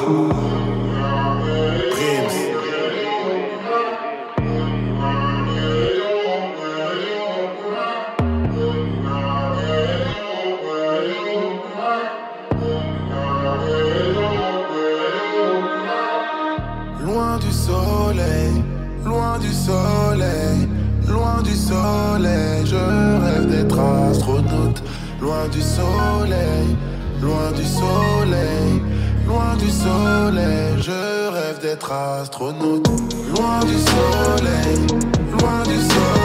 [25.31, 26.77] Loin du soleil,
[27.23, 28.83] loin du soleil,
[29.29, 32.89] loin du soleil, je rêve d'être astronaute.
[33.33, 34.87] Loin du soleil,
[35.39, 36.20] loin du soleil,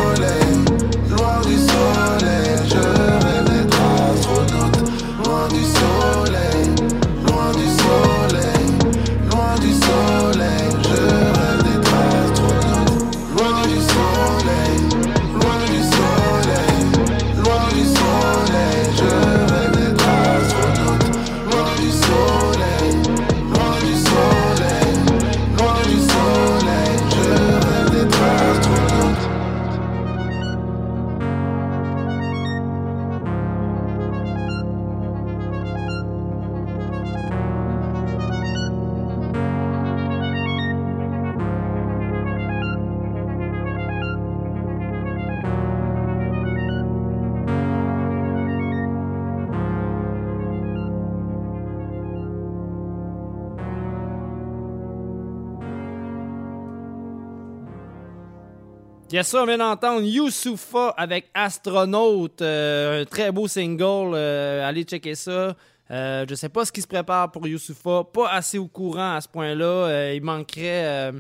[59.16, 62.42] Yes, ça, on vient d'entendre Youssoufa avec Astronaute.
[62.42, 64.12] euh, un très beau single.
[64.14, 65.56] euh, allez checker ça.
[65.90, 68.04] Euh, je sais pas ce qui se prépare pour Youssoufa.
[68.12, 69.66] Pas assez au courant à ce point-là.
[69.66, 71.14] Euh, il manquerait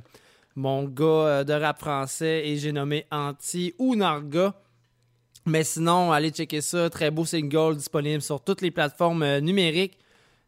[0.58, 4.54] mon gars de rap français et j'ai nommé Anti ou Narga.
[5.46, 6.89] Mais sinon, allez checker ça.
[6.89, 9.98] Très beau single disponible sur toutes les plateformes numériques.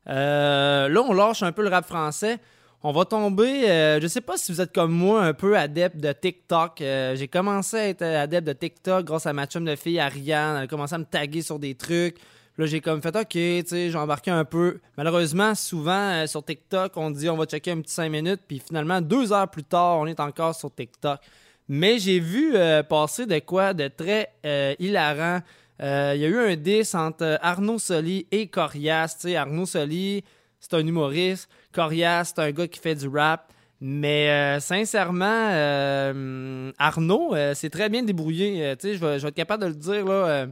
[0.06, 2.40] Là, on lâche un peu le rap français.
[2.84, 5.98] On va tomber, euh, je sais pas si vous êtes comme moi, un peu adepte
[5.98, 6.80] de TikTok.
[6.82, 10.58] Euh, j'ai commencé à être adepte de TikTok grâce à ma chum de fille Ariane.
[10.58, 12.18] Elle a commencé à me taguer sur des trucs.
[12.60, 14.80] Là, j'ai comme fait OK, tu j'ai embarqué un peu.
[14.96, 18.60] Malheureusement, souvent euh, sur TikTok, on dit on va checker un petit 5 minutes, puis
[18.60, 21.20] finalement, deux heures plus tard, on est encore sur TikTok.
[21.68, 24.34] Mais j'ai vu euh, passer de quoi de très
[24.80, 25.42] hilarant.
[25.80, 29.26] Il y a eu un 10 entre Arnaud Soli et Corias.
[29.36, 30.24] Arnaud Soli,
[30.60, 31.50] c'est un humoriste.
[31.78, 33.54] Corias, c'est un gars qui fait du rap.
[33.80, 38.76] Mais euh, sincèrement, euh, Arnaud euh, c'est très bien débrouillé.
[38.82, 40.06] Je vais, être capable de le dire.
[40.06, 40.48] Là,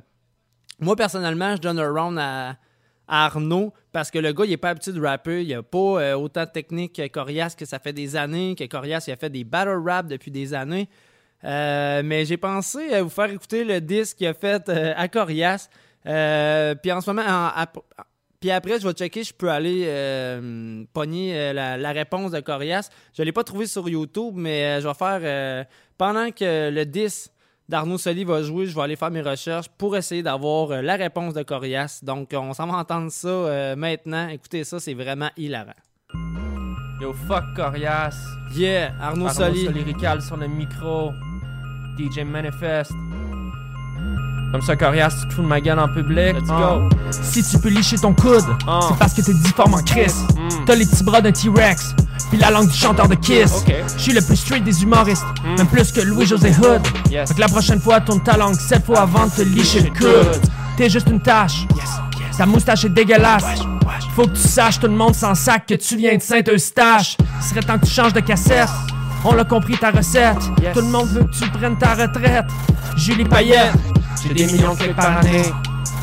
[0.80, 2.58] moi, personnellement, je donne un round à,
[3.08, 5.44] Arnaud parce que le gars, il n'est pas habitué de rapper.
[5.44, 9.06] Il n'a pas autant de technique que Corias, que ça fait des années, que Corias,
[9.08, 10.88] il a fait des battle rap depuis des années.
[11.44, 15.70] Mais j'ai pensé à vous faire écouter le disque qu'il a fait à Corias.
[16.04, 17.66] Puis en ce moment, en-
[18.46, 22.40] puis après, je vais checker, je peux aller euh, pogner euh, la, la réponse de
[22.42, 22.92] Corias.
[23.16, 25.20] Je ne l'ai pas trouvé sur YouTube, mais euh, je vais faire.
[25.24, 25.64] euh,
[25.98, 27.32] pendant que le 10
[27.68, 31.34] d'Arnaud Soli va jouer, je vais aller faire mes recherches pour essayer d'avoir la réponse
[31.34, 32.02] de Corias.
[32.04, 34.28] Donc, on s'en va entendre ça maintenant.
[34.28, 35.72] Écoutez ça, c'est vraiment hilarant.
[37.02, 38.16] Yo, fuck Corias.
[38.56, 39.68] Yeah, Arnaud Soli.
[39.70, 41.12] lyrical sur le micro.
[41.98, 42.92] DJ Manifest.
[44.52, 46.34] Comme ça, Corias, tu te fous de ma gueule en public.
[46.36, 46.90] Let's go.
[47.10, 48.46] Si tu peux licher ton coude,
[48.88, 50.14] c'est parce que t'es difforme en Chris.
[50.66, 51.94] T'as les petits bras d'un T-Rex,
[52.30, 53.66] puis la langue du chanteur de Kiss.
[53.98, 55.26] Je suis le plus straight des humoristes,
[55.58, 56.82] même plus que Louis-José Hood.
[57.10, 59.90] Fait que la prochaine fois, tourne ta langue sept fois avant de te licher le
[59.90, 60.42] coude.
[60.78, 61.68] T'es juste une tâche.
[62.38, 63.44] Ta moustache est dégueulasse.
[64.16, 67.18] Faut que tu saches, tout le monde s'en sac que tu viens de Saint-Eustache.
[67.20, 68.70] Il serait temps que tu changes de cassette.
[69.26, 70.40] On l'a compris ta recette.
[70.74, 72.46] Tout le monde veut que tu prennes ta retraite.
[72.96, 73.74] Julie Payette.
[74.28, 75.44] J'ai des millions de clics par année.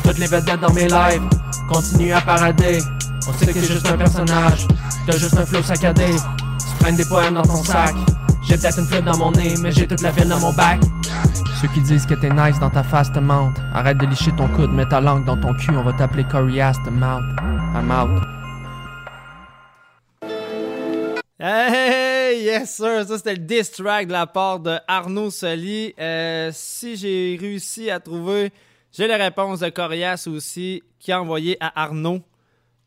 [0.03, 1.23] Toutes les vedettes dans mes lives.
[1.67, 2.79] continue à parader.
[3.27, 4.67] On sait que t'es juste un personnage,
[5.05, 6.07] t'as juste un flow saccadé.
[6.59, 7.93] Tu traînes des poèmes dans ton sac.
[8.47, 10.79] J'ai peut-être une flûte dans mon nez, mais j'ai toute la ville dans mon bac.
[11.61, 13.59] Ceux qui disent que t'es nice dans ta face te mentent.
[13.73, 16.75] Arrête de licher ton coude, mets ta langue dans ton cul, on va t'appeler Corias
[16.85, 17.23] de mouth.
[17.73, 18.23] I'm out.
[21.39, 22.02] Hey,
[22.43, 25.93] yes sir, ça c'était le diss track de la part de Arnaud Soli.
[25.99, 28.51] Euh, si j'ai réussi à trouver,
[28.91, 32.21] j'ai la réponse de Corias aussi qui a envoyé à Arnaud.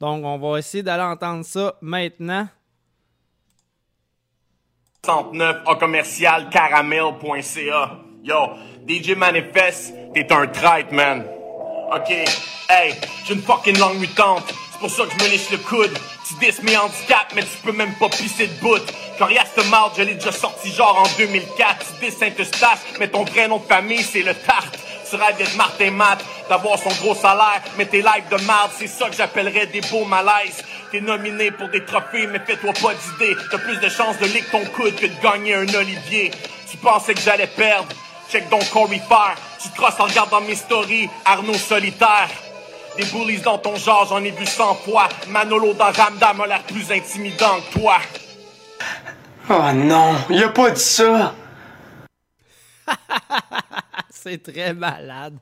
[0.01, 2.49] Donc on va essayer d'aller entendre ça maintenant.
[5.05, 7.99] 69 en commercial caramel.ca.
[8.25, 8.35] Yo,
[8.89, 11.25] DJ Manifest, t'es un traite, man.
[11.93, 14.53] Ok, hey, j'ai une fucking langue mutante.
[14.73, 15.97] C'est pour ça que je me liche le coude.
[16.27, 18.83] Tu dis mes handicap, mais tu peux même pas pisser de bout.
[19.71, 21.87] Marde, je l'ai déjà sorti genre en 2004.
[22.01, 24.79] Tu dis Saint-Eustache, mais ton vrai nom de famille, c'est le Tarte.
[25.09, 28.89] Tu rêves d'être Martin Matt, d'avoir son gros salaire, mais tes lives de marde, c'est
[28.89, 30.65] ça que j'appellerais des beaux malaises.
[30.91, 33.37] T'es nominé pour des trophées, mais fais-toi pas d'idée.
[33.51, 36.33] T'as plus de chances de lick ton coude que de gagner un Olivier.
[36.69, 37.89] Tu pensais que j'allais perdre?
[38.31, 39.37] Check donc Corey Fair.
[39.63, 42.29] Tu te crosses en regardant mes stories, Arnaud solitaire.
[42.97, 45.09] Des bullies dans ton genre, j'en ai vu cent fois.
[45.29, 47.97] Manolo dans Ramdam a l'air plus intimidant que toi.
[49.49, 51.35] Oh non, il a pas dit ça.
[54.11, 55.39] c'est très malade.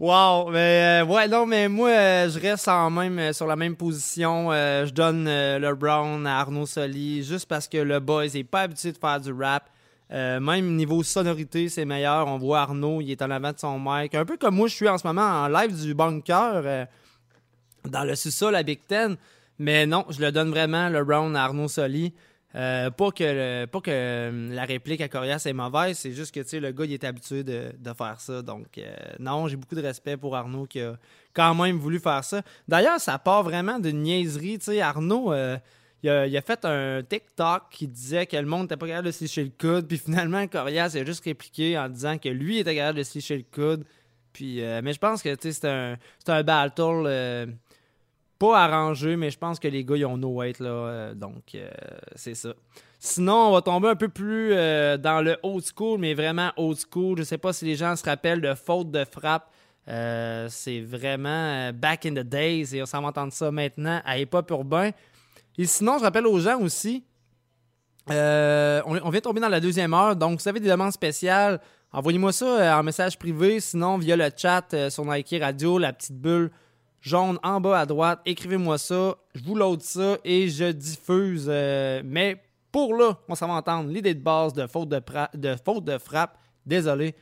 [0.00, 3.54] Wow, mais euh, ouais, non, mais moi, euh, je reste en même, euh, sur la
[3.54, 4.50] même position.
[4.50, 8.44] Euh, je donne euh, le Brown à Arnaud Soli juste parce que le boys est
[8.44, 9.68] pas habitué de faire du rap.
[10.12, 12.26] Euh, même niveau sonorité, c'est meilleur.
[12.26, 14.14] On voit Arnaud, il est en avant de son mic.
[14.14, 16.84] Un peu comme moi, je suis en ce moment en live du bunker euh,
[17.88, 19.16] dans le sous-sol à Big Ten.
[19.58, 22.12] Mais non, je le donne vraiment le round à Arnaud Soli.
[22.56, 26.72] Euh, pas que, pas que la réplique à Corias est mauvaise, c'est juste que le
[26.72, 28.42] gars il est habitué de, de faire ça.
[28.42, 28.66] Donc,
[29.20, 30.96] non, j'ai beaucoup de respect pour Arnaud qui a
[31.32, 32.42] quand même voulu faire ça.
[32.66, 34.58] D'ailleurs, ça part vraiment d'une niaiserie.
[34.80, 35.32] Arnaud,
[36.02, 39.24] il, a, fait un TikTok qui disait que le monde n'était pas capable de se
[39.24, 39.86] licher le coude.
[39.86, 43.36] Puis finalement, Corias a juste répliqué en disant que lui était capable de se licher
[43.36, 43.84] le coude.
[44.32, 45.96] Puis, euh, mais je pense que c'est un,
[46.28, 47.04] un battle.
[47.06, 47.46] euh,
[48.40, 50.70] pas arrangé, mais je pense que les gars, ils ont no weight, là.
[50.70, 51.68] euh, donc, euh,
[52.16, 52.54] c'est ça.
[52.98, 56.78] Sinon, on va tomber un peu plus euh, dans le old school, mais vraiment old
[56.78, 57.18] school.
[57.18, 59.50] Je sais pas si les gens se rappellent de faute de frappe.
[59.86, 64.28] C'est vraiment back in the days et on s'en va entendre ça maintenant à Hip
[64.32, 64.90] Hop Urbain.
[65.60, 67.04] Et sinon, je rappelle aux gens aussi,
[68.10, 71.60] euh, on, on vient tomber dans la deuxième heure, donc vous avez des demandes spéciales,
[71.92, 75.92] envoyez-moi ça euh, en message privé, sinon via le chat euh, sur Nike Radio, la
[75.92, 76.50] petite bulle
[77.02, 81.48] jaune en bas à droite, écrivez-moi ça, je vous load ça et je diffuse.
[82.06, 82.42] mais
[82.72, 85.02] pour là, on s'en va entendre l'idée de base de faute de,
[85.34, 87.14] de faute de frappe, désolé,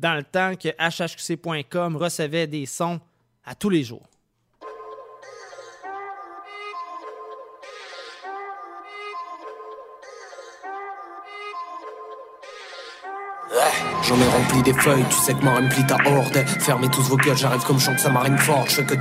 [0.00, 3.00] dans le temps que hhqc.com recevait des sons
[3.44, 4.08] à tous les jours.
[14.02, 16.44] J'en ai rempli des feuilles, tu sais que ma remplit ta horde.
[16.60, 18.70] Fermez tous vos gueules, j'arrive comme chante sa marine forte.
[18.70, 18.94] Je fais que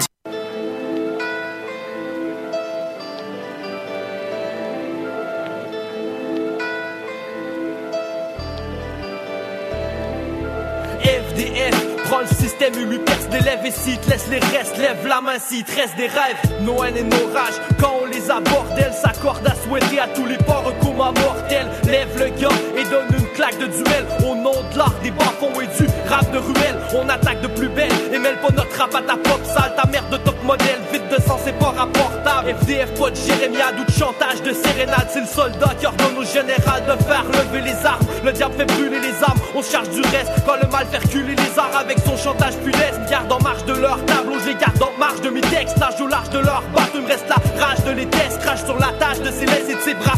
[12.74, 15.76] humu, perce des lèvres et si te laisse les restes, lève la main si te
[15.76, 16.62] reste des rêves.
[16.62, 20.26] Nos haines et nos rages, quand on les aborde, elles s'accordent à souhaiter à tous
[20.26, 21.68] les porcs coma mortel.
[21.86, 25.60] Lève le gars et donne une claque de duel au nom de l'art des bas-fonds
[25.62, 26.78] et du rap de ruelle.
[26.96, 29.88] On attaque de plus belle et mêle pas notre rap à ta pop sale, ta
[29.90, 32.56] merde de top modèle, vide de sang, c'est pas rapportable.
[32.62, 36.24] FDF, pas de jérémiade ou de chantage de sérénade, c'est le soldat qui ordonne au
[36.24, 38.06] général de faire lever les armes.
[38.24, 41.00] Le diable fait brûler les armes, on se charge du reste quand le mal fait
[41.00, 43.00] reculer les arts avec son chantage funeste.
[43.10, 46.30] Garde en marche de leur tableau, je garde en marche de mes textes, au large
[46.30, 46.64] de leur
[46.96, 49.70] il me reste la rage de les tests, crache sur la tâche de ses laisses
[49.70, 50.14] et de ses bras,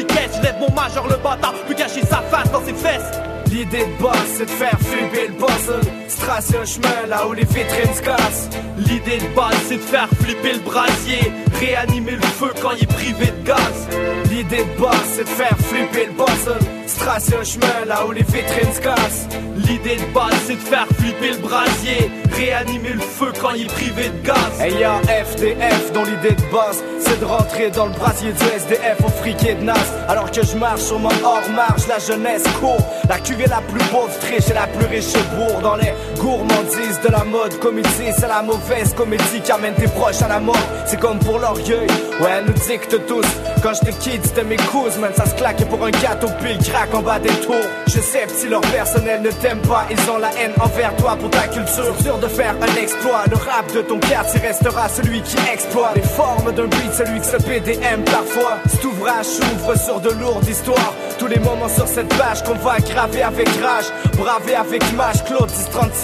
[0.00, 3.12] je lève mon majeur le bâtard, plus cacher sa face dans ses fesses.
[3.50, 6.01] L'idée de boss, c'est de faire flipper le puzzle.
[6.26, 8.48] Tracer un chemin là où les vitrines se cassent.
[8.78, 12.86] L'idée de base c'est de faire flipper le brasier, réanimer le feu quand il est
[12.86, 13.88] privé de gaz.
[14.30, 16.58] L'idée de boss, c'est de faire flipper le puzzle.
[16.86, 19.26] Se un chemin là où les vitrines se cassent.
[19.56, 23.72] L'idée de base c'est de faire flipper le brasier, réanimer le feu quand il est
[23.72, 24.60] privé de gaz.
[24.60, 29.04] Hey y'a FDF dont l'idée de boss c'est de rentrer dans le brasier du SDF
[29.04, 29.74] au friquet de nas
[30.08, 33.84] Alors que je marche sur mon hors marge, la jeunesse court La cuvée la plus
[33.90, 35.92] pauvre triche et la plus riche bourre Dans les
[36.22, 40.40] gourmandises de la mode comédie C'est la mauvaise comédie qui amène tes proches à la
[40.40, 41.88] mort C'est comme pour l'orgueil,
[42.20, 43.26] ouais elle nous dicte tous
[43.62, 46.58] Quand je te quitte c'était mes couses man Ça se claque pour un gâteau pile
[46.58, 50.18] craque en bas des tours Je sais si leur personnel ne t'aime pas Ils ont
[50.18, 53.24] la haine envers toi pour ta culture Dur de faire un exploit.
[53.30, 57.26] Le rap de ton quartier restera celui qui exploite les formes d'un beat, celui que
[57.26, 58.58] ce PDM parfois.
[58.68, 60.94] Cet ouvrage s'ouvre sur de lourdes histoires.
[61.18, 63.86] Tous les moments sur cette page qu'on va graver avec rage,
[64.16, 65.24] braver avec image.
[65.24, 65.50] Claude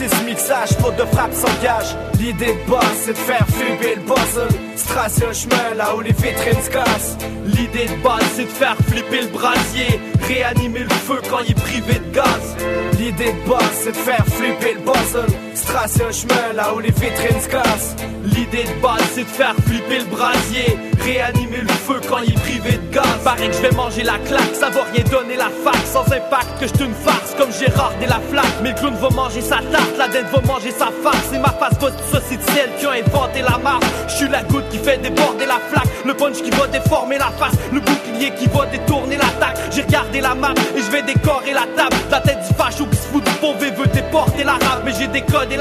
[0.09, 1.97] 1036 mixage, faute de frappe s'engage.
[2.19, 4.49] L'idée de boss, c'est de faire flipper le puzzle.
[4.77, 7.17] Se tracer un chemin là où les vitrines se cassent.
[7.45, 10.01] L'idée de base, c'est de faire flipper le brasier.
[10.23, 12.57] Réanimer le feu quand il est privé de gaz.
[12.99, 15.48] L'idée de boss, c'est de faire flipper le puzzle.
[15.69, 17.95] Se tracer un chemin là où les vitrines se cassent.
[18.25, 20.79] L'idée de base, c'est de faire flipper le brasier.
[21.05, 23.05] Réanimer le feu quand il est privé de gaz.
[23.23, 25.77] Paraît que je vais manger la claque, ça va rien donner la fac.
[25.85, 28.57] Sans impact, que je une farce comme Gérard et la flaque.
[28.63, 31.25] Mais le clown va manger sa tarte, la dette va manger sa farce.
[31.31, 33.85] C'est ma face boss c'est celle qui a inventé la marque.
[34.09, 35.89] Je suis la goutte qui fait déborder la flaque.
[36.05, 37.55] Le punch qui va déformer la face.
[37.73, 39.59] Le bouclier qui va détourner l'attaque.
[39.71, 41.97] J'ai regardé la map et je vais décorer la table.
[42.11, 44.83] La tête du facho qui se fout du pauvre veut déporter la rap.
[44.85, 45.57] Mais j'ai décodé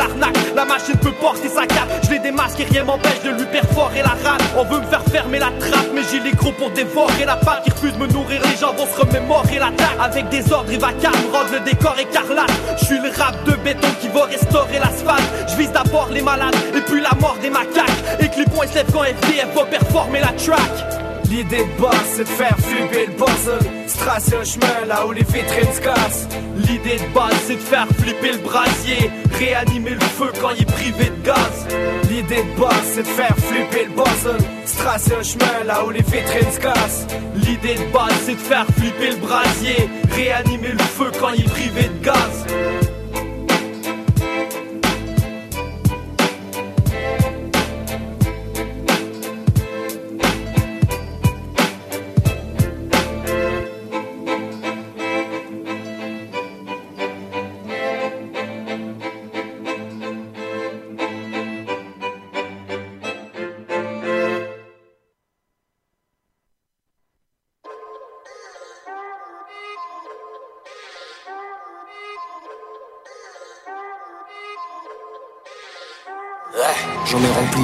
[0.56, 1.90] La machine peut porter sa cape.
[2.04, 4.42] Je l'ai démasqué, rien m'empêche de lui perforer la rate.
[4.58, 7.64] On veut me faire fermer la trappe, mais j'ai les gros pour dévorer la pâte
[7.64, 8.42] qui refuse de me nourrir.
[8.44, 9.68] Les gens vont se remémorer la.
[10.04, 12.52] Avec des ordres, il va calme, rendre le décor écarlate.
[12.80, 15.30] Je suis le rap de béton qui va restaurer l'asphalte.
[15.50, 17.90] Je vise d'abord les malades et puis la mort des macaques.
[18.20, 21.07] Et que les points se quand FDF va performer la track.
[21.30, 23.60] L'idée de boss, c'est de faire flipper le puzzle.
[23.88, 26.28] Se un chemin là où les vitrines se cassent.
[26.56, 29.12] L'idée de base, c'est de faire flipper le brasier.
[29.34, 31.68] Réanimer le feu quand il est privé de gaz.
[32.10, 34.38] L'idée de base, c'est de faire flipper le puzzle.
[34.66, 37.08] Se un chemin là où les vitrines se cassent.
[37.36, 39.90] L'idée de base, c'est de faire flipper le brasier.
[40.12, 42.97] Réanimer le feu quand il est privé de gaz.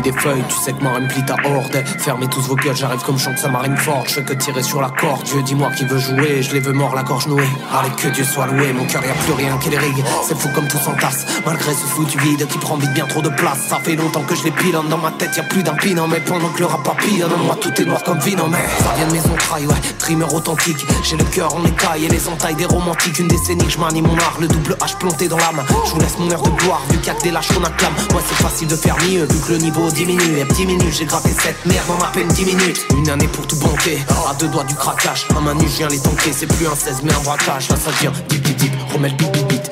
[0.03, 1.83] Des feuilles, tu sais que ma remplit ta horde.
[1.99, 4.81] Fermez tous vos gueules, j'arrive comme chante sa marine forte Je fais que tirer sur
[4.81, 6.41] la corde, Dieu dis-moi qui veut jouer.
[6.41, 7.47] Je les veux mort, la gorge nouée.
[7.73, 10.37] Allez que Dieu soit loué, mon cœur y a plus rien qui les rigue C'est
[10.37, 13.59] fou comme tout s'entasse, malgré ce foutu vide Qui prend vite bien trop de place.
[13.69, 15.95] Ça fait longtemps que je les pile, dans ma tête y a plus d'un pin
[16.09, 19.07] Mais pendant que le rap papillonne, moi tout est noir comme vino Mais ça vient
[19.07, 20.85] de mes entrailles, ouais, trimmer authentique.
[21.03, 23.19] J'ai le cœur en écaille et les entailles des romantiques.
[23.19, 25.63] Une décennie que je manie mon art, le double H planté dans l'âme.
[25.85, 27.93] Je vous laisse mon heure de gloire, vu que des lâches qu'on acclame.
[28.11, 30.37] Moi c'est facile de faire mieux, vu que le niveau diminue.
[30.37, 32.85] Et 10 minutes, j'ai gratté cette merde en à peine 10 minutes.
[32.97, 33.99] Une année pour tout banquer,
[34.29, 35.25] à deux doigts du craquage.
[35.35, 37.69] À main nue, je viens les tanker, c'est plus un 16 mais un braquage.
[37.69, 39.62] Là ça devient dip dip dip, remets le bip bip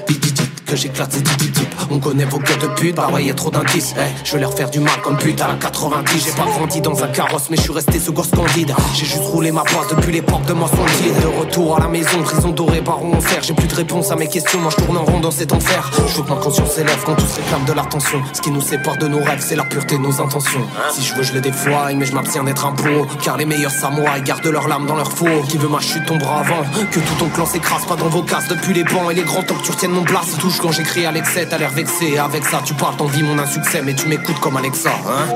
[0.72, 3.94] que j'éclate ces types types On connaît vos cœurs de pute, bah ouais trop d'indices.
[3.98, 6.80] Hey, Je vais leur faire du mal comme pute à la 90 J'ai pas grandi
[6.80, 8.74] dans un carrosse mais je suis resté ce gosse candide.
[8.94, 11.88] J'ai juste roulé ma boîte depuis les portes de moi sont De retour à la
[11.90, 14.82] maison, prison dorée, baron en fer J'ai plus de réponse à mes questions, moi je
[14.82, 15.92] tourne en rond dans cet enfer.
[16.08, 18.22] Je veux que ma conscience s'élève quand tous réclament de l'attention.
[18.32, 20.66] Ce qui nous sépare de nos rêves c'est la pureté de nos intentions.
[20.94, 23.06] Si je veux je les défoile mais je m'abstiens d'être un pro.
[23.22, 25.46] Car les meilleurs samouraïs gardent leurs lames dans leur four.
[25.50, 26.64] Qui veut ma chute tombera avant.
[26.92, 28.48] Que tout ton clan s'écrase pas dans vos cases.
[28.48, 31.48] Depuis les bancs et les grands temps que tu retiennes mon place quand j'écris l'excès
[31.50, 32.18] t'as l'air vexé.
[32.18, 35.28] Avec ça tu parles t'envies mon insuccès Mais tu m'écoutes comme Alexa hein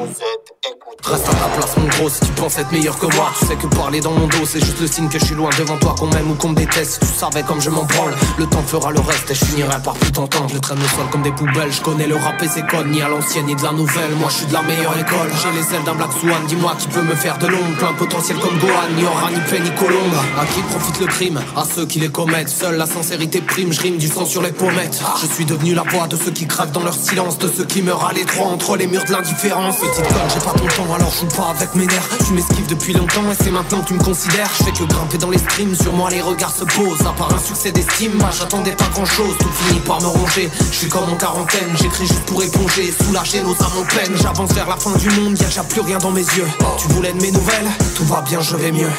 [1.06, 3.32] Reste à ta place mon gros si tu penses être meilleur que moi.
[3.40, 5.52] Tu sais que parler dans mon dos c'est juste le signe que je suis loin
[5.60, 7.00] devant toi Qu'on m'aime ou qu'on me déteste.
[7.02, 8.14] Tu savais comme je m'en branle.
[8.40, 10.50] Le temps fera le reste et je finirai par plus t'entendre.
[10.52, 11.72] Je traîne le sol comme des poubelles.
[11.72, 14.16] Je connais le rap et ses codes Ni à l'ancienne ni de la nouvelle.
[14.20, 15.30] Moi je suis de la meilleure école.
[15.44, 17.78] J'ai les ailes d'un Black Swan Dis-moi qui peut me faire de l'ombre.
[17.78, 20.16] Plein potentiel comme Gohan Ni aura ni paix ni colombe.
[20.40, 21.40] À qui profite le crime?
[21.56, 22.50] À ceux qui les commettent.
[22.50, 25.04] Seule la sincérité prime Je rime du sang sur les pommettes.
[25.22, 27.84] Je suis devenu la voix de ceux qui crèvent dans leur silence De ceux qui
[27.84, 29.76] meurent à l'étroit entre les murs de l'indifférence.
[29.78, 32.10] Petite conne j'ai pas ton temps alors joue pas avec mes nerfs.
[32.26, 34.50] Tu m'esquives depuis longtemps et c'est maintenant que tu me considères.
[34.58, 37.02] Je fais que grimper dans les streams Sur moi les regards se posent.
[37.02, 40.50] À part un succès d'estime Moi j'attendais pas grand chose Tout finit par me ronger.
[40.72, 42.94] Je suis comme en quarantaine J'écris juste pour éponger.
[43.04, 44.16] Soulager nos âmes en peine.
[44.22, 46.48] J'avance vers la fin du monde Y'a déjà plus rien dans mes yeux.
[46.78, 47.70] Tu voulais de mes nouvelles?
[47.96, 48.92] Tout va bien je vais mieux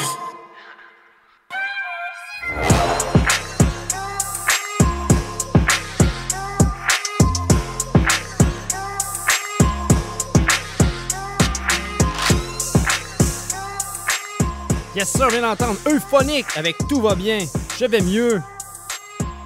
[14.97, 17.37] Yes sir, vient d'entendre Euphonique avec Tout va bien,
[17.79, 18.41] je vais mieux.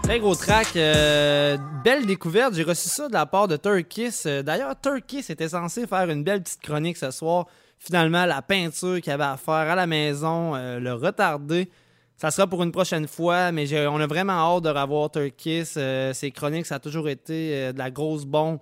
[0.02, 4.14] Très gros track, euh, belle découverte, j'ai reçu ça de la part de Turkis.
[4.28, 7.48] Euh, D'ailleurs, Turkis était censé faire une belle petite chronique ce soir.
[7.80, 11.70] Finalement, la peinture qu'il avait à faire à la maison, euh, le retardé.
[12.16, 15.66] Ça sera pour une prochaine fois, mais on a vraiment hâte de revoir Turkis.
[15.66, 18.60] ses chroniques, ça a toujours été de la grosse bombe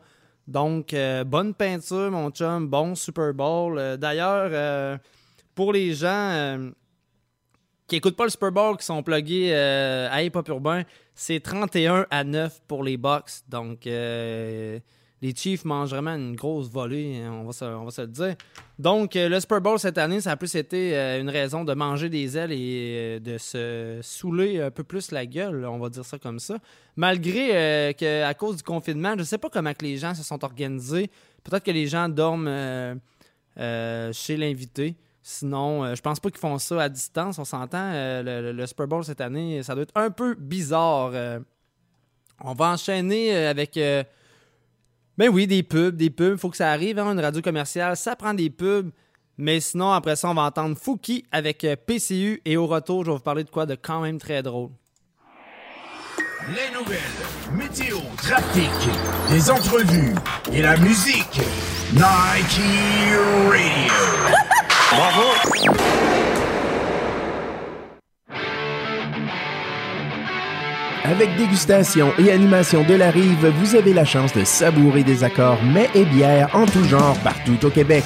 [0.50, 2.68] Donc, euh, bonne peinture, mon chum.
[2.68, 3.78] Bon Super Bowl.
[3.78, 4.98] Euh, D'ailleurs, euh,
[5.56, 6.70] pour les gens euh,
[7.88, 11.40] qui n'écoutent pas le Super Bowl, qui sont plugués euh, à Hip Hop Urbain, c'est
[11.40, 13.42] 31 à 9 pour les Bucks.
[13.50, 14.80] Donc, euh,
[15.22, 18.36] les Chiefs mangent vraiment une grosse volée, hein, on va se, le dire.
[18.78, 22.38] Donc, le Super Bowl cette année, ça a plus été une raison de manger des
[22.38, 26.40] ailes et de se saouler un peu plus la gueule, on va dire ça comme
[26.40, 26.58] ça.
[26.96, 30.42] Malgré qu'à cause du confinement, je ne sais pas comment que les gens se sont
[30.46, 31.10] organisés.
[31.44, 33.02] Peut-être que les gens dorment
[33.58, 34.96] chez l'invité.
[35.22, 37.40] Sinon, euh, je pense pas qu'ils font ça à distance.
[37.40, 37.92] On s'entend.
[37.94, 41.12] euh, le, Super Bowl cette année, ça doit être un peu bizarre.
[41.14, 41.40] euh.
[42.44, 43.76] on va enchaîner avec.
[43.76, 46.38] ben oui, des pubs, des pubs.
[46.38, 47.98] Faut que ça arrive, hein, une radio commerciale.
[47.98, 48.92] Ça prend des pubs.
[49.38, 52.42] Mais sinon, après ça, on va entendre Fouki avec PCU.
[52.46, 54.72] Et au retour, je vais vous parler de quoi de quand même très drôle.
[56.50, 57.00] Les nouvelles,
[57.54, 58.72] météo, trafic,
[59.30, 60.16] les entrevues
[60.52, 61.42] et la musique.
[61.94, 62.62] Nike
[63.46, 64.02] Radio.
[64.92, 65.28] Bravo.
[71.04, 75.62] Avec dégustation et animation de la rive, vous avez la chance de savourer des accords
[75.64, 78.06] mets et bières en tout genre partout au Québec.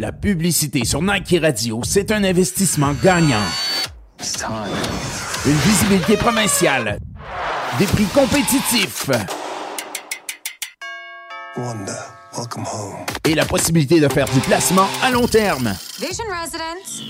[0.00, 3.42] La publicité sur Nike Radio, c'est un investissement gagnant.
[5.44, 7.00] Une visibilité provinciale.
[7.80, 9.10] Des prix compétitifs.
[13.24, 15.74] Et la possibilité de faire du placement à long terme.
[15.98, 17.02] Vision Residence.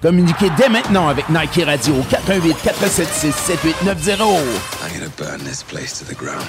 [0.00, 4.16] Communiquez dès maintenant avec Nike Radio au 418 476 7890.
[4.16, 6.40] I'm gonna burn this place to the ground.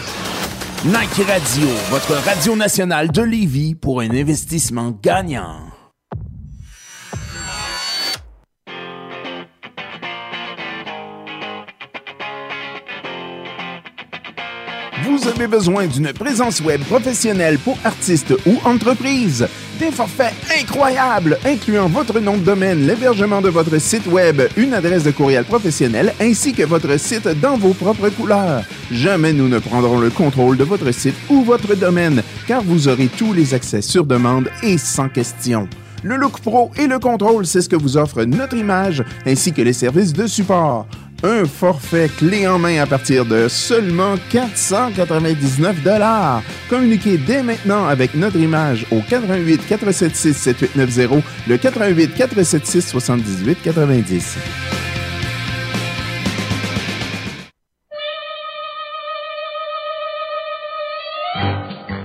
[0.85, 5.61] Nike Radio, votre radio nationale de Lévis pour un investissement gagnant.
[15.03, 19.47] Vous avez besoin d'une présence web professionnelle pour artistes ou entreprises.
[19.83, 25.03] Des forfaits incroyables incluant votre nom de domaine, l'hébergement de votre site web, une adresse
[25.03, 28.63] de courriel professionnelle ainsi que votre site dans vos propres couleurs.
[28.91, 33.07] Jamais nous ne prendrons le contrôle de votre site ou votre domaine car vous aurez
[33.07, 35.67] tous les accès sur demande et sans question.
[36.01, 39.61] Le Look Pro et le contrôle, c'est ce que vous offre notre image ainsi que
[39.61, 40.87] les services de support.
[41.25, 46.43] Un forfait clé en main à partir de seulement 499 dollars.
[46.69, 54.37] Communiquez dès maintenant avec notre image au 88 476 7890, le 88 476 78 90.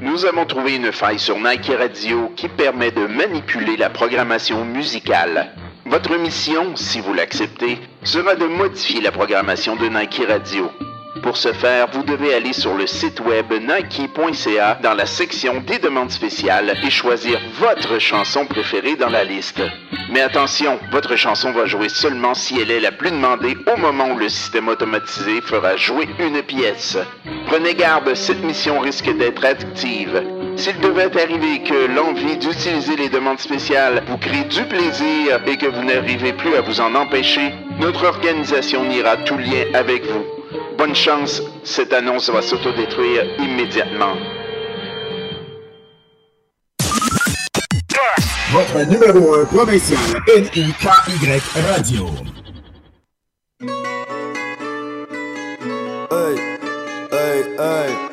[0.00, 5.50] Nous avons trouvé une faille sur Nike Radio qui permet de manipuler la programmation musicale.
[5.90, 10.70] Votre mission, si vous l'acceptez, sera de modifier la programmation de Nike Radio.
[11.22, 15.78] Pour ce faire, vous devez aller sur le site web nike.ca dans la section des
[15.78, 19.62] demandes spéciales et choisir votre chanson préférée dans la liste.
[20.10, 24.10] Mais attention, votre chanson va jouer seulement si elle est la plus demandée au moment
[24.10, 26.98] où le système automatisé fera jouer une pièce.
[27.46, 30.22] Prenez garde, cette mission risque d'être addictive.
[30.58, 35.66] S'il devait arriver que l'envie d'utiliser les demandes spéciales vous crée du plaisir et que
[35.66, 40.24] vous n'arrivez plus à vous en empêcher, notre organisation niera tout lien avec vous.
[40.76, 44.16] Bonne chance, cette annonce va s'autodétruire immédiatement.
[48.50, 50.74] Votre numéro 1 provincial, NIKY
[51.70, 52.10] Radio.
[56.10, 56.36] Hey,
[57.12, 58.07] hey, hey, hey.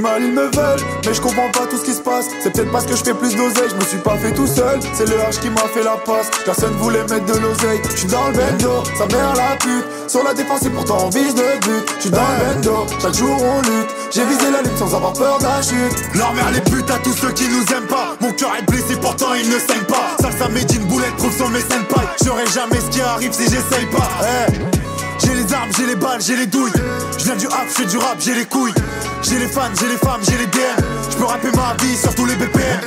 [0.00, 2.26] Mal ils me veulent, mais je comprends pas tout ce qui se passe.
[2.42, 4.80] C'est peut-être parce que je fais plus d'oseille, je me suis pas fait tout seul.
[4.94, 6.30] C'est le H qui m'a fait la passe.
[6.44, 7.80] Personne voulait mettre de l'oseille.
[7.90, 9.84] Je suis dans le bendo, sa mère la pute.
[10.08, 11.84] Sur la défense et pourtant on vise le but.
[11.96, 13.90] Je suis dans le bendo, chaque jour on lutte.
[14.10, 16.14] J'ai visé la lutte sans avoir peur de la chute.
[16.14, 18.96] Leur mère les putes à tous ceux qui nous aiment pas Mon cœur est blessé
[19.00, 22.88] pourtant il ne saigne pas Salsa Medine boulette trouve sur mes pailles J'aurai jamais ce
[22.90, 24.87] qui arrive si j'essaye pas Eh,
[25.18, 26.72] J'ai les armes, j'ai les balles, j'ai les douilles.
[27.18, 28.74] Je viens du rap, je fais du rap, j'ai les couilles.
[29.22, 32.14] J'ai les fans, j'ai les femmes, j'ai les DM Je peux rapper ma vie sur
[32.14, 32.80] tous les BPM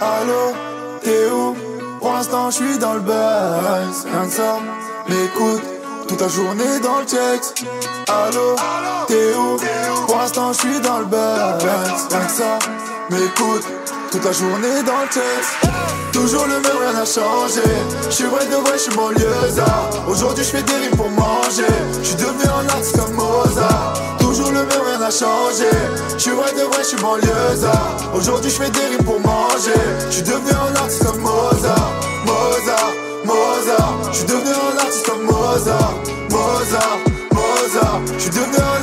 [0.00, 0.52] Allô,
[1.02, 1.56] t'es où?
[1.98, 4.06] Pour l'instant je suis dans le buzz.
[4.12, 4.58] Rien de ça,
[5.08, 5.62] mais écoute,
[6.06, 7.66] toute la journée dans le check.
[8.08, 8.54] Allô,
[9.08, 9.56] t'es où?
[10.06, 11.64] Pour l'instant, je suis dans le buzz.
[12.10, 12.58] Rien que ça,
[13.10, 13.64] mais écoute,
[14.10, 15.72] toute la journée dans le check.
[16.12, 17.62] Toujours le même, rien n'a changé.
[18.06, 19.90] Je suis vrai de vrai, je suis banlieusard.
[20.08, 21.72] Aujourd'hui, je fais des rimes pour manger.
[22.00, 23.94] Je suis devenu un artiste comme Mozart.
[24.18, 25.70] Toujours le même, rien n'a changé.
[26.14, 27.96] Je suis vrai de vrai, je suis banlieusard.
[28.14, 29.80] Aujourd'hui, je fais des rimes pour manger.
[30.08, 31.92] Je suis devenu un artiste comme Mozart.
[32.24, 32.92] Mozart,
[33.24, 33.98] Mozart.
[34.12, 35.94] Je suis devenu un artiste comme Mozart.
[36.30, 36.98] Mozart,
[37.32, 38.00] Mozart.
[38.18, 38.77] Je devenu un.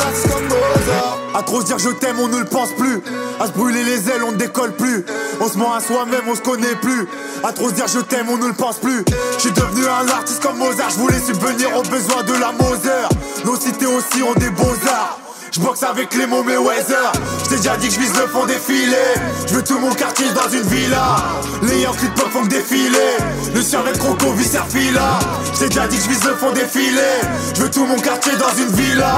[1.38, 3.02] À trop dire je t'aime, on ne le pense plus.
[3.41, 5.06] À se brûler les ailes, on ne décolle plus.
[5.41, 7.07] On se ment à soi-même, on se connaît plus.
[7.44, 9.03] À trop se dire je t'aime, on ne le pense plus.
[9.36, 10.91] Je suis devenu un artiste comme Mozart.
[10.91, 13.10] Je voulais subvenir aux besoins de la Moser.
[13.44, 15.24] Nos cités aussi ont des beaux-arts.
[15.56, 17.14] Je avec les mots Weather
[17.45, 19.15] Je t'ai déjà dit que je vise le fond des filets.
[19.48, 21.15] Je veux tout mon quartier dans une villa.
[21.61, 23.15] Les Yankees de pop font défiler.
[23.53, 25.18] Le cervelle croco vice fila
[25.53, 27.22] Je t'ai déjà dit que je vise le fond des filets.
[27.56, 29.14] Je veux tout mon quartier dans une villa.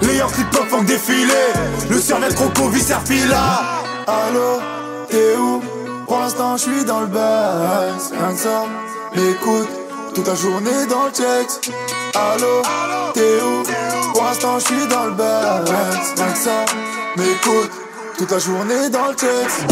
[0.00, 1.52] Les Yankees de pop font défiler.
[1.90, 4.60] Le cervelle croco vice fila Allô,
[5.10, 5.62] t'es où?
[6.06, 8.10] Pour l'instant je dans le buzz.
[8.10, 8.62] Rien
[9.16, 9.34] mais
[10.14, 11.74] toute la journée dans le check.
[12.14, 12.62] Allô,
[13.12, 13.93] t'es où?
[14.24, 16.64] Pour l'instant, je suis dans le que ça,
[17.14, 17.70] mais écoute,
[18.16, 19.68] toute la journée dans le check.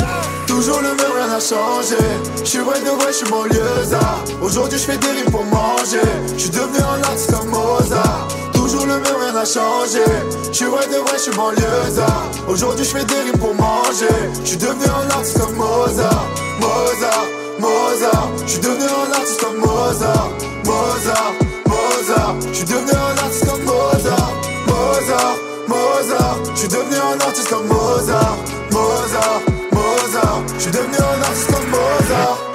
[0.46, 1.96] Toujours le même, rien n'a changé.
[2.36, 4.22] Je suis vrai de vrai, je suis banlieusard.
[4.42, 6.06] Aujourd'hui, je fais des rimes pour manger.
[6.34, 8.28] Je suis devenu un artiste comme Mozart.
[8.52, 10.04] Toujours le même, rien n'a changé.
[10.48, 12.24] Je suis vrai de vrai, je suis banlieusard.
[12.46, 14.14] Aujourd'hui, je fais des rimes pour manger.
[14.42, 16.26] Je suis devenu un artiste comme Mozart.
[16.60, 17.26] Mozart.
[17.62, 20.30] Mozart, je suis devenu un artiste comme Mozart,
[20.64, 21.32] Mozart,
[21.66, 23.71] Mozart, je suis devenu un artiste comme Mozart,
[25.68, 28.36] Mozart, je suis devenu un artiste comme Mozart,
[28.70, 32.51] Mozart, Mozart, je suis devenu un artiste comme Mozart.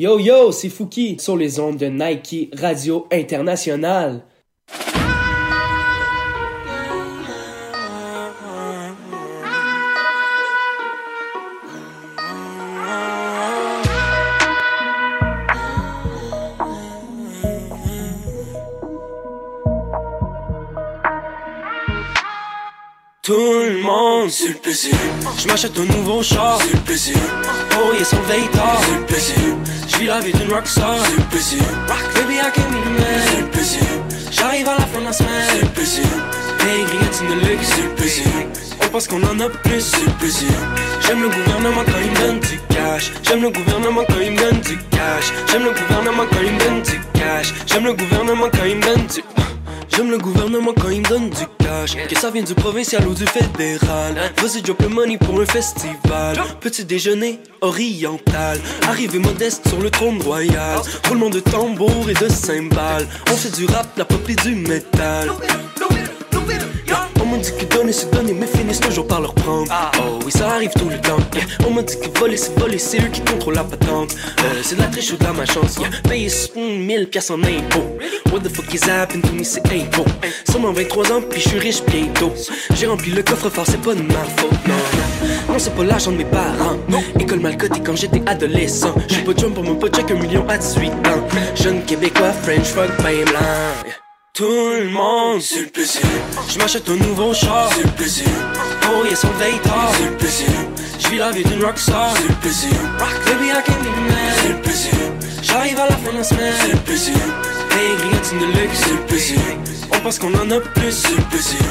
[0.00, 4.22] Yo yo, c'est Fouki sur les ondes de Nike Radio International.
[23.28, 24.94] Tout le monde, c'est le plaisir.
[25.36, 27.18] Je m'achète un nouveau char, c'est le plaisir.
[27.76, 29.36] Oh, yeah, son veille tard, c'est le plaisir.
[29.86, 31.62] Je vis la vie d'une rockstar, c'est le plaisir.
[32.14, 33.82] Baby, I can be the man, c'est le plaisir.
[34.30, 36.04] J'arrive à la fin de la semaine, c'est le plaisir.
[36.60, 38.32] Hey, de luxe, c'est le plaisir.
[38.82, 40.48] On pense qu'on en a plus, c'est le plaisir.
[41.06, 43.12] J'aime le gouvernement quand il me donne du cash.
[43.24, 45.32] J'aime le gouvernement quand il me donne du cash.
[45.50, 47.52] J'aime le gouvernement quand il me donne du cash.
[47.66, 49.22] J'aime le gouvernement quand il me donne du.
[49.88, 51.96] J'aime le gouvernement quand il me donne du cash.
[52.08, 54.14] Que ça vienne du provincial ou du fédéral.
[54.40, 56.36] Vas-y drop le money pour le festival.
[56.60, 58.60] Petit déjeuner oriental.
[58.88, 60.80] Arrivé modeste sur le trône royal.
[61.08, 63.06] Roulement de tambour et de cymbales.
[63.30, 65.30] On fait du rap, la pop et du métal
[67.38, 69.72] on m'a dit que donner c'est donner mais finissent toujours par leur prendre.
[70.00, 71.18] Oh oui ça arrive tout le temps.
[71.34, 71.44] Yeah.
[71.66, 74.16] On m'a dit que voler c'est voler c'est eux qui contrôlent la patente.
[74.40, 75.76] Euh, C'est de la triche ou de la malchance.
[75.78, 75.90] Yeah.
[76.08, 77.96] Payer 1000 piastres en impôts.
[78.32, 80.04] What the fuck is happening to me c'est impôt
[80.50, 82.32] Seulement 23 ans puis je suis riche bientôt.
[82.74, 84.74] J'ai rempli le coffre fort c'est pas de ma faute non.
[85.48, 86.76] Non c'est pas l'argent de mes parents.
[87.20, 88.94] École mal cotée quand j'étais adolescent.
[89.08, 91.28] J'suis pas jump pour mon pas check un million à 18 ans.
[91.54, 93.94] Jeune québécois French fuck yeah.
[94.38, 96.00] Tout le monde, c'est le plaisir.
[96.48, 98.28] Je m'achète un nouveau char, c'est le plaisir.
[98.84, 100.46] Oh yeah, son veille tard, c'est le plaisir.
[101.00, 102.70] Je vis la vie d'une rockstar, c'est le plaisir.
[103.26, 104.92] Baby, I can be the man, c'est le plaisir.
[105.42, 107.16] J'arrive à la fin de la semaine, c'est le plaisir.
[107.72, 109.40] Hey, grillotine de luxe, c'est le plaisir.
[109.92, 111.66] On pense qu'on en a plus, c'est le plaisir.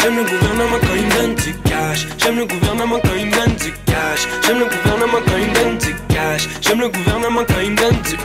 [0.00, 2.06] J'aime le gouvernement quand il me donne du cash.
[2.18, 4.28] J'aime le gouvernement quand il me donne du cash.
[4.46, 6.48] J'aime le gouvernement quand il me donne du cash.
[6.60, 8.16] J'aime le gouvernement quand il me donne du.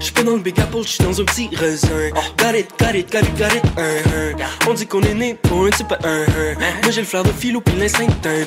[0.00, 1.88] J'suis pas dans le Big Apple, j'suis dans un petit raisin.
[2.38, 4.68] Got it, got it, got it, got it, un, un.
[4.68, 6.54] On dit qu'on est né pour un type un, un.
[6.82, 8.44] Moi j'ai le flair de philo pis l'instinct d'un,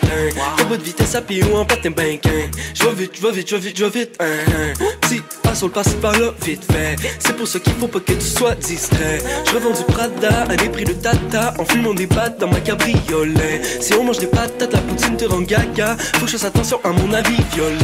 [0.58, 2.50] T'as pas de vitesse à pied ou en patin banquin.
[2.74, 4.74] J'vais vite, j'vais vite, j'vais vite, j'vais vite, un, un.
[5.02, 6.96] Petit pas sur le passé par là, vite fait.
[7.20, 9.20] C'est pour ça qu'il faut pas que tu sois distrait.
[9.46, 13.62] J'revends du Prada à des prix de tata en fumant des pattes dans ma cabriolet.
[13.80, 15.96] Si on mange des patates, la poutine te rend gaga.
[16.16, 17.78] Faut que je fasse attention à mon avis violet.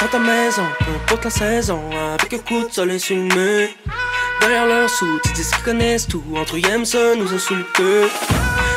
[0.00, 1.80] Chante à maison, peu importe la saison,
[2.18, 3.68] avec un coup de soleil le.
[4.40, 6.22] Derrière leur sous, ils disent qu'ils connaissent tout.
[6.36, 7.82] Entre eux, ils aiment ça, nous insultent.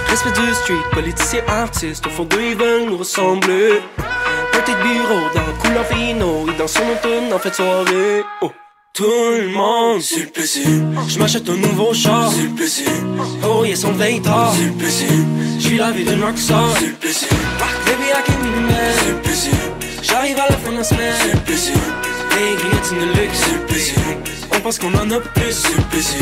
[0.07, 3.81] Respect du street, politiciens, artistes, au fond d'eux, ils veulent nous ressembler.
[4.67, 8.21] De bureau dans couleur vino, et dans son automne en fait soirée.
[8.41, 8.51] Oh.
[8.93, 10.61] Tout le monde sur le PC.
[11.07, 12.83] Je m'achète un nouveau char sur le PC.
[13.47, 15.05] Oh, y'a son veille tard sur le PC.
[15.59, 17.27] J'vis la vie d'une rockstar sur le PC.
[17.85, 19.49] Baby, I can be the man sur le PC.
[20.01, 21.71] J'arrive à la fin de la semaine sur le PC.
[22.37, 23.41] Grillettes de luxe.
[24.53, 26.17] On pense qu'on en a plus PC.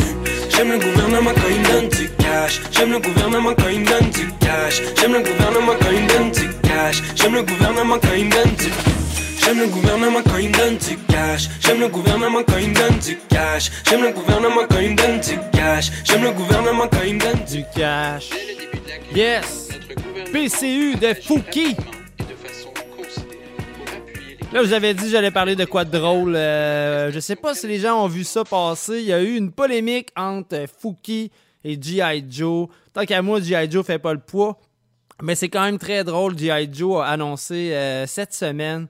[0.49, 2.61] J'aime le gouvernement quand il donne du cash.
[2.71, 4.81] J'aime le gouvernement quand il donne du cash.
[4.97, 7.01] J'aime le gouvernement quand il donne du cash.
[7.15, 8.71] J'aime le gouvernement quand il donne du
[9.43, 11.49] J'aime le gouvernement quand il donne du cash.
[11.59, 13.71] J'aime le gouvernement quand il donne du cash.
[13.87, 15.91] J'aime le gouvernement quand il donne du cash.
[16.05, 18.29] J'aime le gouvernement quand il donne du cash.
[19.13, 19.69] Yes!
[20.31, 21.75] PCU de Fouki.
[24.53, 26.35] Là, vous avais dit j'allais parler de quoi de drôle.
[26.35, 28.99] Euh, je sais pas si les gens ont vu ça passer.
[28.99, 31.31] Il y a eu une polémique entre Fouki
[31.63, 32.25] et G.I.
[32.29, 32.67] Joe.
[32.93, 33.69] Tant qu'à moi, G.I.
[33.69, 34.57] Joe fait pas le poids.
[35.21, 36.37] Mais c'est quand même très drôle.
[36.37, 36.69] G.I.
[36.71, 38.87] Joe a annoncé euh, cette semaine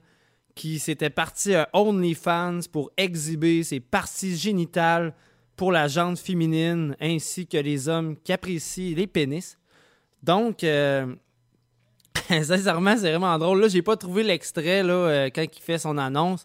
[0.54, 5.14] qui s'était parti à OnlyFans pour exhiber ses parties génitales
[5.56, 9.58] pour la jante féminine ainsi que les hommes qui apprécient les pénis.
[10.22, 11.14] Donc, euh,
[12.42, 13.60] sincèrement, c'est vraiment drôle.
[13.60, 16.44] Là, j'ai pas trouvé l'extrait là, euh, quand il fait son annonce.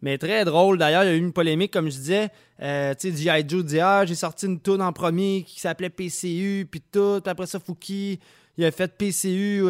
[0.00, 0.78] Mais très drôle.
[0.78, 2.28] D'ailleurs, il y a eu une polémique, comme je disais.
[2.62, 3.44] Euh, tu sais, G.I.
[3.48, 7.20] Joe dit Ah, j'ai sorti une tune en premier qui s'appelait PCU, puis tout.
[7.26, 8.20] Après ça, Fouki,
[8.56, 9.62] il a fait PCU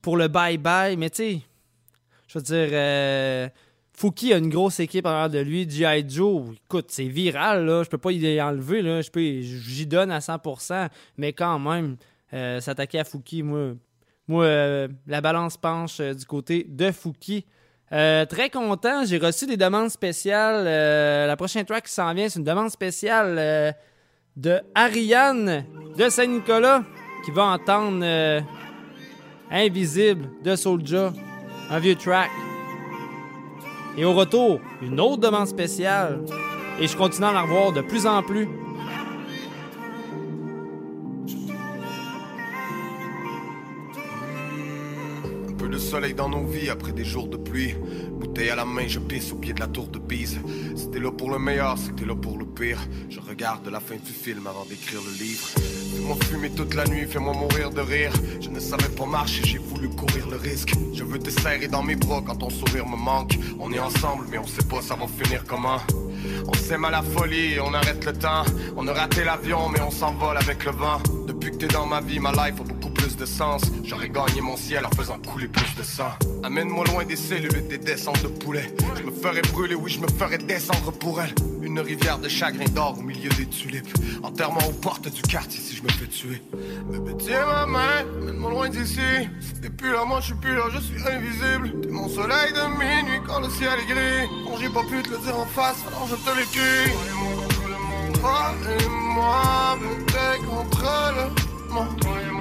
[0.00, 0.96] pour le bye-bye.
[0.96, 1.42] Mais tu sais,
[2.28, 3.48] je veux dire, euh,
[3.94, 5.68] Fouki a une grosse équipe en de lui.
[5.68, 6.04] G.I.
[6.08, 7.82] Joe, écoute, c'est viral, là.
[7.82, 9.00] Je peux pas y enlever, là.
[9.02, 10.88] J'y donne à 100%.
[11.16, 11.96] Mais quand même,
[12.34, 13.72] euh, s'attaquer à Fouki, moi,
[14.28, 17.46] moi euh, la balance penche du côté de Fouki.
[17.90, 20.64] très content, j'ai reçu des demandes spéciales.
[21.26, 23.74] la prochaine track qui s'en vient, c'est une demande spéciale
[24.36, 25.64] de Ariane
[25.96, 26.84] de Saint-Nicolas
[27.24, 28.04] qui va entendre
[29.50, 31.12] Invisible de Soulja
[31.70, 32.30] un vieux track.
[33.96, 36.24] Et au retour, une autre demande spéciale.
[36.80, 38.48] Et je continue à en revoir de plus en plus.
[45.78, 47.72] De soleil dans nos vies après des jours de pluie.
[48.10, 50.40] Bouteille à la main, je pisse au pied de la tour de Pise.
[50.74, 52.80] C'était là pour le meilleur, c'était là pour le pire.
[53.08, 55.46] Je regarde la fin du film avant d'écrire le livre.
[55.94, 58.10] Fais-moi fumer toute la nuit, fais-moi mourir de rire.
[58.40, 60.72] Je ne savais pas marcher, j'ai voulu courir le risque.
[60.92, 63.38] Je veux te serrer dans mes bras quand ton sourire me manque.
[63.60, 65.78] On est ensemble, mais on sait pas ça va finir comment.
[66.48, 68.42] On s'aime à la folie et on arrête le temps.
[68.76, 70.98] On a raté l'avion, mais on s'envole avec le vent.
[71.28, 72.77] Depuis que t'es dans ma vie, ma life a beaucoup
[73.16, 73.62] de sens.
[73.84, 76.10] J'aurais gagné mon ciel en faisant couler plus de sang.
[76.42, 78.74] Amène-moi loin des cellules et des descentes de poulet.
[78.96, 81.34] Je me ferais brûler, oui, je me ferais descendre pour elle.
[81.62, 83.88] Une rivière de chagrin d'or au milieu des tulipes.
[84.22, 86.42] Enterrement aux portes du quartier si je me fais tuer.
[86.90, 89.00] Bébé, tiens ma main, mène-moi loin d'ici.
[89.62, 91.80] T'es plus là, moi je suis plus là, je suis invisible.
[91.80, 94.28] T'es mon soleil de minuit quand le ciel est gris.
[94.44, 96.92] Bon, j'ai pas pu te le dire en face, alors je te l'écris.
[98.20, 102.37] Toi et moi, bébé, contre le monde.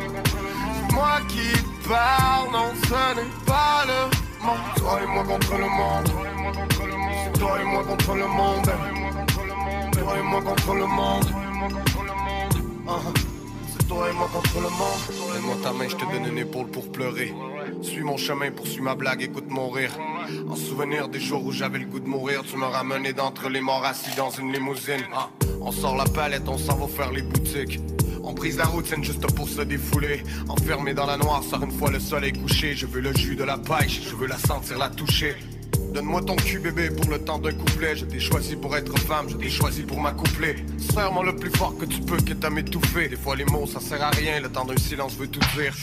[0.98, 1.48] Moi qui
[1.88, 4.00] parle, non, ce n'est pas le
[4.44, 4.58] monde.
[4.78, 6.10] Toi et moi contre le monde.
[7.24, 8.72] C'est toi et moi contre le monde.
[9.92, 11.28] Toi et moi contre le monde.
[13.72, 15.34] C'est toi et moi contre le monde.
[15.34, 17.32] Donne-moi ta main, je te donne une épaule pour pleurer.
[17.84, 19.92] Suis mon chemin, poursuis ma blague, écoute mon rire.
[20.50, 23.62] En souvenir des jours où j'avais le goût de mourir, tu me ramenais d'entre les
[23.62, 25.06] morts assis dans une limousine.
[25.14, 25.30] Ah,
[25.62, 27.80] on sort la palette, on s'en va faire les boutiques.
[28.30, 30.22] On brise la routine juste pour se défouler.
[30.50, 32.76] Enfermé dans la noire, sort une fois le soleil couché.
[32.76, 35.34] Je veux le jus de la pêche, je veux la sentir, la toucher.
[35.94, 37.96] Donne-moi ton cul bébé pour le temps d'un couplet.
[37.96, 40.58] Je t'ai choisi pour être femme, je t'ai choisi pour m'accoupler.
[40.78, 43.80] Serre-moi le plus fort que tu peux, quitte à m'étouffer Des fois les mots ça
[43.80, 45.74] sert à rien, le temps d'un silence veut tout dire.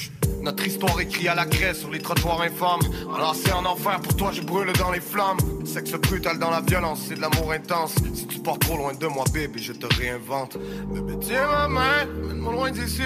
[0.43, 2.81] Notre histoire écrite à la craie sur les trottoirs infâmes.
[3.09, 5.39] Enlacé en enfer, pour toi je brûle dans les flammes.
[5.65, 7.95] Sexe brutal dans la violence, c'est de l'amour intense.
[8.15, 10.59] Si tu pars trop loin de moi bébé, je te réinvente.
[10.93, 13.03] Bébé tiens ma main, mène-moi loin d'ici.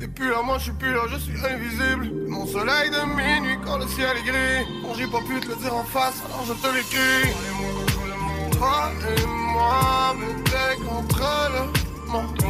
[0.00, 2.10] T'es plus là, moi je suis plus là, je suis invisible.
[2.28, 4.82] Mon soleil de minuit quand le ciel est gris.
[4.82, 7.32] Bon j'ai pas pu te le dire en face, je te l'écris
[8.52, 11.62] Toi et moi, bébé contre le
[12.12, 12.42] monde.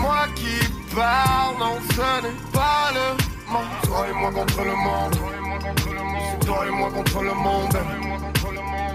[0.00, 0.58] Moi qui
[0.94, 3.06] parle, non ce n'est pas le
[3.52, 3.82] monde.
[3.82, 5.16] Toi et moi contre le monde.
[6.46, 7.78] Toi et moi contre le monde.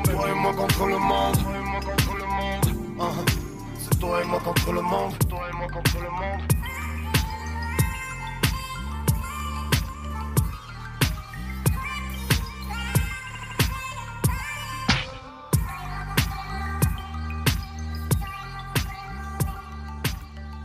[0.06, 1.38] Toi et moi contre le monde.
[3.00, 3.26] Uh-huh.
[3.80, 6.63] C'est toi et moi contre le monde Toi et moi contre le monde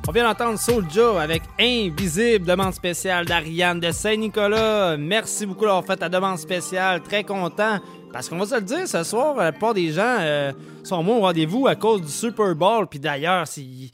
[0.09, 4.97] On vient d'entendre Soulja avec Invisible, demande spéciale d'Ariane de Saint-Nicolas.
[4.97, 7.03] Merci beaucoup d'avoir fait ta demande spéciale.
[7.03, 7.79] Très content.
[8.11, 10.53] Parce qu'on va se le dire, ce soir, la plupart des gens euh,
[10.83, 12.87] sont moins au rendez-vous à cause du Super Bowl.
[12.87, 13.91] Puis d'ailleurs, si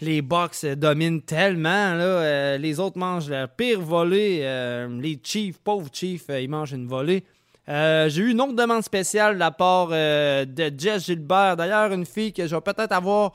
[0.00, 4.40] les Bucks dominent tellement, là, euh, les autres mangent leur pire volée.
[4.42, 7.22] Euh, les Chiefs, pauvres Chiefs, ils mangent une volée.
[7.68, 11.56] J'ai eu une autre demande spéciale de la part de Jess Gilbert.
[11.56, 13.32] D'ailleurs, une fille que je vais peut-être avoir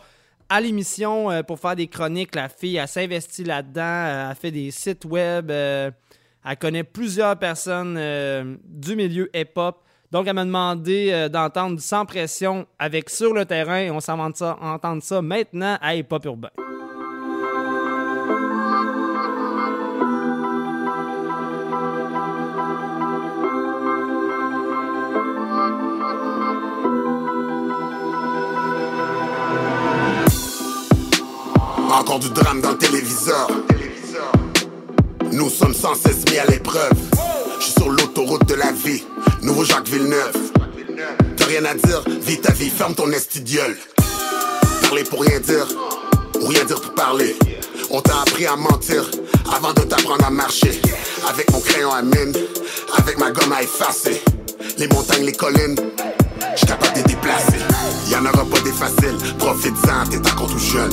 [0.49, 2.35] à l'émission euh, pour faire des chroniques.
[2.35, 3.81] La fille, elle s'investit là-dedans.
[3.81, 5.51] Euh, elle fait des sites web.
[5.51, 5.91] Euh,
[6.45, 7.95] elle connaît plusieurs personnes
[8.63, 9.83] du milieu hip-hop.
[10.11, 13.89] Donc, elle m'a demandé d'entendre sans pression avec Sur le terrain.
[13.91, 16.51] On s'en ça, entendre ça maintenant à Hip Hop Urbain.
[32.19, 33.47] Du drame dans le téléviseur.
[35.31, 36.91] Nous sommes sans cesse mis à l'épreuve.
[37.59, 39.03] Je suis sur l'autoroute de la vie.
[39.43, 40.35] Nouveau Jacques Villeneuve.
[41.35, 43.77] T'as rien à dire, vis ta vie, ferme ton estudiole.
[44.81, 45.67] Parler pour rien dire,
[46.41, 47.35] ou rien dire pour parler.
[47.91, 49.03] On t'a appris à mentir
[49.55, 50.81] avant de t'apprendre à marcher.
[51.29, 52.33] Avec mon crayon à mine,
[52.97, 54.23] avec ma gomme à effacer.
[54.79, 55.75] Les montagnes, les collines,
[56.55, 57.59] je capable de déplacer.
[58.09, 60.91] Y'en aura pas des faciles, profite-en, t'es encore tout jeune.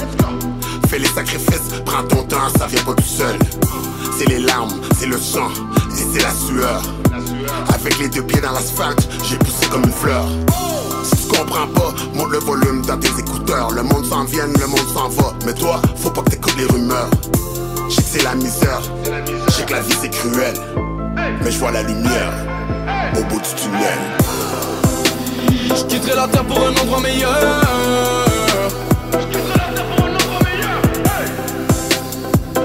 [0.94, 3.36] Fais les sacrifices, prends ton temps, ça vient pas tout seul.
[4.16, 5.48] C'est les larmes, c'est le sang,
[5.90, 6.82] et c'est la sueur.
[7.74, 10.24] Avec les deux pieds dans l'asphalte, j'ai poussé comme une fleur.
[11.02, 13.72] Si tu comprends pas, monte le volume dans tes écouteurs.
[13.72, 15.34] Le monde s'en vient, le monde s'en va.
[15.44, 17.10] Mais toi, faut pas que t'écoutes les rumeurs.
[17.88, 18.80] Je sais c'est la misère,
[19.48, 20.54] je sais que la vie c'est cruel.
[21.42, 22.32] Mais je vois la lumière
[23.18, 23.98] au bout du tunnel.
[25.76, 27.64] Je quitterai la terre pour un endroit meilleur.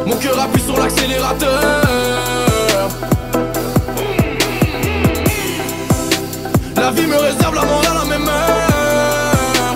[0.09, 1.49] Mon cœur appuie sur l'accélérateur.
[6.75, 9.75] La vie me réserve la mort à la même heure.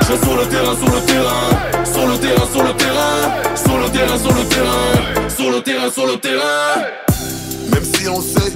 [0.00, 1.48] Je suis sur le terrain, sur le terrain,
[1.86, 3.08] sur le terrain, sur le terrain,
[3.56, 6.74] sur le terrain, sur le terrain, sur le terrain, sur le terrain.
[7.72, 8.52] Même si on sait,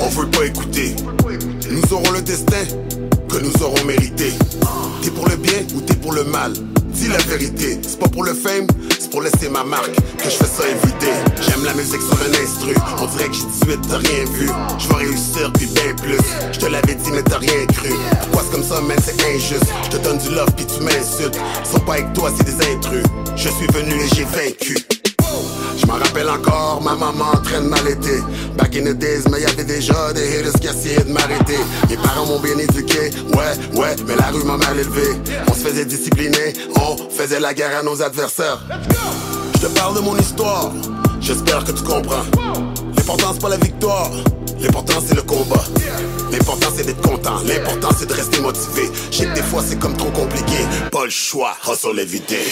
[0.00, 0.96] on veut pas écouter.
[1.70, 2.64] Nous aurons le destin
[3.28, 4.32] que nous aurons mérité.
[5.02, 6.54] T'es pour le bien ou t'es pour le mal
[6.98, 8.66] Dis la vérité, c'est pas pour le fame,
[8.98, 11.12] c'est pour laisser ma marque que je fais ça éviter.
[11.42, 14.50] J'aime la musique sur un instru, on dirait que j'ai 18, t'as rien vu.
[14.80, 16.18] Je vais réussir puis bien plus.
[16.52, 17.90] Je te l'avais dit mais t'as rien cru.
[18.22, 19.72] Pourquoi c'est comme ça, man, c'est injuste.
[19.84, 21.38] Je te donne du love puis tu m'insultes.
[21.64, 23.04] Ils sont pas avec toi, c'est des intrus.
[23.36, 24.97] Je suis venu et j'ai vaincu.
[25.78, 28.20] Je m'en rappelle encore, ma maman en train de m'allaiter.
[28.56, 31.58] Back in the days, mais y'avait déjà des haters qui essayaient de m'arrêter.
[31.88, 35.16] Mes parents m'ont bien éduqué, ouais, ouais, mais la rue m'a mal élevé.
[35.48, 38.58] On se faisait discipliner, on faisait la guerre à nos adversaires.
[39.54, 40.72] Je te parle de mon histoire,
[41.20, 42.24] j'espère que tu comprends.
[42.96, 44.10] L'important c'est pas la victoire,
[44.60, 45.64] l'important c'est le combat.
[46.32, 48.90] L'important c'est d'être content, l'important c'est de rester motivé.
[49.10, 50.58] Je sais que des fois c'est comme trop compliqué,
[50.90, 52.44] pas le choix, hustle éviter.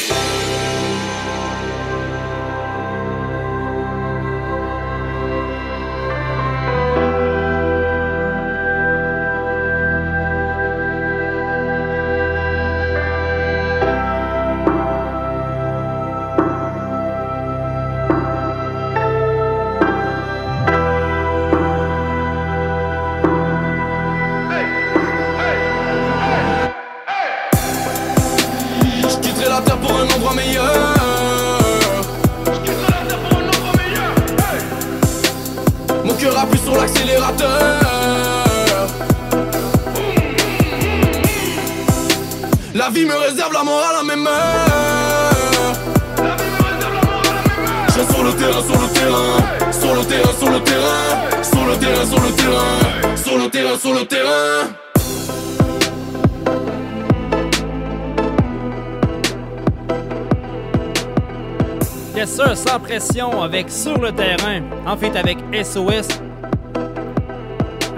[62.87, 66.09] Pression, avec Sur le terrain, en fait avec SOS.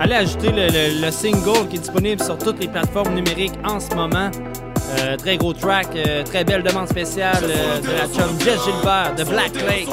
[0.00, 3.80] Allez ajouter le, le- le single qui est disponible sur toutes les plateformes numériques en
[3.80, 4.30] ce moment.
[5.00, 9.14] Euh, très gros track, euh, très belle demande spéciale euh, de la chum Jess Gilbert
[9.16, 9.88] de Black Lake.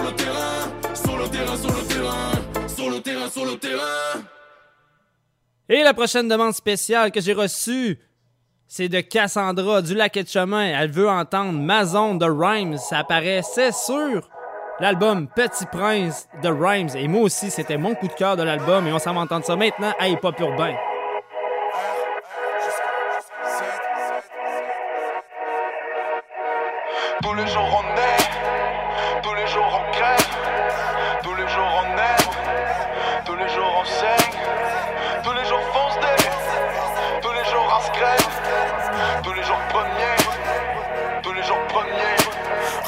[0.93, 4.21] Sur le terrain, sur le terrain, sur le terrain, sur le terrain, sur le terrain.
[5.67, 7.99] Et la prochaine demande spéciale que j'ai reçue,
[8.67, 10.61] c'est de Cassandra du Lac et de Chemin.
[10.79, 12.77] Elle veut entendre Mazon de Rhymes.
[12.77, 14.29] Ça apparaît, c'est sûr.
[14.81, 16.89] L'album Petit Prince de Rhymes.
[16.97, 18.85] Et moi aussi, c'était mon coup de cœur de l'album.
[18.87, 20.75] Et on s'en va entendre ça maintenant à Hip Hop Urbain.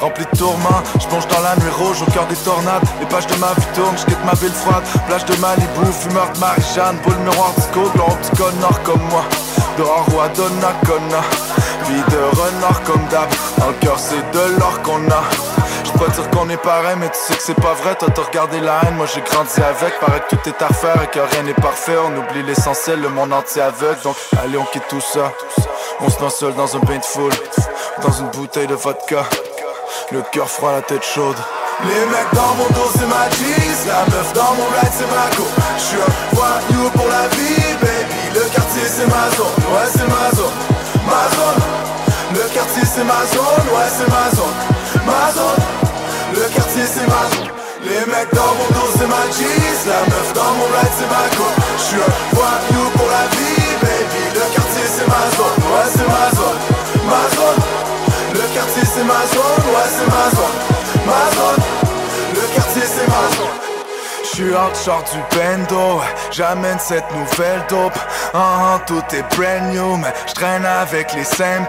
[0.00, 2.82] Rempli de tourments, je plonge dans la nuit rouge au cœur des tornades.
[3.00, 4.84] Les pages de ma vie tournent, je quitte ma ville froide.
[5.08, 9.24] Plage de Malibu, fumeur de Marie-Jeanne Boule miroir disco, blanc petit connard comme moi.
[9.76, 11.22] Dehors roi Donnacona
[11.88, 13.28] Vie de renard comme d'hab.
[13.66, 15.22] Le cœur c'est de l'or qu'on a.
[15.84, 17.96] Je peux dire qu'on est pareil mais tu sais que c'est pas vrai.
[17.96, 19.98] Toi t'as regardé la haine, moi j'ai grandi avec.
[19.98, 21.96] Paraît que tout est à refaire et que rien n'est parfait.
[22.06, 24.00] On oublie l'essentiel, le monde entier aveugle.
[24.04, 25.32] Donc allez on quitte tout ça.
[26.00, 27.32] On se met seul dans un bain de foule.
[28.00, 29.24] Dans une bouteille de vodka
[30.12, 31.36] le cœur froid, la tête chaude.
[31.84, 35.30] Les mecs dans mon dos c'est ma cheese La meuf dans mon ride c'est ma
[35.36, 35.46] go
[35.78, 40.26] J'suis un voyou pour la vie baby Le quartier c'est ma zone, ouais c'est ma
[40.34, 40.58] zone
[41.06, 41.62] Ma zone
[42.34, 44.58] Le quartier c'est ma zone, ouais c'est ma zone
[45.06, 45.62] Ma zone
[46.34, 47.46] Le quartier c'est ma zone
[47.86, 51.30] Les mecs dans mon dos c'est ma cheese La meuf dans mon ride c'est ma
[51.38, 51.46] go
[51.78, 56.26] J'suis un voyou pour la vie baby Le quartier c'est ma zone, ouais c'est ma
[56.34, 56.58] zone
[57.06, 57.62] Ma zone
[58.34, 60.58] le quartier c'est ma zone, ouais c'est ma zone.
[61.06, 61.64] Ma zone,
[62.34, 63.67] le quartier c'est ma zone
[64.38, 66.00] J'suis hors short du bendo,
[66.30, 67.98] j'amène cette nouvelle dope.
[68.32, 71.24] Ah, ah, tout est brand new, mais j'traîne avec les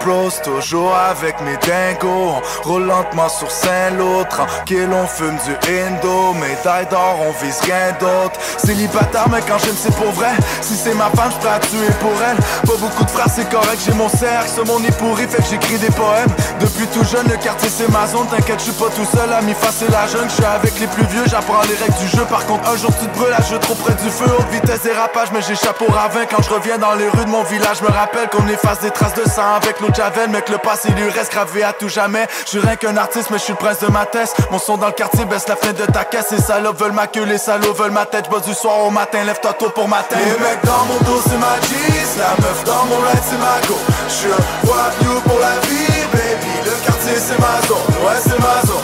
[0.05, 6.33] bros Toujours avec mes dingos, on roule lentement sur Saint-Lô Tranquille, on fume du Indo,
[6.33, 8.39] médaille d'or, on vise rien d'autre.
[8.63, 12.13] Célibataire, mais quand j'aime c'est pour vrai Si c'est ma femme, j'prêt à tuer pour
[12.29, 12.37] elle.
[12.69, 14.47] Pas beaucoup de phrases, c'est correct, j'ai mon cercle.
[14.55, 16.29] Ce mon nid pourri, fait que j'écris des poèmes.
[16.59, 18.27] Depuis tout jeune, le quartier c'est ma zone.
[18.27, 20.29] T'inquiète, j'suis pas tout seul, à mi face la jeune.
[20.29, 22.25] J'suis avec les plus vieux, j'apprends les règles du jeu.
[22.29, 25.29] Par contre, un jour tu te brûles, je trop près du feu Haute vitesse dérapage,
[25.33, 26.25] mais j'échappe au ravin.
[26.29, 29.13] Quand je reviens dans les rues de mon village Me rappelle qu'on efface des traces
[29.15, 32.27] de sang avec de javel Mais que le passé lui reste gravé à tout jamais.
[32.45, 34.35] Je suis rien qu'un artiste, mais je suis le prince de ma tête.
[34.51, 36.31] Mon son dans le quartier baisse la fin de ta caisse.
[36.31, 38.25] Les salopes veulent ma queue, les salauds veulent ma tête.
[38.25, 41.37] J'bosse du soir au matin, lève-toi tôt pour matin Les mecs dans mon dos c'est
[41.37, 43.77] ma cheese La meuf dans mon ride c'est ma go.
[44.07, 46.53] J'suis un pour la vie baby.
[46.65, 48.83] Le quartier c'est ma zone, ouais c'est ma zone.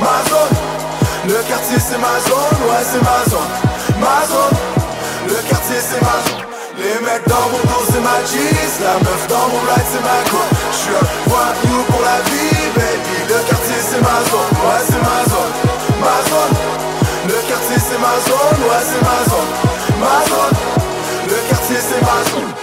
[0.00, 0.61] Ma zone
[1.28, 3.52] le quartier c'est ma zone, ouais c'est ma zone
[4.00, 4.58] Ma zone
[5.28, 6.42] Le quartier c'est ma zone
[6.78, 10.18] Les mecs dans mon dos c'est ma cheese La meuf dans mon ride c'est ma
[10.30, 10.42] go
[10.72, 15.18] J'suis un voyou pour la vie baby Le quartier c'est ma zone, ouais c'est ma
[15.30, 15.54] zone
[16.02, 16.56] Ma zone
[17.28, 19.52] Le quartier c'est ma zone, ouais c'est ma zone
[20.02, 20.56] Ma zone
[21.28, 22.61] Le quartier c'est ma zone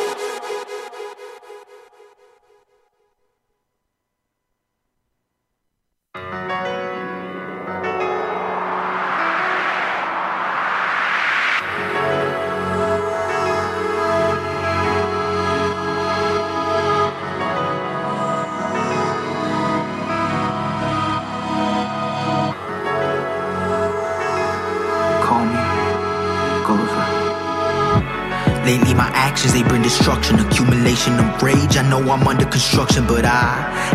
[29.89, 31.75] destruction, accumulation of rage.
[31.75, 33.49] I know I'm under construction, but I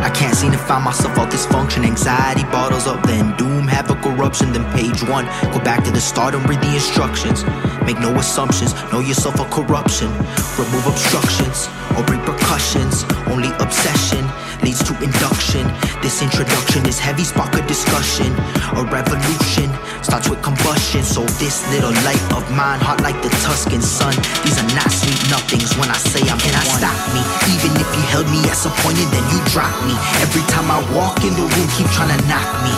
[0.09, 1.85] I can't seem to find myself all dysfunction.
[1.85, 4.53] Anxiety bottles up, then doom, havoc, corruption.
[4.53, 7.45] Then page one, go back to the start and read the instructions.
[7.87, 10.11] Make no assumptions, know yourself a corruption.
[10.59, 13.05] Remove obstructions or repercussions.
[13.33, 14.03] Only obsession
[15.55, 16.02] induction.
[16.02, 18.32] This introduction is heavy, spark a discussion.
[18.76, 19.70] A revolution
[20.02, 21.02] starts with combustion.
[21.02, 24.14] So this little light of mine, hot like the Tuscan sun.
[24.44, 27.22] These are not sweet nothings when I say I'm Can I stop me?
[27.55, 29.94] Even if you held me at some point and then you drop me.
[30.20, 32.74] Every time I walk in the room, keep trying to knock me.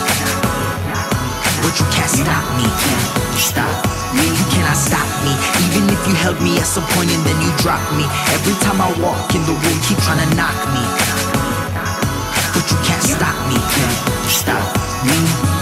[1.65, 2.69] But you can't stop me.
[3.37, 3.75] Stop
[4.15, 4.27] me.
[4.27, 5.33] You cannot stop me.
[5.67, 8.07] Even if you held me at some point and then you drop me.
[8.33, 11.36] Every time I walk in the room, keep trying to knock me.
[12.71, 13.55] You can't stop me.
[13.55, 15.56] Can't Stop me.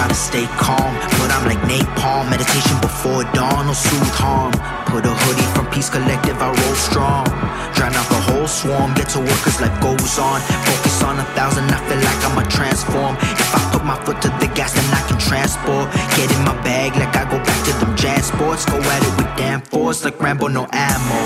[0.00, 2.30] Try to stay calm, but I'm like napalm.
[2.30, 4.48] Meditation before dawn, no soothe harm.
[4.88, 7.28] Put a hoodie from Peace Collective, I roll strong.
[7.76, 10.40] Drown out the whole swarm, get to work as life goes on.
[10.64, 13.12] Focus on a thousand, I feel like I'ma transform.
[13.20, 15.92] If I put my foot to the gas, then I can transport.
[16.16, 18.64] Get in my bag like I go back to them jazz sports.
[18.64, 21.20] Go at it with damn force, like Rambo, no ammo.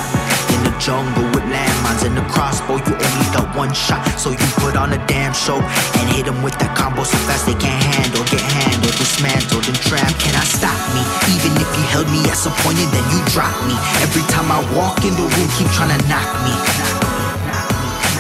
[0.51, 4.48] In the jungle with landmines and the crossbow, you only got one shot, so you
[4.59, 7.82] put on a damn show and hit them with that combo so fast they can't
[7.94, 8.22] handle.
[8.24, 8.63] Get handled,
[8.96, 10.18] dismantled, and trapped.
[10.20, 11.02] Cannot stop me,
[11.34, 13.76] even if you held me at some point and then you drop me.
[14.00, 16.54] Every time I walk in the room, keep trying to knock me.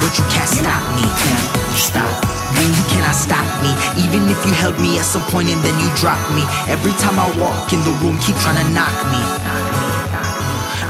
[0.00, 1.06] But you can't stop me.
[1.74, 2.12] Stop
[2.54, 3.72] me, you cannot stop me.
[4.04, 6.44] Even if you held me at some point and then you drop me.
[6.68, 9.20] Every time I walk in the room, keep trying to knock me.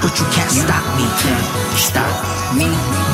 [0.03, 1.07] But you can't stop me.
[1.79, 2.13] Stop
[2.59, 3.14] me.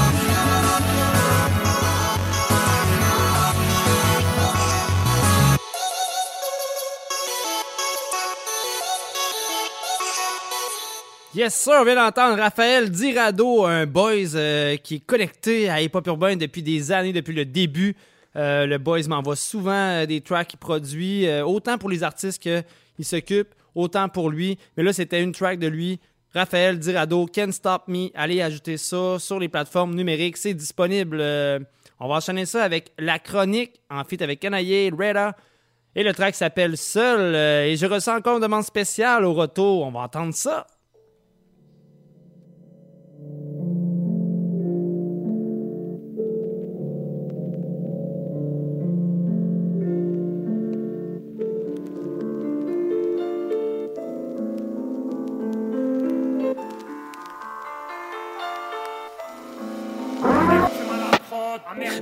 [11.32, 15.90] Yes, sir, on vient d'entendre Raphaël Dirado, un boys euh, qui est connecté à Hip
[15.94, 17.94] Hop Urbain depuis des années, depuis le début.
[18.34, 23.04] Euh, le boys m'envoie souvent euh, des tracks qu'il produit, autant pour les artistes qu'il
[23.04, 24.58] s'occupe, autant pour lui.
[24.76, 26.00] Mais là, c'était une track de lui.
[26.34, 28.08] Raphaël Dirado, Can't Stop Me.
[28.16, 30.36] Allez ajouter ça sur les plateformes numériques.
[30.36, 31.20] C'est disponible.
[32.00, 35.36] On va enchaîner ça avec la chronique, en fait avec Kanaye, Reda.
[35.94, 37.36] Et le track s'appelle Seul.
[37.68, 39.86] et je ressens encore une demande spéciale au retour.
[39.86, 40.66] On va entendre ça.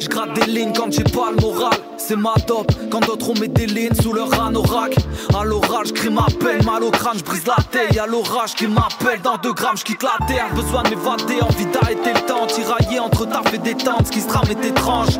[0.01, 2.71] Je gratte des lignes quand j'ai pas le moral, c'est ma top.
[2.91, 4.95] Quand d'autres on met des lignes sous leur anorak.
[5.39, 7.95] À l'orage, crie ma peine, mal au crâne, je brise la tête.
[7.95, 10.47] Y'a l'orage qui m'appelle, dans deux grammes, je la terre.
[10.55, 12.47] Besoin de m'évader, envie d'arrêter le temps.
[12.47, 15.19] Tiraillé entre taf et détente, ce qui se trame est étrange.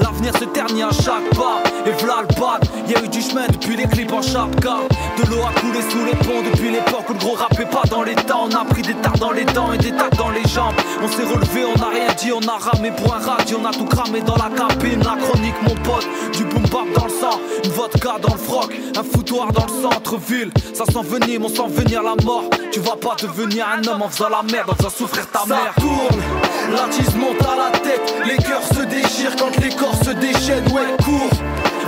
[0.00, 2.64] L'avenir se ternit à chaque pas, et v'là le bad.
[2.88, 4.76] Y'a eu du chemin depuis les clips en chapka.
[5.16, 7.82] De l'eau a coulé sous les ponts depuis l'époque où le gros rap est pas
[7.88, 8.48] dans les temps.
[8.50, 10.74] On a pris des tards dans les dents et des tacs dans les jambes.
[11.02, 13.72] On s'est relevé, on a rien dit, on a ramé pour un radio, on a
[13.72, 15.02] tout cramé dans la cabine.
[15.02, 18.74] La chronique, mon pote, du boom bap dans le sang, une vodka dans le froc,
[18.96, 20.50] un foutoir dans le centre-ville.
[20.74, 22.44] Ça sent venir, on sent venir la mort.
[22.72, 25.72] Tu vas pas devenir un homme en faisant la merde, en faisant souffrir ta mère.
[25.74, 26.22] Ça tourne,
[26.72, 30.66] la tise monte à la tête, les cœurs se déchirent quand les corps se déchaînent.
[30.72, 31.30] Ouais, cours,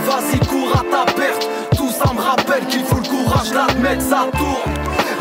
[0.07, 1.49] vas-y, cours à ta perte.
[1.77, 4.75] Tout ça me rappelle qu'il faut le courage d'admettre, ça tourne.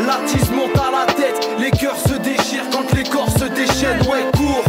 [0.06, 4.02] La tise monte à la tête, les cœurs se déchirent quand les corps se déchaînent.
[4.08, 4.64] Ouais, cours,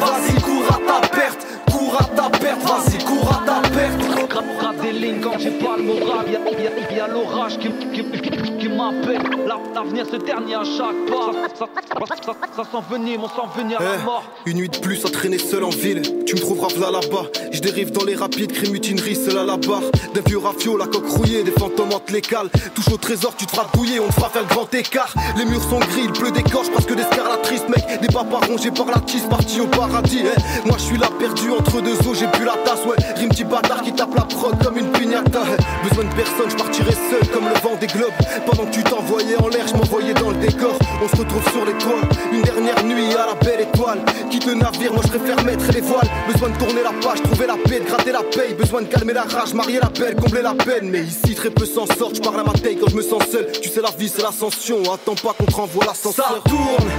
[0.00, 1.46] vas-y, cours à ta perte.
[1.90, 4.59] Cours à ta perte, vas-y, cours à ta perte.
[4.92, 6.26] Des lignes quand j'ai pas le moral.
[6.32, 9.22] Y'a, y'a, y'a l'orage qui, qui, qui, qui m'appelle.
[9.46, 11.30] La- L'avenir se ternit à chaque pas.
[11.58, 11.66] Ça,
[12.08, 14.24] ça, ça, ça sent venir, on sent venir la Eh, mort.
[14.46, 16.02] Une nuit de plus à traîner seul en ville.
[16.26, 17.26] Tu me trouveras là là-bas.
[17.52, 19.82] Je dérive dans les rapides, crime mutinerie, seul à la barre.
[20.14, 22.50] D'un vieux rafio, la coque rouillée, des fantômes hantent les cales.
[22.74, 25.14] Touche au trésor, tu te feras douiller, on te fera faire le grand écart.
[25.36, 28.00] Les murs sont gris, il pleut des corches parce que des scarlatrices, mec.
[28.00, 30.22] Des papas rongés par la tisse, partis au paradis.
[30.24, 30.66] eh.
[30.68, 32.96] Moi je suis là perdu entre deux eaux, j'ai plus la tasse, ouais.
[33.16, 35.42] Rime petit bâtard qui tape la prod comme une pignata.
[35.88, 38.12] Besoin de personne, je partirai seul comme le vent des globes.
[38.46, 40.76] Pendant que tu t'envoyais en l'air, je m'envoyais dans le décor.
[41.02, 42.00] On se retrouve sur les toits,
[42.32, 44.00] une dernière nuit à la belle étoile.
[44.30, 46.08] Quitte le navire, moi je préfère mettre les voiles.
[46.32, 48.54] Besoin de tourner la page, trouver la paix, gratter la paye.
[48.54, 50.90] Besoin de calmer la rage, marier la belle, combler la peine.
[50.90, 53.22] Mais ici, très peu s'en sortent, je parle à ma taille quand je me sens
[53.30, 53.46] seul.
[53.60, 56.42] Tu sais, la vie c'est l'ascension, attends pas qu'on te renvoie l'ascenseur.
[56.44, 56.90] Ça tourne,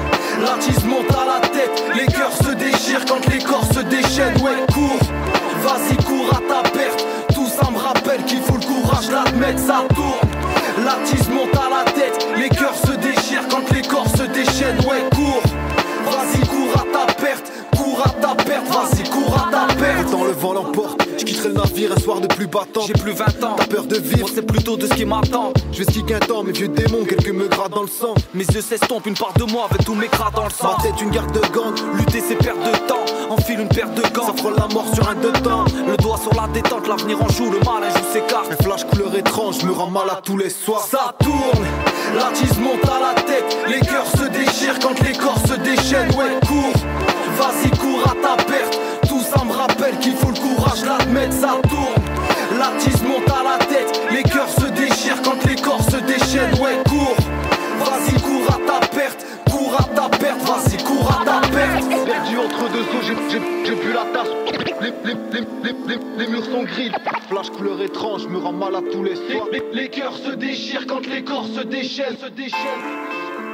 [0.41, 4.39] la tise monte à la tête, les cœurs se déchirent quand les corps se déchaînent.
[4.41, 4.99] Ouais, cours,
[5.63, 7.10] vas-y, cours à ta perte.
[8.27, 10.29] Qu'il faut le courage d'admettre, ça tourne.
[10.85, 14.79] La tise monte à la tête, les cœurs se déchirent quand les corps se déchaînent.
[14.87, 15.41] Ouais, cours,
[16.05, 17.51] vas-y, cours à ta perte.
[17.75, 20.07] Cours à ta perte, vas-y, cours à ta perte.
[20.07, 22.81] Autant le vent l'emporte, je quitterai le navire un soir de plus battant.
[22.87, 25.53] J'ai plus 20 ans, T'as peur de vivre, c'est plutôt de ce qui m'attend.
[25.71, 28.13] je vais skier un temps, mes vieux démons, quelques me grattent dans le sang.
[28.33, 30.75] Mes yeux s'estompent, une part de moi avec tous mes cras dans le sang.
[30.77, 34.01] Ma tête, une garde de gang, Lutter c'est perdre de temps, enfile une paire de
[34.13, 34.27] gants.
[34.27, 35.65] ça frôle la mort sur un deux temps.
[35.87, 38.51] Le doigt sur la détente, l'avenir en joue, le mal un joue s'écarte.
[38.51, 40.85] Un flash couleur étrange me rend malade tous les soirs.
[40.89, 41.65] Ça tourne,
[42.15, 46.11] la monte à la tête, les cœurs se déchirent quand les corps se déchaînent.
[46.15, 46.73] Ouais, cours,
[47.37, 48.79] vas-y, cours à ta perte.
[49.07, 52.01] Tout ça me rappelle qu'il faut le courage d'admettre, ça tourne.
[52.57, 52.71] La
[53.07, 56.53] monte à la tête, les cœurs se déchirent quand les corps se déchaînent.
[56.61, 57.15] Ouais, cours,
[57.79, 59.25] vas-y, cours à ta perte.
[59.49, 61.87] Cours à ta perte, vas-y, cours à ta perte.
[62.05, 64.29] Perdu entre deux eaux, j'ai- bu la tasse.
[64.81, 65.15] Les, les,
[65.63, 66.91] les, les, murs sont gris.
[67.29, 69.47] Flash couleur étrange me rend malade tous les soirs.
[69.51, 73.50] Les, les cœurs se déchirent quand les corps se déchaînent, se déchaînent.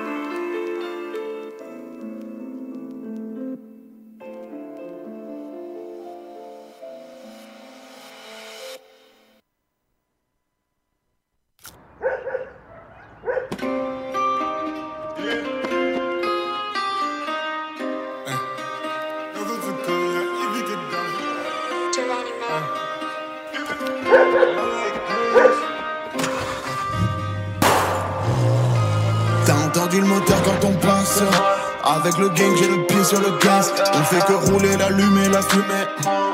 [31.89, 35.41] Avec le gang j'ai le pied sur le gaz On fait que rouler, l'allumer, la
[35.41, 35.85] fumer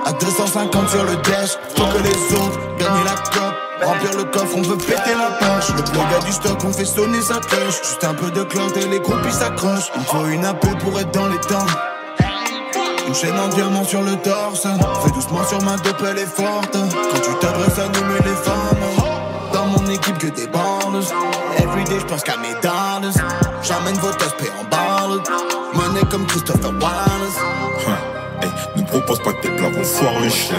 [0.03, 1.57] À 250 sur le dash.
[1.75, 3.53] Faut que les autres gagnent la cope
[3.83, 7.21] Remplir le coffre, on veut péter la poche Le gars du stock, on fait sonner
[7.21, 9.91] sa cloche Juste un peu de clotte et les groupies s'accrochent.
[9.95, 11.67] Il faut une AP pour être dans les temps.
[13.07, 14.63] Une chaîne en diamant sur le torse.
[14.63, 16.71] Fais doucement sur ma dope, elle est forte.
[16.71, 19.13] Quand tu t'adresses à nous, les femmes.
[19.51, 21.03] Dans mon équipe que des bandes.
[21.59, 23.01] Everyday, je pense qu'à mes dollars
[23.73, 25.19] j'amène votre aspect en balle.
[25.73, 27.39] Mené comme Christopher Wallace.
[27.87, 27.97] Hein,
[28.41, 30.57] hey, ne propose pas tes plats, vont foire les chiens.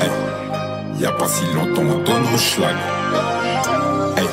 [0.00, 2.74] Hey, y a pas si longtemps, on donne au schlag.
[4.16, 4.28] Hey,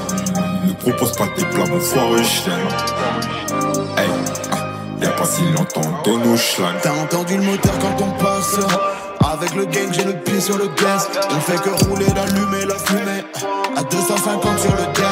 [0.65, 2.53] ne propose pas tes plats, vont foire les chiens.
[3.97, 4.09] Hey,
[4.51, 4.57] ah,
[5.01, 6.75] y a pas si longtemps, on donne au schlag.
[6.81, 8.59] T'as entendu le moteur quand on passe?
[9.31, 12.75] Avec le gang j'ai le pied sur le gaz On fait que rouler, d'allumer la
[12.75, 13.23] fumée
[13.75, 15.04] À 250 sur le dash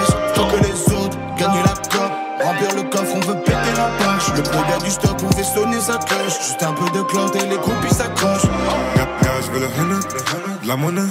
[4.44, 7.58] page Le progrès du fait sonner sa cloche Juste un peu de clotte et les
[7.58, 8.48] groupies s'accrochent
[8.96, 11.02] Gars, gars, je la monnaie.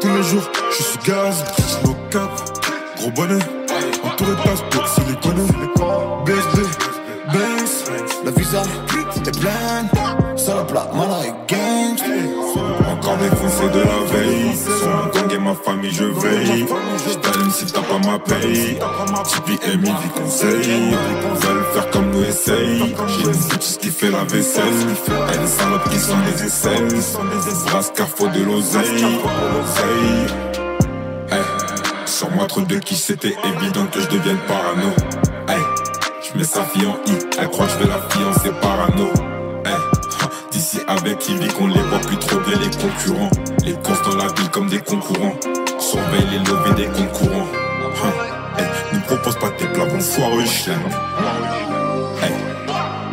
[0.00, 1.44] Tous les jours, je suis gaz,
[1.84, 2.30] no cap,
[2.96, 3.42] gros bonnet.
[4.04, 5.46] Entouré de passeports siliconés.
[6.24, 6.58] BSB,
[7.32, 7.84] Benz,
[8.24, 8.62] La visa,
[9.22, 9.88] t'es pleine
[10.44, 10.54] La
[12.90, 14.56] Encore défoncé de la veille.
[14.56, 16.66] Sur mon gang et ma famille, je veille.
[17.06, 18.76] Je t'allume si t'as pas ma paye.
[19.24, 20.96] Tipeee et midi conseil.
[21.36, 22.92] Veulent faire comme nous essaye.
[23.06, 24.64] J'ai une bitch qui fait la vaisselle.
[25.32, 26.88] Elle est salope qui sont des aisselles.
[27.66, 29.04] Brasse car faut de l'oseille.
[29.04, 30.26] Oseille.
[31.30, 31.44] Hey,
[32.04, 34.88] sur moi trop de qui c'était évident que je devienne parano.
[35.46, 35.62] Hey,
[36.20, 39.31] je mets sa fille en I, elle croit que je vais la fiancer parano.
[40.72, 43.30] D'ici avec Ivy qu'on les voit plus trop bien les concurrents.
[43.64, 45.34] Les courses dans la ville comme des concurrents.
[45.78, 47.46] Surveille les levées des concurrents.
[48.02, 50.78] Ha, hey, ne propose pas tes plats, vont foireux chien.
[52.22, 52.32] Hey,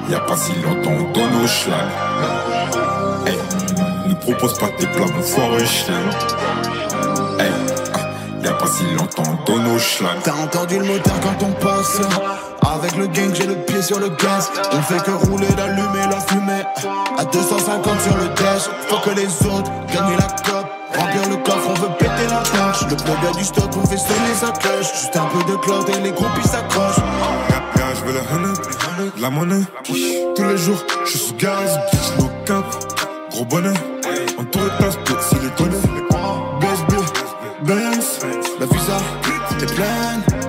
[0.10, 1.88] y a pas si longtemps on donne au schlag.
[3.26, 3.38] Hey,
[4.08, 6.00] ne propose pas tes plats, vont foireux chien.
[7.40, 7.52] Hey,
[7.94, 10.18] ah, y a pas si longtemps on donne au schlag.
[10.24, 12.00] T'as entendu le moteur quand on passe
[12.62, 14.52] Avec le gang j'ai le pied sur le gaz.
[14.72, 16.64] On fait que rouler, d'allumer la fumée.
[17.18, 18.70] À 250 sur le dash.
[18.88, 22.82] Faut que les autres gagnent la cope Remplir le coffre, on veut péter la tâche.
[22.90, 24.92] Le progrès du stock, on fait sonner sa cloche.
[24.94, 26.98] Juste un peu de clotte et les groupies s'accrochent.
[27.76, 29.64] Gars, je veux de la monnaie.
[29.84, 32.66] Tous les jours, je suis gaz, bitch, no cap,
[33.32, 33.74] gros bonnet.
[34.38, 35.78] Entouré de passeports siliconés.
[36.60, 36.96] BSB,
[37.64, 38.20] Benz,
[38.60, 38.98] La visa,
[39.60, 40.49] t'es pleine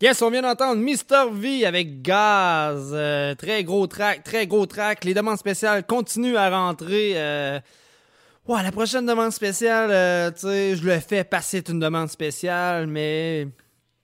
[0.00, 2.90] Yes, on vient d'entendre Mister V avec Gaz.
[2.92, 5.04] Euh, très gros track, très gros track.
[5.04, 7.12] Les demandes spéciales continuent à rentrer.
[7.14, 7.60] Euh...
[8.48, 12.88] Ouais, la prochaine demande spéciale, euh, tu sais, je le fais passer une demande spéciale,
[12.88, 13.46] mais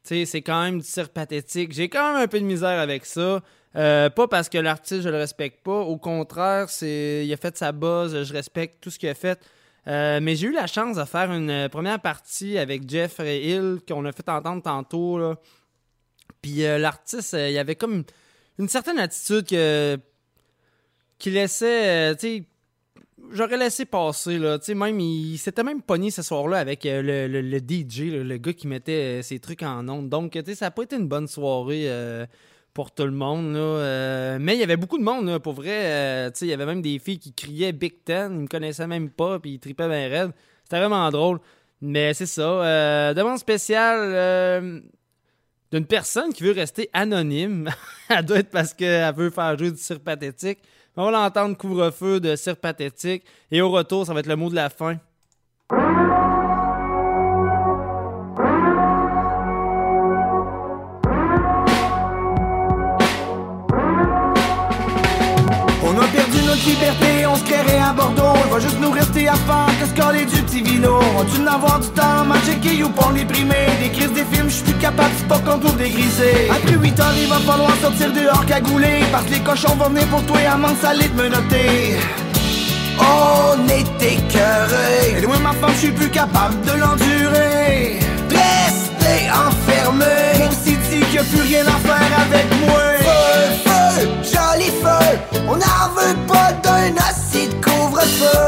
[0.04, 1.72] tu sais, c'est quand même du cirque pathétique.
[1.72, 3.40] J'ai quand même un peu de misère avec ça.
[3.76, 5.80] Euh, pas parce que l'artiste, je le respecte pas.
[5.80, 9.38] Au contraire, c'est il a fait sa buzz, je respecte tout ce qu'il a fait.
[9.86, 14.04] Euh, mais j'ai eu la chance de faire une première partie avec Jeff Hill qu'on
[14.04, 15.18] a fait entendre tantôt.
[15.18, 15.36] Là.
[16.42, 18.04] Puis euh, l'artiste, il avait comme
[18.58, 19.98] une certaine attitude que
[21.18, 22.44] qui laissait, tu
[23.32, 24.38] j'aurais laissé passer.
[24.38, 28.68] Tu sais, même il, s'était même pogné ce soir-là avec le, DJ, le gars qui
[28.68, 30.08] mettait ses trucs en ondes.
[30.08, 31.88] Donc, tu sais, ça n'a pas été une bonne soirée.
[32.78, 33.54] Pour tout le monde.
[33.54, 33.58] Là.
[33.58, 35.80] Euh, mais il y avait beaucoup de monde, là, pour vrai.
[35.82, 38.32] Euh, il y avait même des filles qui criaient Big Ten.
[38.32, 40.30] Ils me connaissaient même pas, puis ils tripaient bien raide.
[40.62, 41.40] C'était vraiment drôle.
[41.80, 42.42] Mais c'est ça.
[42.42, 44.80] Euh, demande spéciale euh,
[45.72, 47.68] d'une personne qui veut rester anonyme.
[48.10, 50.60] Elle doit être parce qu'elle veut faire jouer du cirque pathétique.
[50.96, 53.24] On va l'entendre couvre-feu de cirque pathétique.
[53.50, 55.00] Et au retour, ça va être le mot de la fin.
[66.68, 68.38] Liberté, on se créerait à Bordeaux.
[68.44, 71.00] Il va juste nous rester à faire que scorer du petit vino.
[71.44, 73.66] N'avoir du temps, m'a checké you pour les primer.
[73.80, 76.50] Des crises des films, je suis plus capable, c'est pas qu'on trouve dégrisé.
[76.50, 79.02] Après 8 heures, il va falloir sortir dehors cagoulé.
[79.10, 81.96] Parce que les cochons vont venir pour toi et amende salée de me noter.
[83.00, 85.22] On est écœuré.
[85.22, 88.00] Et moi, ma femme, je suis plus capable de l'endurer.
[88.28, 90.16] Restez enfermé.
[90.40, 92.97] Mon city qui a plus rien à faire avec moi.
[93.64, 98.47] Feu, joli feu, on n'en veut pas d'un acide couvre-feu.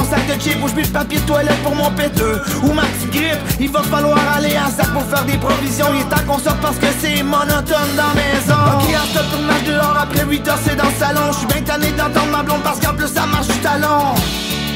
[0.00, 2.82] Mon sac de chips Ou je de papier de toilette pour mon péteux Ou ma
[2.82, 5.86] petite grippe Il va falloir aller à sac pour faire des provisions.
[5.94, 8.60] Il est temps qu'on sorte parce que c'est monotone dans la maison.
[8.74, 11.32] Ok à ce tournage dehors après 8 heures c'est dans le salon.
[11.32, 14.14] Je suis bien tanné d'entendre ma blonde parce qu'en plus ça marche du talon.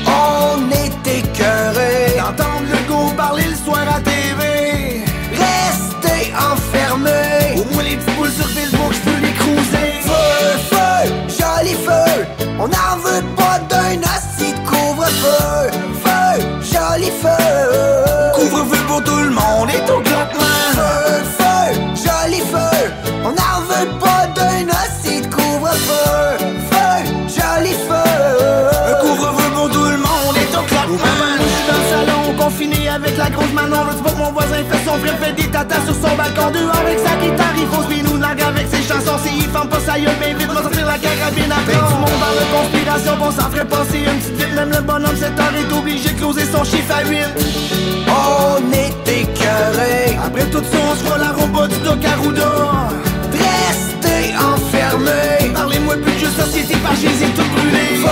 [0.06, 2.16] On est écœuré.
[2.18, 7.60] D'entendre le go parler le soir à TV Restez enfermé.
[7.60, 12.26] Au moins les petits boules sur Facebook je peux les cruiser Feu, feu, joli feu,
[12.58, 13.58] on n'en veut pas
[15.24, 15.70] feu,
[16.04, 16.32] feu,
[16.72, 18.32] joli feu.
[18.34, 20.60] Couvre-feu pour tout le monde et tout claquement.
[20.78, 21.64] Feu, feu,
[22.04, 22.92] joli feu.
[23.24, 26.36] On n'en veut pas d'un aussi de couvre-feu.
[26.70, 26.94] Feu,
[27.36, 28.10] joli feu.
[29.02, 30.98] Couvre-feu pour tout le monde et tout claquement.
[31.38, 33.84] Je suis dans le salon, confiné avec la grosse manon.
[34.04, 36.98] Pas que mon voisin fait son frère, fait des tatas sur son balcon dehors avec
[36.98, 37.54] sa guitare.
[37.56, 39.18] Il faut se nous largue avec ses chansons.
[39.24, 40.98] Si il ferme pas sa gueule, ben vite, va sortir la
[41.34, 44.54] Fait du monde dans la conspiration, bon, ça ferait passer une petite vite.
[44.54, 47.18] Même le bonhomme, cette heure est obligé de closer son chiffre à 8.
[48.06, 50.16] On est écœuré.
[50.24, 52.90] Après tout ça, on se la robot du Doc Arruda.
[53.32, 55.52] Restez enfermés.
[55.54, 57.96] Parlez-moi plus de société, par j'ai tout brûlé.
[58.02, 58.10] Feu,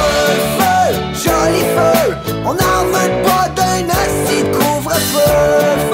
[0.58, 2.16] feu, joli feu.
[2.44, 5.91] On n'en veut pas d'un assis de couvre-feu.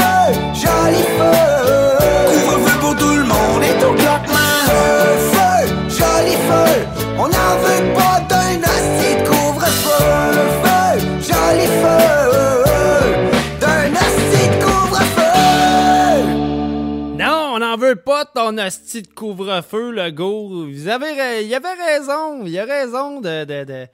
[18.35, 20.67] Ton hostie de couvre-feu, le go.
[20.67, 22.45] Vous avez, il avait raison.
[22.45, 23.87] Il a raison de, de, de,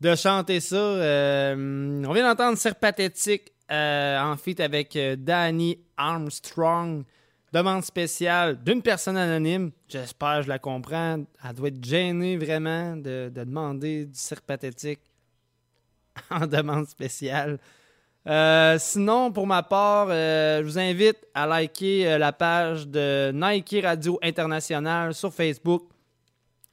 [0.00, 0.76] de chanter ça.
[0.76, 7.04] Euh, on vient d'entendre Serre Pathétique euh, en feat avec euh, Danny Armstrong.
[7.52, 9.70] Demande spéciale d'une personne anonyme.
[9.88, 11.24] J'espère, je la comprends.
[11.44, 15.00] Elle doit être gênée vraiment de, de demander du cirque pathétique
[16.30, 17.58] en demande spéciale.
[18.26, 23.30] Euh, sinon, pour ma part, euh, je vous invite à liker euh, la page de
[23.34, 25.82] Nike Radio International sur Facebook,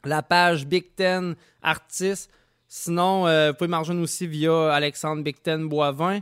[0.05, 2.29] la page Big Ten Artistes.
[2.69, 6.21] Sinon, vous pouvez me aussi via Alexandre Big Ten Boivin.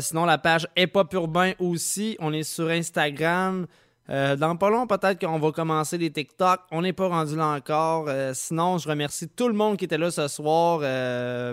[0.00, 2.16] Sinon, la page Hip Hop Urbain aussi.
[2.20, 3.66] On est sur Instagram.
[4.08, 6.60] Dans pas long, peut-être qu'on va commencer les TikTok.
[6.70, 8.08] On n'est pas rendu là encore.
[8.32, 10.80] Sinon, je remercie tout le monde qui était là ce soir,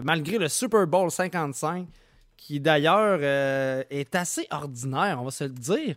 [0.02, 1.86] malgré le Super Bowl 55,
[2.38, 5.96] qui d'ailleurs euh, est assez ordinaire, on va se le dire.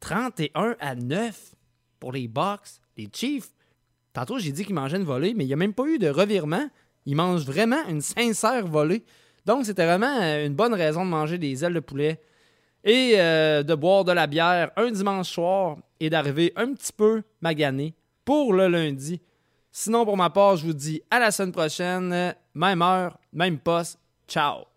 [0.00, 1.54] 31 à 9
[1.98, 3.50] pour les Bucks, les Chiefs.
[4.12, 6.08] Tantôt, j'ai dit qu'ils mangeaient une volée, mais il n'y a même pas eu de
[6.08, 6.68] revirement.
[7.04, 9.04] Ils mangent vraiment une sincère volée.
[9.44, 12.20] Donc, c'était vraiment euh, une bonne raison de manger des ailes de poulet
[12.84, 17.22] et euh, de boire de la bière un dimanche soir et d'arriver un petit peu
[17.40, 17.94] magané
[18.24, 19.20] pour le lundi.
[19.70, 22.34] Sinon, pour ma part, je vous dis à la semaine prochaine.
[22.54, 23.98] Même heure, même poste.
[24.26, 24.75] Ciao!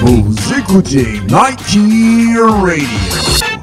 [0.00, 1.76] Vous écoutez Nike
[2.62, 3.53] Radio.